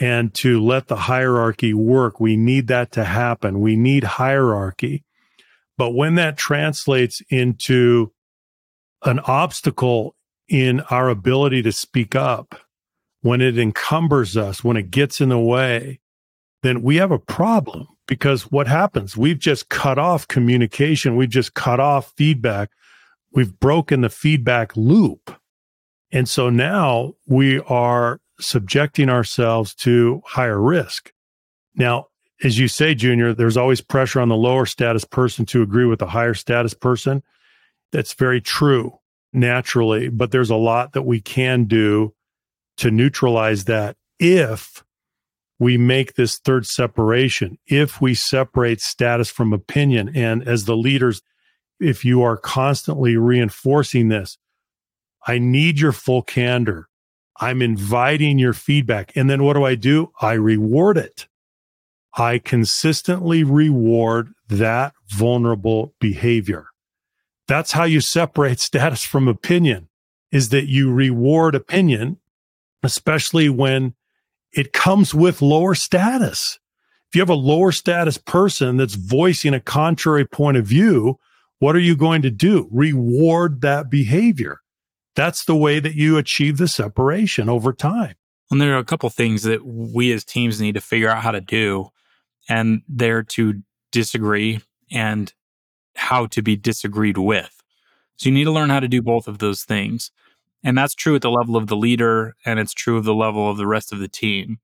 and 0.00 0.32
to 0.34 0.62
let 0.62 0.86
the 0.86 0.96
hierarchy 0.96 1.74
work. 1.74 2.20
We 2.20 2.36
need 2.36 2.68
that 2.68 2.92
to 2.92 3.04
happen. 3.04 3.60
We 3.60 3.76
need 3.76 4.04
hierarchy. 4.04 5.04
But 5.76 5.90
when 5.90 6.16
that 6.16 6.36
translates 6.36 7.22
into 7.30 8.12
an 9.04 9.20
obstacle 9.20 10.14
in 10.48 10.80
our 10.82 11.08
ability 11.08 11.62
to 11.62 11.72
speak 11.72 12.14
up, 12.14 12.54
when 13.20 13.40
it 13.40 13.58
encumbers 13.58 14.36
us, 14.36 14.62
when 14.62 14.76
it 14.76 14.90
gets 14.90 15.20
in 15.20 15.28
the 15.28 15.38
way, 15.38 16.00
then 16.62 16.82
we 16.82 16.96
have 16.96 17.10
a 17.10 17.18
problem 17.18 17.86
because 18.06 18.50
what 18.50 18.66
happens? 18.66 19.16
We've 19.16 19.38
just 19.38 19.68
cut 19.68 19.98
off 19.98 20.26
communication. 20.28 21.16
We've 21.16 21.28
just 21.28 21.54
cut 21.54 21.80
off 21.80 22.12
feedback 22.16 22.70
we've 23.32 23.58
broken 23.58 24.00
the 24.00 24.08
feedback 24.08 24.76
loop. 24.76 25.34
And 26.10 26.28
so 26.28 26.50
now 26.50 27.14
we 27.26 27.60
are 27.60 28.20
subjecting 28.40 29.08
ourselves 29.08 29.74
to 29.74 30.22
higher 30.26 30.60
risk. 30.60 31.12
Now, 31.74 32.06
as 32.42 32.58
you 32.58 32.68
say, 32.68 32.94
Junior, 32.94 33.34
there's 33.34 33.56
always 33.56 33.80
pressure 33.80 34.20
on 34.20 34.28
the 34.28 34.36
lower 34.36 34.66
status 34.66 35.04
person 35.04 35.44
to 35.46 35.62
agree 35.62 35.86
with 35.86 35.98
the 35.98 36.06
higher 36.06 36.34
status 36.34 36.74
person. 36.74 37.22
That's 37.90 38.14
very 38.14 38.40
true 38.40 38.98
naturally, 39.32 40.08
but 40.08 40.30
there's 40.30 40.50
a 40.50 40.56
lot 40.56 40.92
that 40.92 41.02
we 41.02 41.20
can 41.20 41.64
do 41.64 42.14
to 42.78 42.90
neutralize 42.90 43.64
that 43.64 43.96
if 44.18 44.84
we 45.58 45.76
make 45.76 46.14
this 46.14 46.38
third 46.38 46.66
separation, 46.66 47.58
if 47.66 48.00
we 48.00 48.14
separate 48.14 48.80
status 48.80 49.30
from 49.30 49.52
opinion. 49.52 50.10
And 50.14 50.46
as 50.46 50.64
the 50.64 50.76
leaders, 50.76 51.20
if 51.80 52.04
you 52.04 52.22
are 52.22 52.36
constantly 52.36 53.16
reinforcing 53.16 54.08
this, 54.08 54.38
I 55.26 55.38
need 55.38 55.80
your 55.80 55.92
full 55.92 56.22
candor. 56.22 56.87
I'm 57.40 57.62
inviting 57.62 58.38
your 58.38 58.52
feedback. 58.52 59.16
And 59.16 59.30
then 59.30 59.44
what 59.44 59.54
do 59.54 59.64
I 59.64 59.74
do? 59.74 60.12
I 60.20 60.32
reward 60.32 60.98
it. 60.98 61.28
I 62.16 62.38
consistently 62.38 63.44
reward 63.44 64.32
that 64.48 64.94
vulnerable 65.08 65.94
behavior. 66.00 66.66
That's 67.46 67.72
how 67.72 67.84
you 67.84 68.00
separate 68.00 68.60
status 68.60 69.04
from 69.04 69.28
opinion 69.28 69.88
is 70.32 70.50
that 70.50 70.66
you 70.66 70.92
reward 70.92 71.54
opinion, 71.54 72.18
especially 72.82 73.48
when 73.48 73.94
it 74.52 74.72
comes 74.72 75.14
with 75.14 75.40
lower 75.40 75.74
status. 75.74 76.58
If 77.08 77.16
you 77.16 77.22
have 77.22 77.30
a 77.30 77.34
lower 77.34 77.72
status 77.72 78.18
person 78.18 78.76
that's 78.76 78.94
voicing 78.94 79.54
a 79.54 79.60
contrary 79.60 80.26
point 80.26 80.56
of 80.56 80.66
view, 80.66 81.18
what 81.58 81.74
are 81.74 81.80
you 81.80 81.96
going 81.96 82.22
to 82.22 82.30
do? 82.30 82.68
Reward 82.70 83.62
that 83.62 83.90
behavior. 83.90 84.60
That's 85.18 85.46
the 85.46 85.56
way 85.56 85.80
that 85.80 85.96
you 85.96 86.16
achieve 86.16 86.58
the 86.58 86.68
separation 86.68 87.48
over 87.48 87.72
time. 87.72 88.14
And 88.52 88.60
there 88.60 88.76
are 88.76 88.78
a 88.78 88.84
couple 88.84 89.10
things 89.10 89.42
that 89.42 89.66
we 89.66 90.12
as 90.12 90.24
teams 90.24 90.60
need 90.60 90.76
to 90.76 90.80
figure 90.80 91.08
out 91.08 91.24
how 91.24 91.32
to 91.32 91.40
do, 91.40 91.88
and 92.48 92.82
they're 92.88 93.24
to 93.24 93.64
disagree 93.90 94.60
and 94.92 95.34
how 95.96 96.26
to 96.26 96.40
be 96.40 96.54
disagreed 96.54 97.18
with. 97.18 97.50
So 98.14 98.28
you 98.28 98.34
need 98.36 98.44
to 98.44 98.52
learn 98.52 98.70
how 98.70 98.78
to 98.78 98.86
do 98.86 99.02
both 99.02 99.26
of 99.26 99.38
those 99.38 99.64
things. 99.64 100.12
And 100.62 100.78
that's 100.78 100.94
true 100.94 101.16
at 101.16 101.22
the 101.22 101.32
level 101.32 101.56
of 101.56 101.66
the 101.66 101.74
leader, 101.74 102.36
and 102.46 102.60
it's 102.60 102.72
true 102.72 102.96
of 102.96 103.02
the 103.02 103.12
level 103.12 103.50
of 103.50 103.56
the 103.56 103.66
rest 103.66 103.92
of 103.92 103.98
the 103.98 104.06
team. 104.06 104.58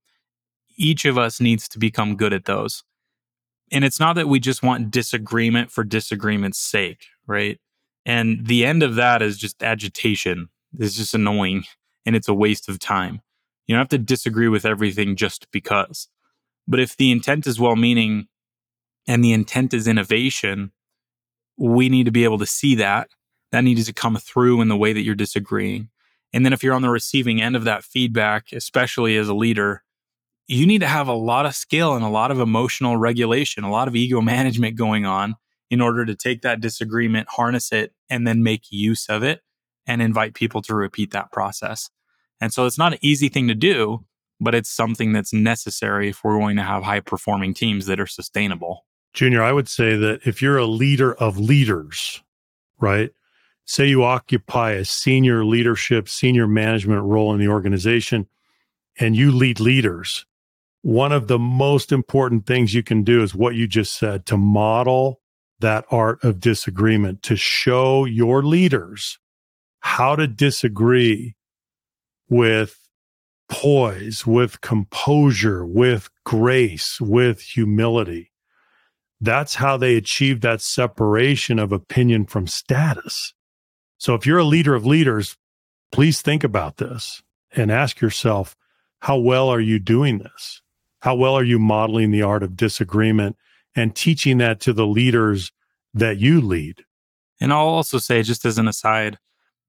Each 0.77 1.05
of 1.05 1.19
us 1.19 1.41
needs 1.41 1.69
to 1.71 1.81
become 1.81 2.15
good 2.15 2.33
at 2.33 2.45
those. 2.45 2.85
And 3.73 3.85
it's 3.85 3.99
not 3.99 4.15
that 4.15 4.29
we 4.29 4.39
just 4.39 4.63
want 4.63 4.93
disagreement 4.93 5.73
for 5.73 5.83
disagreement's 5.83 6.59
sake, 6.61 7.07
right? 7.27 7.59
And 8.07 8.47
the 8.47 8.67
end 8.67 8.83
of 8.83 8.97
that 8.97 9.23
is 9.23 9.39
just 9.39 9.63
agitation. 9.63 10.49
It's 10.79 10.97
just 10.97 11.15
annoying 11.15 11.65
and 12.05 12.15
it's 12.15 12.29
a 12.29 12.35
waste 12.35 12.69
of 12.69 12.79
time. 12.79 13.21
You 13.67 13.75
don't 13.75 13.81
have 13.81 13.89
to 13.89 13.99
disagree 13.99 14.49
with 14.49 14.67
everything 14.67 15.17
just 15.17 15.51
because. 15.51 16.09
But 16.69 16.81
if 16.81 16.97
the 16.97 17.11
intent 17.11 17.47
is 17.47 17.61
well 17.61 17.77
meaning 17.77 18.29
and 19.07 19.25
the 19.25 19.33
intent 19.33 19.73
is 19.73 19.89
innovation, 19.89 20.73
we 21.57 21.89
need 21.89 22.05
to 22.05 22.13
be 22.13 22.25
able 22.25 22.39
to 22.39 22.47
see 22.47 22.75
that 22.77 23.09
that 23.53 23.63
needs 23.63 23.87
to 23.87 23.93
come 23.93 24.17
through 24.17 24.61
in 24.61 24.69
the 24.69 24.77
way 24.77 24.93
that 24.93 25.03
you're 25.03 25.15
disagreeing. 25.15 25.89
And 26.33 26.45
then 26.45 26.53
if 26.53 26.65
you're 26.65 26.75
on 26.75 26.83
the 26.83 26.91
receiving 26.91 27.41
end 27.41 27.55
of 27.55 27.63
that 27.65 27.85
feedback, 27.85 28.51
especially 28.53 29.17
as 29.17 29.29
a 29.29 29.35
leader, 29.35 29.85
you 30.49 30.67
need 30.67 30.81
to 30.81 30.89
have 30.89 31.07
a 31.07 31.13
lot 31.13 31.47
of 31.47 31.55
skill 31.55 31.95
and 31.95 32.05
a 32.05 32.09
lot 32.09 32.33
of 32.33 32.41
emotional 32.41 32.97
regulation, 32.97 33.63
a 33.63 33.71
lot 33.71 33.87
of 33.87 33.95
ego 33.95 34.21
management 34.21 34.77
going 34.77 35.07
on 35.07 35.37
in 35.75 35.83
order 35.83 36.07
to 36.07 36.14
take 36.14 36.41
that 36.41 36.61
disagreement, 36.61 37.29
harness 37.29 37.70
it, 37.72 37.93
and 38.09 38.27
then 38.27 38.43
make 38.43 38.62
use 38.70 39.07
of 39.09 39.22
it 39.22 39.43
and 39.87 40.01
invite 40.01 40.35
people 40.35 40.62
to 40.62 40.75
repeat 40.75 41.11
that 41.11 41.31
process. 41.31 41.91
And 42.41 42.53
so 42.53 42.64
it's 42.64 42.79
not 42.79 42.95
an 42.95 42.99
easy 43.03 43.29
thing 43.29 43.49
to 43.49 43.55
do, 43.55 44.05
but 44.41 44.55
it's 44.55 44.70
something 44.70 45.12
that's 45.12 45.33
necessary 45.33 46.09
if 46.09 46.25
we're 46.25 46.39
going 46.39 46.57
to 46.57 46.62
have 46.62 46.83
high 46.83 47.01
performing 47.01 47.53
teams 47.53 47.87
that 47.87 48.01
are 48.01 48.07
sustainable. 48.07 48.87
Junior, 49.12 49.43
I 49.43 49.53
would 49.53 49.68
say 49.68 49.97
that 49.97 50.27
if 50.27 50.41
you're 50.41 50.57
a 50.57 50.66
leader 50.66 51.14
of 51.14 51.39
leaders, 51.39 52.22
right? 52.81 53.11
say 53.66 53.87
you 53.87 54.05
occupy 54.05 54.72
a 54.72 54.85
senior 54.85 55.45
leadership, 55.45 56.09
senior 56.09 56.47
management 56.47 57.03
role 57.03 57.33
in 57.33 57.41
the 57.41 57.49
organization, 57.49 58.27
and 58.99 59.16
you 59.16 59.33
lead 59.33 59.61
leaders, 59.61 60.27
one 60.83 61.12
of 61.12 61.29
the 61.29 61.39
most 61.39 61.93
important 61.93 62.47
things 62.47 62.75
you 62.75 62.83
can 62.83 63.03
do 63.03 63.22
is 63.22 63.35
what 63.35 63.55
you 63.55 63.66
just 63.66 63.97
said 63.97 64.27
to 64.27 64.37
model 64.37 65.20
that 65.61 65.85
art 65.91 66.23
of 66.25 66.41
disagreement, 66.41 67.23
to 67.23 67.37
show 67.37 68.05
your 68.05 68.43
leaders 68.43 69.19
how 69.81 70.17
to 70.17 70.27
disagree 70.27 71.37
with 72.29 72.79
poise, 73.49 74.27
with 74.27 74.61
composure, 74.61 75.65
with 75.65 76.09
grace, 76.25 77.01
with 77.01 77.41
humility. 77.41 78.33
That's 79.21 79.55
how 79.55 79.77
they 79.77 79.97
achieve 79.97 80.41
that 80.41 80.61
separation 80.61 81.59
of 81.59 81.73
opinion 81.73 82.27
from 82.27 82.47
status. 82.47 83.35
So 83.99 84.15
if 84.15 84.27
you're 84.27 84.39
a 84.39 84.45
leader 84.45 84.75
of 84.75 84.85
leaders, 84.85 85.37
please 85.93 86.21
think 86.21 86.45
about 86.45 86.79
this 86.79 87.23
and 87.53 87.71
ask 87.71 88.01
yourself, 88.01 88.57
how 89.01 89.19
well 89.19 89.49
are 89.49 89.61
you 89.61 89.79
doing 89.79 90.19
this? 90.19 90.63
How 91.01 91.15
well 91.15 91.35
are 91.35 91.45
you 91.45 91.59
modeling 91.59 92.11
the 92.11 92.23
art 92.23 92.43
of 92.43 92.57
disagreement 92.57 93.37
and 93.77 93.95
teaching 93.95 94.39
that 94.39 94.61
to 94.61 94.72
the 94.72 94.87
leaders 94.87 95.53
that 95.95 96.18
you 96.18 96.41
lead? 96.41 96.85
And 97.41 97.53
I'll 97.53 97.66
also 97.66 97.99
say, 97.99 98.22
just 98.22 98.45
as 98.45 98.59
an 98.59 98.68
aside, 98.68 99.18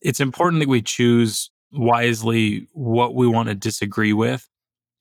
it's 0.02 0.20
important 0.20 0.62
that 0.62 0.70
we 0.70 0.82
choose 0.82 1.50
wisely 1.72 2.68
what 2.74 3.16
we 3.16 3.28
want 3.28 3.50
to 3.50 3.56
disagree 3.56 4.14
with. 4.14 4.48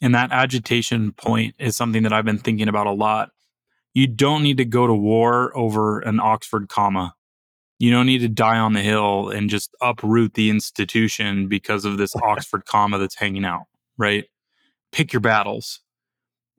And 0.01 0.15
that 0.15 0.33
agitation 0.33 1.13
point 1.13 1.55
is 1.59 1.77
something 1.77 2.03
that 2.03 2.13
I've 2.13 2.25
been 2.25 2.39
thinking 2.39 2.69
about 2.69 2.87
a 2.87 2.93
lot. 2.93 3.31
You 3.95 4.07
don't 4.07 4.43
need 4.43 4.57
to 4.57 4.65
go 4.65 4.87
to 4.87 4.95
war 4.95 5.57
over 5.57 6.01
an 6.01 6.21
Oxford 6.21 6.69
comma. 6.69 7.15
You 7.79 7.91
don't 7.91 8.07
need 8.07 8.19
to 8.19 8.29
die 8.29 8.59
on 8.59 8.73
the 8.73 8.81
hill 8.81 9.31
and 9.31 9.49
just 9.49 9.71
uproot 9.81 10.35
the 10.35 10.51
institution 10.51 11.49
because 11.49 11.85
of 11.85 11.97
this 11.97 12.15
Oxford 12.23 12.67
comma 12.67 12.99
that's 12.99 13.15
hanging 13.15 13.45
out, 13.45 13.65
right? 13.97 14.25
Pick 14.91 15.13
your 15.13 15.21
battles. 15.21 15.81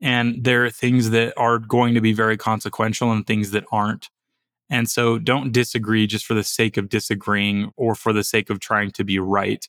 And 0.00 0.44
there 0.44 0.64
are 0.64 0.70
things 0.70 1.10
that 1.10 1.32
are 1.36 1.58
going 1.58 1.94
to 1.94 2.00
be 2.00 2.12
very 2.12 2.36
consequential 2.36 3.12
and 3.12 3.26
things 3.26 3.50
that 3.52 3.64
aren't. 3.72 4.10
And 4.68 4.90
so 4.90 5.18
don't 5.18 5.52
disagree 5.52 6.06
just 6.06 6.26
for 6.26 6.34
the 6.34 6.44
sake 6.44 6.76
of 6.76 6.88
disagreeing 6.88 7.72
or 7.76 7.94
for 7.94 8.12
the 8.12 8.24
sake 8.24 8.50
of 8.50 8.60
trying 8.60 8.90
to 8.92 9.04
be 9.04 9.18
right. 9.18 9.66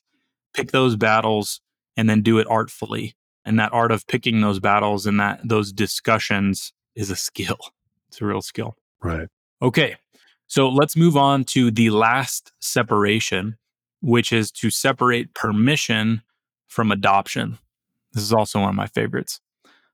Pick 0.54 0.72
those 0.72 0.96
battles 0.96 1.60
and 1.96 2.10
then 2.10 2.22
do 2.22 2.38
it 2.38 2.46
artfully. 2.50 3.14
And 3.44 3.58
that 3.58 3.72
art 3.72 3.92
of 3.92 4.06
picking 4.06 4.40
those 4.40 4.60
battles 4.60 5.06
and 5.06 5.18
that 5.20 5.40
those 5.44 5.72
discussions 5.72 6.72
is 6.94 7.10
a 7.10 7.16
skill. 7.16 7.58
It's 8.08 8.22
a 8.22 8.24
real 8.24 8.40
skill. 8.40 8.74
Right. 9.02 9.28
Okay. 9.60 9.96
So 10.46 10.70
let's 10.70 10.96
move 10.96 11.14
on 11.14 11.44
to 11.44 11.70
the 11.70 11.90
last 11.90 12.52
separation, 12.58 13.58
which 14.00 14.32
is 14.32 14.50
to 14.52 14.70
separate 14.70 15.34
permission 15.34 16.22
from 16.68 16.90
adoption. 16.90 17.58
This 18.12 18.22
is 18.22 18.32
also 18.32 18.60
one 18.60 18.70
of 18.70 18.74
my 18.74 18.86
favorites. 18.86 19.42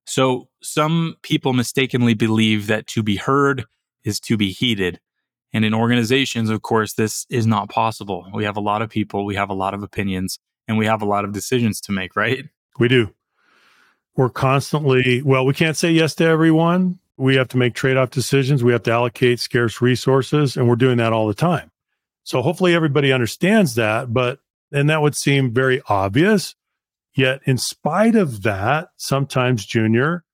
So 0.04 0.48
some 0.62 1.16
people 1.22 1.52
mistakenly 1.52 2.14
believe 2.14 2.66
that 2.66 2.86
to 2.88 3.02
be 3.02 3.16
heard 3.16 3.64
is 4.04 4.20
to 4.20 4.36
be 4.36 4.50
heeded. 4.50 5.00
And 5.52 5.64
in 5.64 5.72
organizations, 5.72 6.50
of 6.50 6.62
course, 6.62 6.94
this 6.94 7.26
is 7.30 7.46
not 7.46 7.68
possible. 7.68 8.26
We 8.34 8.44
have 8.44 8.56
a 8.56 8.60
lot 8.60 8.82
of 8.82 8.90
people, 8.90 9.24
we 9.24 9.36
have 9.36 9.50
a 9.50 9.54
lot 9.54 9.72
of 9.72 9.82
opinions, 9.82 10.38
and 10.68 10.76
we 10.76 10.86
have 10.86 11.00
a 11.00 11.06
lot 11.06 11.24
of 11.24 11.32
decisions 11.32 11.80
to 11.82 11.92
make, 11.92 12.16
right? 12.16 12.44
We 12.78 12.88
do. 12.88 13.14
We're 14.16 14.30
constantly, 14.30 15.22
well, 15.22 15.46
we 15.46 15.54
can't 15.54 15.76
say 15.76 15.90
yes 15.90 16.14
to 16.16 16.24
everyone, 16.24 16.98
we 17.16 17.36
have 17.36 17.48
to 17.48 17.56
make 17.56 17.74
trade 17.74 17.96
off 17.96 18.10
decisions. 18.10 18.64
We 18.64 18.72
have 18.72 18.82
to 18.84 18.90
allocate 18.90 19.38
scarce 19.38 19.80
resources, 19.80 20.56
and 20.56 20.68
we're 20.68 20.76
doing 20.76 20.98
that 20.98 21.12
all 21.12 21.28
the 21.28 21.34
time. 21.34 21.70
So 22.24 22.42
hopefully 22.42 22.74
everybody 22.74 23.12
understands 23.12 23.76
that. 23.76 24.12
But, 24.12 24.40
and 24.72 24.90
that 24.90 25.02
would 25.02 25.14
seem 25.14 25.52
very 25.52 25.80
obvious. 25.88 26.54
Yet, 27.14 27.40
in 27.44 27.58
spite 27.58 28.16
of 28.16 28.42
that, 28.42 28.88
sometimes, 28.96 29.64
Junior, 29.64 30.24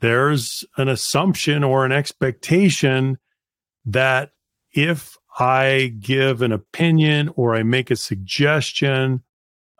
there's 0.00 0.64
an 0.76 0.88
assumption 0.88 1.62
or 1.62 1.84
an 1.84 1.92
expectation 1.92 3.18
that 3.84 4.32
if 4.72 5.16
I 5.38 5.94
give 5.98 6.42
an 6.42 6.52
opinion 6.52 7.30
or 7.36 7.54
I 7.54 7.62
make 7.62 7.90
a 7.90 7.96
suggestion 7.96 9.22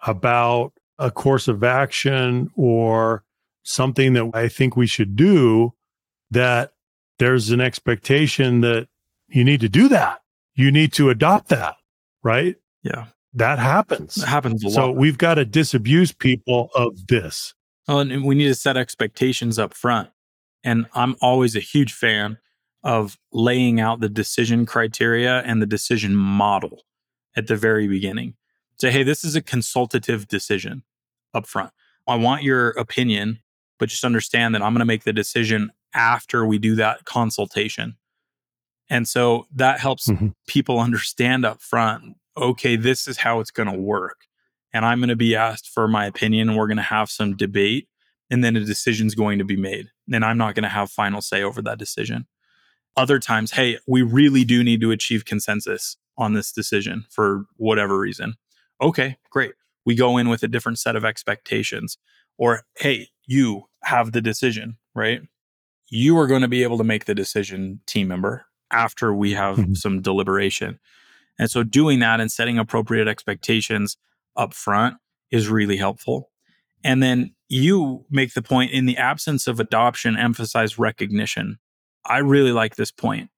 about 0.06 0.72
a 0.98 1.10
course 1.10 1.48
of 1.48 1.64
action 1.64 2.50
or 2.54 3.24
something 3.62 4.12
that 4.12 4.30
I 4.34 4.48
think 4.48 4.76
we 4.76 4.86
should 4.86 5.16
do, 5.16 5.74
that 6.30 6.72
there's 7.18 7.50
an 7.50 7.60
expectation 7.60 8.60
that 8.60 8.88
you 9.28 9.44
need 9.44 9.60
to 9.60 9.68
do 9.68 9.88
that. 9.88 10.20
You 10.54 10.70
need 10.70 10.92
to 10.94 11.10
adopt 11.10 11.48
that, 11.48 11.76
right? 12.22 12.56
Yeah. 12.82 13.06
That 13.34 13.58
happens. 13.58 14.16
It 14.16 14.26
happens 14.26 14.64
a 14.64 14.70
so 14.70 14.80
lot. 14.80 14.94
So 14.94 14.98
we've 14.98 15.18
got 15.18 15.34
to 15.34 15.44
disabuse 15.44 16.12
people 16.12 16.70
of 16.74 17.06
this. 17.06 17.54
Oh, 17.88 17.98
and 17.98 18.24
we 18.24 18.34
need 18.34 18.48
to 18.48 18.54
set 18.54 18.76
expectations 18.76 19.58
up 19.58 19.74
front. 19.74 20.10
And 20.64 20.86
I'm 20.94 21.16
always 21.20 21.56
a 21.56 21.60
huge 21.60 21.92
fan 21.92 22.38
of 22.82 23.18
laying 23.32 23.80
out 23.80 24.00
the 24.00 24.08
decision 24.08 24.66
criteria 24.66 25.40
and 25.40 25.60
the 25.62 25.66
decision 25.66 26.14
model 26.14 26.82
at 27.36 27.46
the 27.46 27.56
very 27.56 27.86
beginning. 27.86 28.34
Say, 28.80 28.90
hey, 28.90 29.02
this 29.02 29.24
is 29.24 29.36
a 29.36 29.42
consultative 29.42 30.26
decision 30.28 30.82
up 31.34 31.46
front. 31.46 31.72
I 32.06 32.16
want 32.16 32.42
your 32.42 32.70
opinion, 32.70 33.40
but 33.78 33.88
just 33.88 34.04
understand 34.04 34.54
that 34.54 34.62
I'm 34.62 34.72
going 34.72 34.80
to 34.80 34.86
make 34.86 35.04
the 35.04 35.12
decision 35.12 35.70
after 35.94 36.44
we 36.46 36.58
do 36.58 36.74
that 36.76 37.04
consultation. 37.04 37.96
And 38.88 39.06
so 39.06 39.46
that 39.54 39.78
helps 39.80 40.08
Mm-hmm. 40.08 40.28
people 40.46 40.80
understand 40.80 41.44
up 41.44 41.60
front 41.60 42.16
okay, 42.40 42.76
this 42.76 43.06
is 43.06 43.18
how 43.18 43.40
it's 43.40 43.50
going 43.50 43.70
to 43.70 43.78
work. 43.78 44.26
And 44.72 44.84
I'm 44.84 45.00
going 45.00 45.08
to 45.08 45.16
be 45.16 45.34
asked 45.36 45.68
for 45.68 45.88
my 45.88 46.06
opinion, 46.06 46.48
and 46.48 46.58
we're 46.58 46.68
going 46.68 46.76
to 46.76 46.82
have 46.82 47.10
some 47.10 47.36
debate, 47.36 47.88
and 48.30 48.42
then 48.44 48.56
a 48.56 48.60
decision's 48.64 49.14
going 49.14 49.38
to 49.38 49.44
be 49.44 49.56
made. 49.56 49.88
And 50.12 50.24
I'm 50.24 50.38
not 50.38 50.54
going 50.54 50.62
to 50.62 50.68
have 50.68 50.90
final 50.90 51.20
say 51.20 51.42
over 51.42 51.60
that 51.62 51.78
decision. 51.78 52.26
Other 52.96 53.18
times, 53.18 53.52
hey, 53.52 53.78
we 53.86 54.02
really 54.02 54.44
do 54.44 54.62
need 54.64 54.80
to 54.80 54.90
achieve 54.90 55.24
consensus 55.24 55.96
on 56.16 56.34
this 56.34 56.52
decision 56.52 57.04
for 57.10 57.44
whatever 57.56 57.98
reason. 57.98 58.34
Okay, 58.80 59.16
great. 59.30 59.52
We 59.84 59.94
go 59.94 60.18
in 60.18 60.28
with 60.28 60.42
a 60.42 60.48
different 60.48 60.78
set 60.78 60.96
of 60.96 61.04
expectations. 61.04 61.98
Or, 62.38 62.62
hey, 62.78 63.08
you 63.26 63.64
have 63.84 64.12
the 64.12 64.20
decision, 64.20 64.76
right? 64.94 65.20
You 65.88 66.16
are 66.18 66.26
going 66.26 66.42
to 66.42 66.48
be 66.48 66.62
able 66.62 66.78
to 66.78 66.84
make 66.84 67.04
the 67.04 67.14
decision, 67.14 67.80
team 67.86 68.08
member, 68.08 68.46
after 68.70 69.12
we 69.12 69.32
have 69.32 69.56
Mhm. 69.56 69.76
some 69.76 70.00
deliberation. 70.00 70.78
And 71.40 71.50
so 71.50 71.62
doing 71.62 72.00
that 72.00 72.20
and 72.20 72.30
setting 72.30 72.58
appropriate 72.58 73.08
expectations 73.08 73.96
up 74.36 74.52
front 74.52 74.98
is 75.30 75.48
really 75.48 75.78
helpful. 75.78 76.30
And 76.84 77.02
then 77.02 77.34
you 77.48 78.04
make 78.10 78.34
the 78.34 78.42
point 78.42 78.72
in 78.72 78.84
the 78.84 78.98
absence 78.98 79.46
of 79.46 79.58
adoption, 79.58 80.18
emphasize 80.18 80.78
recognition. 80.78 81.58
I 82.04 82.18
really 82.18 82.52
like 82.52 82.76
this 82.76 82.92
point. 82.92 83.30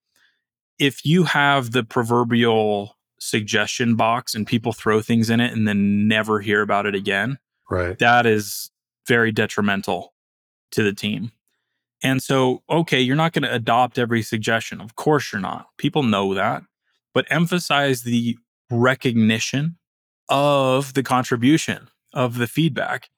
If 0.80 1.04
you 1.04 1.22
have 1.22 1.70
the 1.70 1.84
proverbial 1.84 2.96
suggestion 3.20 3.94
box 3.94 4.34
and 4.34 4.48
people 4.48 4.72
throw 4.72 5.00
things 5.00 5.30
in 5.30 5.38
it 5.38 5.52
and 5.52 5.68
then 5.68 6.08
never 6.08 6.40
hear 6.40 6.60
about 6.60 6.86
it 6.86 6.96
again, 6.96 7.38
Right. 7.70 7.96
that 8.00 8.26
is 8.26 8.72
very 9.06 9.30
detrimental 9.30 10.12
to 10.72 10.82
the 10.82 10.92
team. 10.92 11.30
And 12.02 12.20
so, 12.20 12.64
okay, 12.68 13.00
you're 13.00 13.14
not 13.14 13.32
going 13.32 13.44
to 13.44 13.54
adopt 13.54 13.96
every 13.96 14.22
suggestion. 14.22 14.80
Of 14.80 14.96
course, 14.96 15.32
you're 15.32 15.40
not. 15.40 15.68
People 15.78 16.02
know 16.02 16.34
that, 16.34 16.64
but 17.14 17.26
emphasize 17.30 18.02
the 18.02 18.36
recognition 18.70 19.76
of 20.28 20.94
the 20.94 21.02
contribution, 21.02 21.88
of 22.14 22.38
the 22.38 22.46
feedback, 22.46 23.08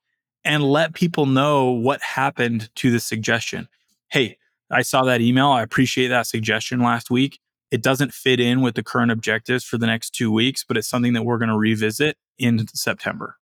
and 0.44 0.62
let 0.62 0.94
people 0.94 1.26
know 1.26 1.70
what 1.70 2.02
happened 2.02 2.70
to 2.76 2.90
the 2.90 3.00
suggestion. 3.00 3.68
Hey, 4.10 4.36
I 4.70 4.82
saw 4.82 5.04
that 5.04 5.20
email. 5.20 5.48
I 5.48 5.62
appreciate 5.62 6.08
that 6.08 6.26
suggestion 6.26 6.80
last 6.80 7.10
week. 7.10 7.38
It 7.70 7.82
doesn't 7.82 8.12
fit 8.12 8.40
in 8.40 8.60
with 8.60 8.74
the 8.74 8.82
current 8.82 9.10
objectives 9.10 9.64
for 9.64 9.78
the 9.78 9.86
next 9.86 10.10
two 10.10 10.30
weeks, 10.30 10.64
but 10.66 10.76
it's 10.76 10.88
something 10.88 11.12
that 11.14 11.24
we're 11.24 11.38
going 11.38 11.48
to 11.48 11.56
revisit 11.56 12.16
in 12.38 12.66
September. 12.68 13.36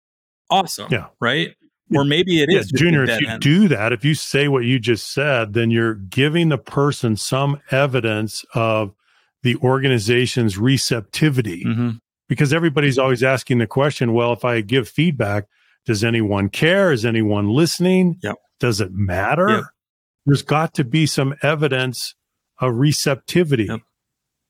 Awesome. 0.50 0.88
Yeah. 0.92 1.08
Right. 1.20 1.56
Or 1.96 2.04
maybe 2.04 2.42
it 2.42 2.50
Yeah, 2.52 2.60
is 2.60 2.72
Junior, 2.72 3.04
if 3.04 3.20
you 3.22 3.28
end. 3.28 3.42
do 3.42 3.68
that, 3.68 3.92
if 3.92 4.06
you 4.06 4.14
say 4.14 4.48
what 4.48 4.64
you 4.64 4.78
just 4.78 5.12
said, 5.12 5.54
then 5.54 5.72
you're 5.72 5.96
giving 5.96 6.50
the 6.50 6.58
person 6.58 7.16
some 7.16 7.60
evidence 7.72 8.46
of 8.54 8.94
the 9.44 9.56
organization's 9.58 10.58
receptivity 10.58 11.64
Mhm. 11.66 12.00
because 12.28 12.54
everybody's 12.54 12.98
always 12.98 13.24
asking 13.24 13.60
the 13.60 13.68
question, 13.68 14.14
well, 14.14 14.34
if 14.34 14.44
I 14.44 14.62
give 14.62 14.88
feedback, 14.90 15.46
does 15.86 16.04
anyone 16.04 16.50
care? 16.50 16.92
Is 16.92 17.06
anyone 17.06 17.48
listening? 17.50 18.18
Yep. 18.22 18.36
Does 18.60 18.82
it 18.82 18.92
matter? 18.94 19.50
Yep. 19.50 19.64
There's 20.26 20.42
got 20.42 20.74
to 20.76 20.84
be 20.84 21.06
some 21.06 21.36
evidence 21.42 22.16
of 22.60 22.76
receptivity. 22.76 23.66
Yep. 23.66 23.82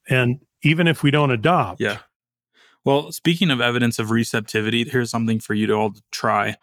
And 0.10 0.40
even 0.64 0.88
if 0.88 1.04
we 1.04 1.12
don't 1.12 1.32
adopt, 1.32 1.80
Yeah. 1.80 2.00
Well, 2.86 3.12
speaking 3.12 3.52
of 3.52 3.62
evidence 3.62 4.00
of 4.00 4.10
receptivity, 4.10 4.84
here's 4.86 5.12
something 5.12 5.40
for 5.40 5.54
you 5.54 5.68
to 5.68 5.74
all 5.74 5.94
try. 6.12 6.56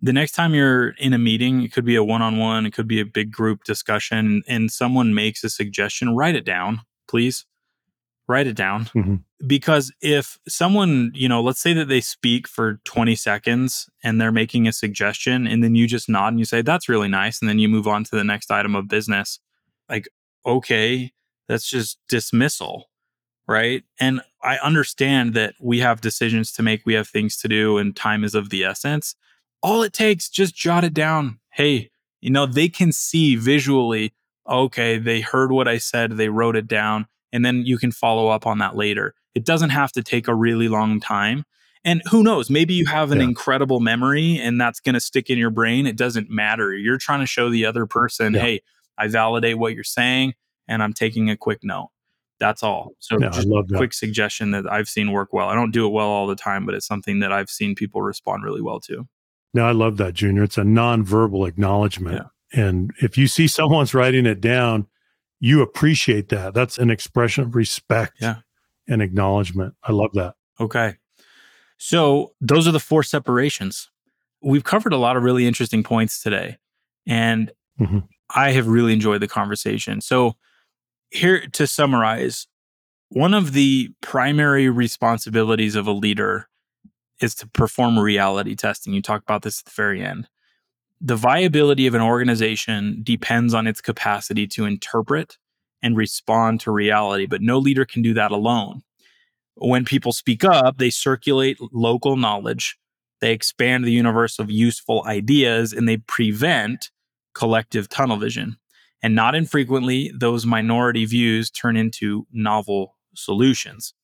The 0.00 0.12
next 0.12 0.32
time 0.32 0.54
you're 0.54 0.90
in 0.90 1.12
a 1.12 1.18
meeting, 1.18 1.62
it 1.62 1.72
could 1.72 1.84
be 1.84 1.96
a 1.96 2.04
one 2.04 2.22
on 2.22 2.38
one, 2.38 2.66
it 2.66 2.72
could 2.72 2.86
be 2.88 3.00
a 3.00 3.04
big 3.04 3.30
group 3.32 3.64
discussion, 3.64 4.42
and 4.46 4.70
someone 4.70 5.12
makes 5.14 5.42
a 5.42 5.50
suggestion, 5.50 6.14
write 6.14 6.34
it 6.36 6.44
down, 6.44 6.80
please. 7.08 7.44
Write 8.28 8.46
it 8.46 8.56
down. 8.56 8.86
Mhm. 8.86 9.22
Because 9.46 9.92
if 10.00 10.38
someone, 10.48 11.12
you 11.14 11.28
know, 11.28 11.40
let's 11.40 11.60
say 11.60 11.72
that 11.74 11.88
they 11.88 12.00
speak 12.00 12.48
for 12.48 12.80
20 12.84 13.14
seconds 13.14 13.88
and 14.02 14.20
they're 14.20 14.32
making 14.32 14.66
a 14.66 14.72
suggestion, 14.72 15.46
and 15.46 15.62
then 15.62 15.74
you 15.74 15.86
just 15.86 16.08
nod 16.08 16.28
and 16.28 16.38
you 16.38 16.44
say, 16.44 16.62
that's 16.62 16.88
really 16.88 17.08
nice. 17.08 17.40
And 17.40 17.48
then 17.48 17.58
you 17.58 17.68
move 17.68 17.86
on 17.86 18.02
to 18.04 18.16
the 18.16 18.24
next 18.24 18.50
item 18.50 18.74
of 18.74 18.88
business. 18.88 19.38
Like, 19.88 20.08
okay, 20.44 21.12
that's 21.46 21.68
just 21.68 21.98
dismissal 22.08 22.88
right? 23.48 23.84
And 24.00 24.20
I 24.42 24.58
understand 24.58 25.34
that 25.34 25.54
we 25.60 25.80
have 25.80 26.00
decisions 26.00 26.52
to 26.52 26.62
make, 26.62 26.84
we 26.84 26.94
have 26.94 27.08
things 27.08 27.36
to 27.38 27.48
do, 27.48 27.78
and 27.78 27.94
time 27.94 28.24
is 28.24 28.34
of 28.34 28.50
the 28.50 28.64
essence. 28.64 29.14
All 29.62 29.82
it 29.82 29.92
takes, 29.92 30.28
just 30.28 30.54
jot 30.54 30.84
it 30.84 30.94
down. 30.94 31.38
Hey, 31.52 31.90
you 32.20 32.30
know, 32.30 32.46
they 32.46 32.68
can 32.68 32.92
see 32.92 33.36
visually, 33.36 34.14
okay, 34.48 34.98
they 34.98 35.20
heard 35.20 35.52
what 35.52 35.68
I 35.68 35.78
said, 35.78 36.12
they 36.12 36.28
wrote 36.28 36.56
it 36.56 36.66
down, 36.66 37.06
and 37.36 37.44
then 37.44 37.62
you 37.66 37.76
can 37.76 37.92
follow 37.92 38.28
up 38.28 38.46
on 38.46 38.56
that 38.58 38.74
later. 38.74 39.14
It 39.34 39.44
doesn't 39.44 39.70
have 39.70 39.92
to 39.92 40.02
take 40.02 40.26
a 40.26 40.34
really 40.34 40.66
long 40.68 40.98
time. 40.98 41.44
And 41.84 42.00
who 42.10 42.22
knows, 42.22 42.48
maybe 42.48 42.72
you 42.72 42.86
have 42.86 43.12
an 43.12 43.18
Yeah. 43.18 43.24
incredible 43.24 43.78
memory 43.80 44.38
and 44.38 44.58
that's 44.58 44.80
going 44.80 44.94
to 44.94 45.00
stick 45.00 45.28
in 45.28 45.36
your 45.36 45.50
brain. 45.50 45.86
It 45.86 45.96
doesn't 45.96 46.30
matter. 46.30 46.74
You're 46.74 46.96
trying 46.98 47.20
to 47.20 47.26
show 47.26 47.50
the 47.50 47.66
other 47.66 47.84
person, 47.86 48.32
Yeah. 48.32 48.40
hey, 48.40 48.60
I 48.96 49.08
validate 49.08 49.58
what 49.58 49.74
you're 49.74 49.84
saying 49.84 50.32
and 50.66 50.82
I'm 50.82 50.94
taking 50.94 51.28
a 51.28 51.36
quick 51.36 51.60
note. 51.62 51.90
That's 52.40 52.62
all. 52.62 52.92
So 52.98 53.20
Yeah, 53.20 53.28
just 53.28 53.46
that. 53.48 53.74
quick 53.76 53.92
suggestion 53.92 54.50
that 54.52 54.64
I've 54.72 54.88
seen 54.88 55.12
work 55.12 55.32
well. 55.34 55.48
I 55.48 55.54
don't 55.54 55.70
do 55.70 55.86
it 55.86 55.90
well 55.90 56.08
all 56.08 56.26
the 56.26 56.34
time, 56.34 56.64
but 56.64 56.74
it's 56.74 56.86
something 56.86 57.20
that 57.20 57.30
I've 57.32 57.50
seen 57.50 57.74
people 57.74 58.00
respond 58.02 58.42
really 58.42 58.62
well 58.62 58.80
to. 58.80 59.06
No, 59.54 59.64
I 59.66 59.72
love 59.72 59.96
that, 59.98 60.14
Junior. 60.14 60.42
It's 60.42 60.58
a 60.58 60.62
nonverbal 60.62 61.46
acknowledgement. 61.48 62.26
And 62.52 62.90
if 63.00 63.16
you 63.18 63.26
see 63.26 63.46
someone's 63.48 63.94
writing 63.94 64.26
it 64.26 64.40
down, 64.40 64.86
you 65.46 65.62
appreciate 65.62 66.28
that. 66.30 66.54
That's 66.54 66.76
an 66.78 66.90
expression 66.90 67.44
of 67.44 67.54
respect 67.54 68.16
Yeah. 68.20 68.36
and 68.88 69.00
acknowledgement. 69.00 69.74
I 69.84 69.92
love 69.92 70.10
that. 70.14 70.34
Okay. 70.58 70.96
So 71.78 72.32
those 72.40 72.66
are 72.66 72.72
the 72.72 72.80
four 72.80 73.02
separations. 73.02 73.90
We've 74.42 74.64
covered 74.64 74.92
a 74.92 74.96
lot 74.96 75.16
of 75.16 75.22
really 75.22 75.46
interesting 75.46 75.82
points 75.82 76.22
today. 76.22 76.56
And 77.06 77.52
Mhm. 77.80 78.08
I 78.34 78.50
have 78.52 78.66
really 78.66 78.92
enjoyed 78.92 79.20
the 79.22 79.28
conversation. 79.28 80.00
So, 80.00 80.36
here 81.10 81.46
to 81.46 81.66
summarize, 81.66 82.48
one 83.10 83.32
of 83.32 83.52
the 83.52 83.90
primary 84.00 84.68
responsibilities 84.68 85.76
of 85.76 85.86
a 85.86 85.92
leader 85.92 86.48
is 87.20 87.34
to 87.36 87.46
perform 87.46 87.96
reality 87.98 88.56
testing. 88.56 88.92
You 88.92 89.00
talk 89.02 89.22
about 89.22 89.42
this 89.42 89.60
at 89.60 89.66
the 89.66 89.70
very 89.76 90.02
end. 90.02 90.28
The 91.06 91.14
viability 91.14 91.86
of 91.86 91.94
an 91.94 92.00
organization 92.00 92.98
depends 93.04 93.54
on 93.54 93.68
its 93.68 93.80
capacity 93.80 94.48
to 94.48 94.64
interpret 94.64 95.38
and 95.80 95.96
respond 95.96 96.58
to 96.62 96.72
reality, 96.72 97.26
but 97.26 97.40
no 97.40 97.58
leader 97.58 97.84
can 97.84 98.02
do 98.02 98.12
that 98.14 98.32
alone. 98.32 98.82
When 99.54 99.84
people 99.84 100.12
speak 100.12 100.42
up, 100.42 100.78
they 100.78 100.90
circulate 100.90 101.58
local 101.72 102.16
knowledge, 102.16 102.76
they 103.20 103.30
expand 103.30 103.84
the 103.84 103.92
universe 103.92 104.40
of 104.40 104.50
useful 104.50 105.04
ideas, 105.06 105.72
and 105.72 105.88
they 105.88 105.98
prevent 105.98 106.90
collective 107.34 107.88
tunnel 107.88 108.16
vision. 108.16 108.56
And 109.00 109.14
not 109.14 109.36
infrequently, 109.36 110.10
those 110.12 110.44
minority 110.44 111.04
views 111.04 111.52
turn 111.52 111.76
into 111.76 112.26
novel 112.32 112.96
solutions. 113.14 113.94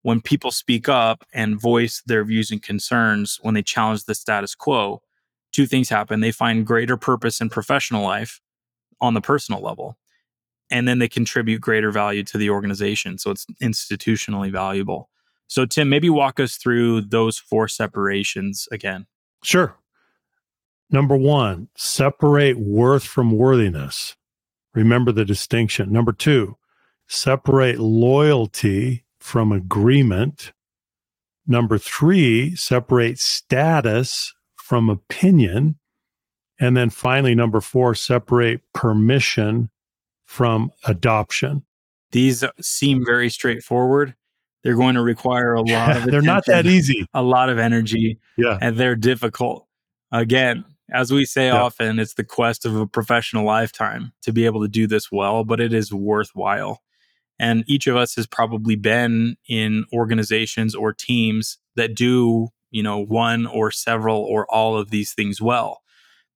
When 0.00 0.22
people 0.22 0.50
speak 0.50 0.88
up 0.88 1.26
and 1.34 1.60
voice 1.60 2.02
their 2.06 2.24
views 2.24 2.50
and 2.50 2.62
concerns 2.62 3.38
when 3.42 3.52
they 3.52 3.62
challenge 3.62 4.04
the 4.04 4.14
status 4.14 4.54
quo, 4.54 5.02
two 5.52 5.66
things 5.66 5.88
happen. 5.88 6.20
They 6.20 6.32
find 6.32 6.66
greater 6.66 6.96
purpose 6.96 7.40
in 7.40 7.48
professional 7.48 8.02
life 8.02 8.40
on 9.00 9.14
the 9.14 9.20
personal 9.20 9.60
level, 9.60 9.96
and 10.70 10.86
then 10.86 10.98
they 10.98 11.08
contribute 11.08 11.60
greater 11.60 11.90
value 11.90 12.24
to 12.24 12.38
the 12.38 12.50
organization. 12.50 13.18
So 13.18 13.30
it's 13.30 13.46
institutionally 13.62 14.50
valuable. 14.52 15.08
So, 15.46 15.64
Tim, 15.64 15.88
maybe 15.88 16.10
walk 16.10 16.38
us 16.38 16.56
through 16.56 17.02
those 17.02 17.38
four 17.38 17.68
separations 17.68 18.68
again. 18.70 19.06
Sure. 19.42 19.76
Number 20.90 21.16
one, 21.16 21.68
separate 21.76 22.58
worth 22.58 23.04
from 23.04 23.32
worthiness. 23.32 24.16
Remember 24.74 25.10
the 25.10 25.24
distinction. 25.24 25.90
Number 25.92 26.12
two, 26.12 26.56
separate 27.06 27.78
loyalty 27.78 29.04
from 29.18 29.52
agreement. 29.52 30.52
Number 31.46 31.78
three, 31.78 32.54
separate 32.54 33.18
status 33.18 34.34
from 34.68 34.90
opinion. 34.90 35.78
And 36.60 36.76
then 36.76 36.90
finally, 36.90 37.34
number 37.34 37.62
four, 37.62 37.94
separate 37.94 38.60
permission 38.74 39.70
from 40.26 40.70
adoption. 40.84 41.64
These 42.12 42.44
seem 42.60 43.02
very 43.02 43.30
straightforward. 43.30 44.14
They're 44.62 44.76
going 44.76 44.96
to 44.96 45.02
require 45.02 45.54
a 45.54 45.62
lot 45.62 45.96
of 45.96 46.04
They're 46.10 46.20
not 46.20 46.44
that 46.46 46.66
easy. 46.66 47.06
a 47.14 47.22
lot 47.22 47.48
of 47.48 47.58
energy, 47.58 48.18
Yeah. 48.36 48.58
and 48.60 48.76
they're 48.76 48.96
difficult. 48.96 49.66
Again, 50.12 50.64
as 50.92 51.10
we 51.12 51.24
say 51.24 51.46
Yeah. 51.46 51.62
often, 51.62 51.98
it's 51.98 52.14
the 52.14 52.24
quest 52.24 52.66
of 52.66 52.76
a 52.76 52.86
professional 52.86 53.46
lifetime 53.46 54.12
to 54.22 54.32
be 54.34 54.44
able 54.44 54.60
to 54.60 54.68
do 54.68 54.86
this 54.86 55.10
well, 55.10 55.44
but 55.44 55.60
it 55.60 55.72
is 55.72 55.92
worthwhile. 55.94 56.82
And 57.38 57.64
each 57.68 57.86
of 57.86 57.96
us 57.96 58.16
has 58.16 58.26
probably 58.26 58.76
been 58.76 59.36
in 59.48 59.84
organizations 59.94 60.74
or 60.74 60.92
teams 60.92 61.56
that 61.76 61.94
do 61.94 62.48
you 62.70 62.82
know, 62.82 62.98
one 62.98 63.46
or 63.46 63.70
several 63.70 64.20
or 64.20 64.46
all 64.50 64.76
of 64.76 64.90
these 64.90 65.12
things 65.12 65.40
well. 65.40 65.80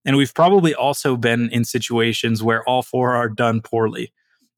And 0.05 0.17
we've 0.17 0.35
probably 0.35 0.75
also 0.75 1.17
been 1.17 1.49
in 1.51 1.65
situations 1.65 2.43
where 2.43 2.65
all 2.69 2.83
four 2.83 3.15
are 3.15 3.29
done 3.29 3.61
poorly 3.61 4.13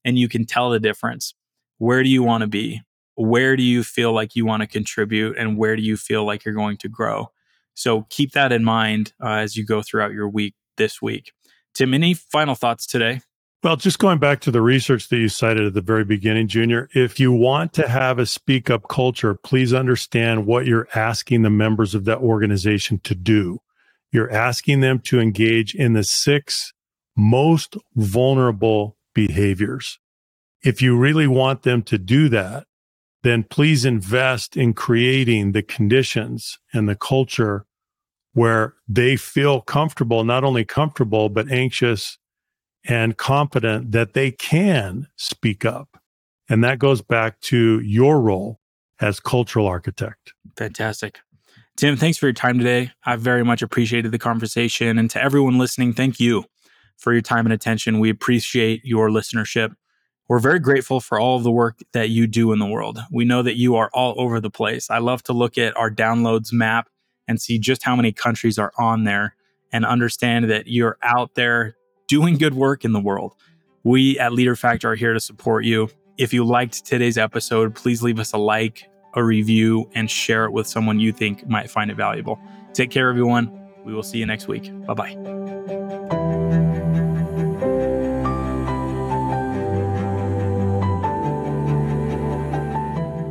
and 0.04 0.18
you 0.18 0.28
can 0.28 0.46
tell 0.46 0.70
the 0.70 0.80
difference. 0.80 1.34
Where 1.78 2.02
do 2.02 2.08
you 2.08 2.22
want 2.22 2.42
to 2.42 2.46
be? 2.46 2.80
Where 3.16 3.56
do 3.56 3.62
you 3.62 3.82
feel 3.82 4.12
like 4.12 4.34
you 4.34 4.46
want 4.46 4.62
to 4.62 4.66
contribute? 4.66 5.36
And 5.36 5.56
where 5.56 5.76
do 5.76 5.82
you 5.82 5.96
feel 5.96 6.24
like 6.24 6.44
you're 6.44 6.54
going 6.54 6.78
to 6.78 6.88
grow? 6.88 7.28
So 7.74 8.06
keep 8.10 8.32
that 8.32 8.52
in 8.52 8.64
mind 8.64 9.12
uh, 9.22 9.34
as 9.34 9.56
you 9.56 9.64
go 9.66 9.82
throughout 9.82 10.12
your 10.12 10.28
week 10.28 10.54
this 10.76 11.02
week. 11.02 11.32
Tim, 11.74 11.92
any 11.92 12.14
final 12.14 12.54
thoughts 12.54 12.86
today? 12.86 13.20
Well, 13.64 13.76
just 13.76 13.98
going 13.98 14.18
back 14.18 14.42
to 14.42 14.50
the 14.50 14.60
research 14.60 15.08
that 15.08 15.16
you 15.16 15.30
cited 15.30 15.66
at 15.66 15.72
the 15.72 15.80
very 15.80 16.04
beginning, 16.04 16.48
Junior, 16.48 16.90
if 16.94 17.18
you 17.18 17.32
want 17.32 17.72
to 17.72 17.88
have 17.88 18.18
a 18.18 18.26
speak 18.26 18.68
up 18.68 18.88
culture, 18.90 19.32
please 19.34 19.72
understand 19.72 20.44
what 20.44 20.66
you're 20.66 20.86
asking 20.94 21.40
the 21.40 21.48
members 21.48 21.94
of 21.94 22.04
that 22.04 22.18
organization 22.18 22.98
to 23.04 23.14
do. 23.14 23.62
You're 24.12 24.30
asking 24.30 24.80
them 24.80 24.98
to 25.06 25.18
engage 25.18 25.74
in 25.74 25.94
the 25.94 26.04
six 26.04 26.74
most 27.16 27.78
vulnerable 27.94 28.98
behaviors. 29.14 29.98
If 30.62 30.82
you 30.82 30.98
really 30.98 31.26
want 31.26 31.62
them 31.62 31.82
to 31.84 31.96
do 31.96 32.28
that, 32.28 32.66
then 33.22 33.44
please 33.44 33.86
invest 33.86 34.58
in 34.58 34.74
creating 34.74 35.52
the 35.52 35.62
conditions 35.62 36.58
and 36.74 36.86
the 36.86 36.96
culture 36.96 37.64
where 38.34 38.74
they 38.86 39.16
feel 39.16 39.62
comfortable, 39.62 40.22
not 40.22 40.44
only 40.44 40.66
comfortable, 40.66 41.30
but 41.30 41.50
anxious 41.50 42.18
and 42.86 43.16
confident 43.16 43.92
that 43.92 44.14
they 44.14 44.30
can 44.30 45.08
speak 45.16 45.64
up. 45.64 45.98
And 46.48 46.62
that 46.62 46.78
goes 46.78 47.00
back 47.00 47.40
to 47.42 47.80
your 47.80 48.20
role 48.20 48.60
as 49.00 49.20
cultural 49.20 49.66
architect. 49.66 50.34
Fantastic. 50.56 51.20
Tim, 51.76 51.96
thanks 51.96 52.18
for 52.18 52.26
your 52.26 52.34
time 52.34 52.58
today. 52.58 52.92
I 53.04 53.16
very 53.16 53.44
much 53.44 53.62
appreciated 53.62 54.12
the 54.12 54.18
conversation. 54.18 54.98
And 54.98 55.10
to 55.10 55.22
everyone 55.22 55.58
listening, 55.58 55.92
thank 55.92 56.20
you 56.20 56.44
for 56.96 57.12
your 57.12 57.22
time 57.22 57.46
and 57.46 57.52
attention. 57.52 57.98
We 57.98 58.10
appreciate 58.10 58.84
your 58.84 59.08
listenership. 59.08 59.74
We're 60.28 60.38
very 60.38 60.58
grateful 60.58 61.00
for 61.00 61.18
all 61.18 61.36
of 61.36 61.42
the 61.42 61.50
work 61.50 61.80
that 61.92 62.10
you 62.10 62.26
do 62.26 62.52
in 62.52 62.58
the 62.58 62.66
world. 62.66 63.00
We 63.10 63.24
know 63.24 63.42
that 63.42 63.56
you 63.56 63.76
are 63.76 63.90
all 63.92 64.14
over 64.16 64.40
the 64.40 64.50
place. 64.50 64.88
I 64.88 64.98
love 64.98 65.22
to 65.24 65.32
look 65.32 65.58
at 65.58 65.76
our 65.76 65.90
downloads 65.90 66.52
map 66.52 66.88
and 67.26 67.40
see 67.40 67.58
just 67.58 67.82
how 67.82 67.96
many 67.96 68.12
countries 68.12 68.58
are 68.58 68.72
on 68.78 69.04
there 69.04 69.34
and 69.72 69.84
understand 69.84 70.48
that 70.50 70.68
you're 70.68 70.96
out 71.02 71.34
there 71.34 71.76
doing 72.08 72.36
good 72.36 72.54
work 72.54 72.84
in 72.84 72.92
the 72.92 73.00
world. 73.00 73.34
We 73.82 74.18
at 74.18 74.32
Leader 74.32 74.56
Factor 74.56 74.92
are 74.92 74.94
here 74.94 75.12
to 75.12 75.20
support 75.20 75.64
you. 75.64 75.88
If 76.16 76.32
you 76.32 76.44
liked 76.44 76.84
today's 76.84 77.18
episode, 77.18 77.74
please 77.74 78.02
leave 78.02 78.18
us 78.18 78.32
a 78.32 78.38
like, 78.38 78.88
a 79.14 79.22
review, 79.22 79.90
and 79.94 80.10
share 80.10 80.44
it 80.44 80.52
with 80.52 80.66
someone 80.66 81.00
you 81.00 81.12
think 81.12 81.46
might 81.48 81.70
find 81.70 81.90
it 81.90 81.96
valuable. 81.96 82.38
Take 82.72 82.90
care, 82.90 83.08
everyone. 83.08 83.60
We 83.84 83.94
will 83.94 84.02
see 84.02 84.18
you 84.18 84.26
next 84.26 84.48
week. 84.48 84.70
Bye 84.86 84.94
bye. 84.94 85.14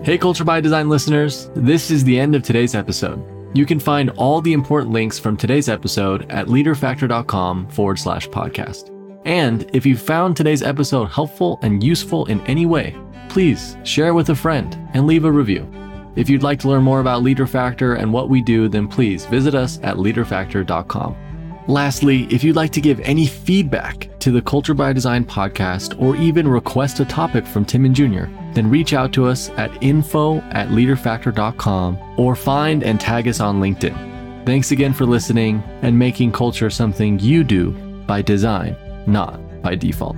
Hey, 0.03 0.17
Culture 0.17 0.43
by 0.43 0.59
Design 0.59 0.89
listeners, 0.89 1.49
this 1.55 1.89
is 1.89 2.03
the 2.03 2.19
end 2.19 2.35
of 2.35 2.43
today's 2.43 2.75
episode. 2.75 3.32
You 3.53 3.65
can 3.65 3.79
find 3.79 4.09
all 4.11 4.41
the 4.41 4.53
important 4.53 4.91
links 4.91 5.19
from 5.19 5.37
today's 5.37 5.69
episode 5.69 6.29
at 6.31 6.47
leaderfactor.com 6.47 7.67
forward 7.67 7.99
slash 7.99 8.27
podcast. 8.29 8.89
And 9.25 9.69
if 9.73 9.85
you 9.85 9.95
found 9.95 10.35
today's 10.35 10.63
episode 10.63 11.05
helpful 11.05 11.59
and 11.61 11.83
useful 11.83 12.25
in 12.25 12.41
any 12.41 12.65
way, 12.65 12.97
please 13.29 13.77
share 13.83 14.13
with 14.13 14.29
a 14.29 14.35
friend 14.35 14.77
and 14.93 15.05
leave 15.05 15.25
a 15.25 15.31
review. 15.31 15.69
If 16.15 16.29
you'd 16.29 16.43
like 16.43 16.59
to 16.59 16.67
learn 16.67 16.83
more 16.83 16.99
about 16.99 17.23
Leader 17.23 17.47
Factor 17.47 17.95
and 17.95 18.11
what 18.11 18.29
we 18.29 18.41
do, 18.41 18.67
then 18.67 18.87
please 18.87 19.25
visit 19.25 19.55
us 19.55 19.79
at 19.81 19.97
leaderfactor.com. 19.97 21.15
Lastly, 21.67 22.27
if 22.29 22.43
you'd 22.43 22.57
like 22.57 22.71
to 22.71 22.81
give 22.81 22.99
any 23.01 23.25
feedback 23.25 24.09
to 24.19 24.31
the 24.31 24.41
Culture 24.41 24.73
by 24.73 24.91
Design 24.91 25.23
podcast 25.23 25.99
or 26.01 26.15
even 26.17 26.47
request 26.47 26.99
a 26.99 27.05
topic 27.05 27.45
from 27.45 27.63
Tim 27.63 27.85
and 27.85 27.95
Junior, 27.95 28.29
then 28.53 28.69
reach 28.69 28.93
out 28.93 29.13
to 29.13 29.25
us 29.25 29.49
at 29.51 29.71
info 29.81 30.39
at 30.51 30.69
leaderfactor.com 30.69 31.97
or 32.17 32.35
find 32.35 32.83
and 32.83 32.99
tag 32.99 33.27
us 33.27 33.39
on 33.39 33.61
LinkedIn. 33.61 34.45
Thanks 34.45 34.71
again 34.71 34.93
for 34.93 35.05
listening 35.05 35.63
and 35.81 35.97
making 35.97 36.33
culture 36.33 36.69
something 36.69 37.17
you 37.19 37.45
do 37.45 37.71
by 38.05 38.21
design, 38.21 38.75
not 39.07 39.39
by 39.61 39.75
default. 39.75 40.17